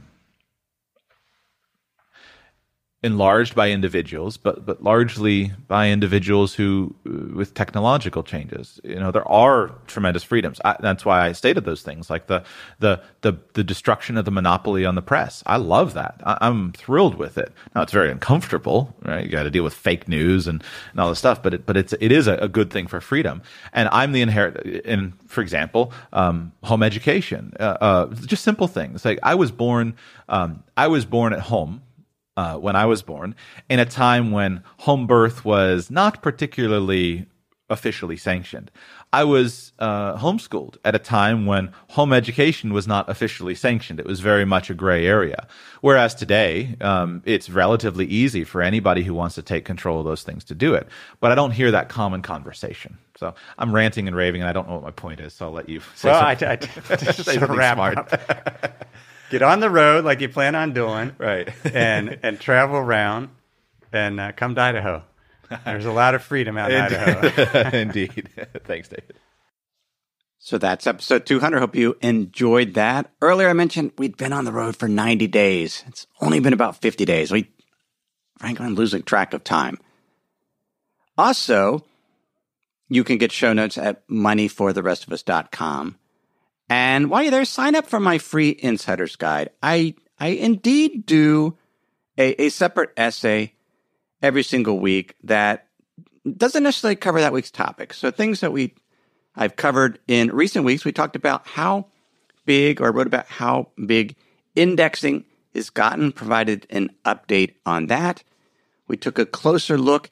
enlarged 3.05 3.53
by 3.53 3.69
individuals, 3.69 4.35
but 4.35 4.65
but 4.65 4.81
largely 4.81 5.53
by 5.67 5.89
individuals 5.89 6.55
who, 6.55 6.95
uh, 7.07 7.35
with 7.35 7.53
technological 7.53 8.23
changes, 8.23 8.81
you 8.83 8.95
know, 8.95 9.11
there 9.11 9.27
are 9.27 9.69
tremendous 9.85 10.23
freedoms. 10.23 10.59
I, 10.65 10.75
that's 10.79 11.05
why 11.05 11.27
I 11.27 11.31
stated 11.33 11.65
those 11.65 11.83
things, 11.83 12.09
like 12.09 12.25
the 12.25 12.43
the 12.79 13.01
the 13.21 13.37
the 13.53 13.63
destruction 13.63 14.17
of 14.17 14.25
the 14.25 14.31
monopoly 14.31 14.85
on 14.85 14.95
the 14.95 15.03
press. 15.03 15.43
I 15.45 15.57
love 15.57 15.93
that. 15.93 16.19
I, 16.23 16.47
am 16.47 16.73
thrilled 16.73 17.15
with 17.15 17.37
it. 17.37 17.53
Now 17.75 17.83
it's 17.83 17.93
very 17.93 18.09
uncomfortable, 18.09 18.95
right? 19.03 19.23
You 19.23 19.29
got 19.29 19.43
to 19.43 19.51
deal 19.51 19.63
with 19.63 19.75
fake 19.75 20.07
news 20.07 20.47
and, 20.47 20.63
and 20.91 20.99
all 20.99 21.09
this 21.09 21.19
stuff, 21.19 21.43
but 21.43 21.53
it 21.53 21.65
but 21.67 21.77
it's 21.77 21.93
it 22.01 22.11
is 22.11 22.25
a, 22.27 22.33
a 22.37 22.47
good 22.47 22.71
thing 22.71 22.87
for 22.87 22.99
freedom. 22.99 23.43
And 23.71 23.87
I'm 23.91 24.13
the 24.13 24.21
inherit 24.21 24.65
in, 24.83 25.13
for 25.27 25.41
example, 25.41 25.93
um, 26.11 26.53
home 26.63 26.81
education, 26.81 27.53
uh, 27.59 27.77
uh, 27.79 28.15
just 28.25 28.43
simple 28.43 28.67
things. 28.67 29.05
Like 29.05 29.19
I 29.21 29.35
was 29.35 29.51
born, 29.51 29.95
um, 30.27 30.63
I 30.75 30.87
was 30.87 31.05
born 31.05 31.31
at 31.31 31.41
home 31.41 31.81
uh, 32.37 32.55
when 32.57 32.75
I 32.75 32.85
was 32.85 33.01
born, 33.01 33.35
in 33.69 33.79
a 33.79 33.85
time 33.85 34.31
when 34.31 34.63
home 34.79 35.07
birth 35.07 35.45
was 35.45 35.89
not 35.89 36.21
particularly 36.21 37.27
officially 37.69 38.17
sanctioned. 38.17 38.69
I 39.11 39.23
was 39.23 39.71
uh, 39.79 40.17
homeschooled 40.17 40.77
at 40.83 40.93
a 40.93 40.99
time 40.99 41.45
when 41.45 41.71
home 41.89 42.11
education 42.13 42.73
was 42.73 42.85
not 42.85 43.09
officially 43.09 43.55
sanctioned. 43.55 43.99
It 43.99 44.05
was 44.05 44.19
very 44.19 44.45
much 44.45 44.69
a 44.69 44.73
gray 44.73 45.05
area. 45.07 45.47
Whereas 45.81 46.13
today, 46.13 46.75
um, 46.81 47.23
it's 47.25 47.49
relatively 47.49 48.05
easy 48.05 48.43
for 48.43 48.61
anybody 48.61 49.03
who 49.03 49.13
wants 49.13 49.35
to 49.35 49.41
take 49.41 49.65
control 49.65 49.99
of 49.99 50.05
those 50.05 50.23
things 50.23 50.43
to 50.45 50.55
do 50.55 50.73
it. 50.73 50.87
But 51.21 51.31
I 51.31 51.35
don't 51.35 51.51
hear 51.51 51.71
that 51.71 51.89
common 51.89 52.21
conversation. 52.21 52.97
So 53.17 53.33
I'm 53.57 53.73
ranting 53.73 54.07
and 54.07 54.15
raving, 54.15 54.41
and 54.41 54.49
I 54.49 54.53
don't 54.53 54.67
know 54.67 54.75
what 54.75 54.83
my 54.83 54.91
point 54.91 55.21
is. 55.21 55.33
So 55.33 55.45
I'll 55.45 55.53
let 55.53 55.69
you 55.69 55.79
say 55.95 56.09
well, 56.09 56.37
something. 56.37 56.47
I, 56.47 56.51
I, 56.51 56.57
I 56.89 56.95
say 57.11 57.39
something 57.39 57.55
smart. 57.55 58.11
Get 59.29 59.41
on 59.41 59.59
the 59.59 59.69
road 59.69 60.05
like 60.05 60.21
you 60.21 60.29
plan 60.29 60.55
on 60.55 60.73
doing, 60.73 61.15
right? 61.17 61.49
and 61.73 62.19
and 62.23 62.39
travel 62.39 62.77
around 62.77 63.29
and 63.91 64.19
uh, 64.19 64.31
come 64.33 64.55
to 64.55 64.61
Idaho. 64.61 65.03
There's 65.63 65.85
a 65.85 65.91
lot 65.91 66.15
of 66.15 66.23
freedom 66.23 66.57
out 66.57 66.71
in 66.71 66.81
Idaho. 66.81 67.69
Indeed. 67.77 68.29
Thanks, 68.63 68.87
David. 68.87 69.15
So 70.39 70.57
that's 70.57 70.85
episode 70.85 71.25
200. 71.25 71.59
Hope 71.59 71.75
you 71.75 71.97
enjoyed 72.01 72.75
that. 72.75 73.11
Earlier, 73.21 73.49
I 73.49 73.53
mentioned 73.53 73.93
we'd 73.97 74.17
been 74.17 74.33
on 74.33 74.45
the 74.45 74.51
road 74.51 74.75
for 74.75 74.87
90 74.87 75.27
days. 75.27 75.83
It's 75.87 76.05
only 76.21 76.39
been 76.39 76.53
about 76.53 76.81
50 76.81 77.05
days. 77.05 77.31
We, 77.31 77.49
frankly, 78.39 78.65
I'm 78.65 78.75
losing 78.75 79.03
track 79.03 79.33
of 79.33 79.43
time. 79.43 79.79
Also, 81.17 81.83
you 82.89 83.03
can 83.03 83.17
get 83.17 83.31
show 83.31 83.53
notes 83.53 83.77
at 83.77 84.07
moneyfortherestofus.com. 84.07 85.97
And 86.69 87.09
while 87.09 87.21
you're 87.21 87.31
there, 87.31 87.45
sign 87.45 87.75
up 87.75 87.87
for 87.87 87.99
my 87.99 88.17
free 88.17 88.57
insider's 88.57 89.15
guide. 89.15 89.49
I, 89.61 89.95
I 90.19 90.29
indeed 90.29 91.05
do 91.05 91.57
a, 92.17 92.43
a 92.43 92.49
separate 92.49 92.91
essay 92.97 93.53
every 94.21 94.43
single 94.43 94.79
week 94.79 95.15
that 95.23 95.67
doesn't 96.37 96.63
necessarily 96.63 96.95
cover 96.95 97.21
that 97.21 97.33
week's 97.33 97.51
topic. 97.51 97.93
So 97.93 98.09
things 98.09 98.39
that 98.39 98.51
we 98.51 98.73
I've 99.35 99.55
covered 99.55 99.99
in 100.07 100.31
recent 100.31 100.65
weeks, 100.65 100.85
we 100.85 100.91
talked 100.91 101.15
about 101.15 101.45
how 101.45 101.87
big 102.45 102.81
or 102.81 102.91
wrote 102.91 103.07
about 103.07 103.27
how 103.27 103.69
big 103.85 104.15
indexing 104.55 105.25
is 105.53 105.69
gotten, 105.69 106.11
provided 106.11 106.65
an 106.69 106.91
update 107.03 107.55
on 107.65 107.87
that. 107.87 108.23
We 108.87 108.97
took 108.97 109.19
a 109.19 109.25
closer 109.25 109.77
look 109.77 110.09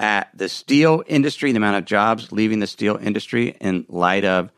at 0.00 0.36
the 0.36 0.48
steel 0.48 1.04
industry, 1.06 1.52
the 1.52 1.58
amount 1.58 1.76
of 1.76 1.84
jobs 1.84 2.32
leaving 2.32 2.58
the 2.58 2.66
steel 2.66 2.98
industry 3.00 3.56
in 3.60 3.86
light 3.88 4.24
of 4.24 4.50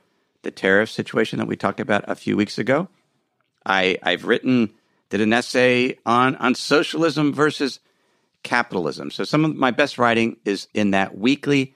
the 0.43 0.51
tariff 0.51 0.91
situation 0.91 1.39
that 1.39 1.49
we 1.49 1.57
talked 1.57 1.81
about 1.81 2.05
a 2.09 2.15
few 2.15 2.37
weeks 2.37 2.59
ago. 2.59 2.89
I, 3.65 3.99
I've 4.03 4.25
written, 4.25 4.73
did 5.11 5.21
an 5.21 5.33
essay 5.33 5.99
on, 6.07 6.37
on 6.37 6.55
socialism 6.55 7.33
versus 7.33 7.81
capitalism. 8.43 9.11
So 9.11 9.25
some 9.25 9.45
of 9.45 9.57
my 9.57 9.71
best 9.71 9.99
writing 9.99 10.39
is 10.45 10.69
in 10.75 10.93
that 10.93 11.19
weekly 11.19 11.75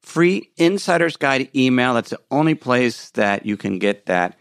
free 0.00 0.50
insider's 0.56 1.16
guide 1.16 1.50
email. 1.54 1.94
That's 1.94 2.10
the 2.10 2.20
only 2.30 2.54
place 2.54 3.10
that 3.10 3.44
you 3.44 3.56
can 3.56 3.78
get 3.78 4.06
that 4.06 4.38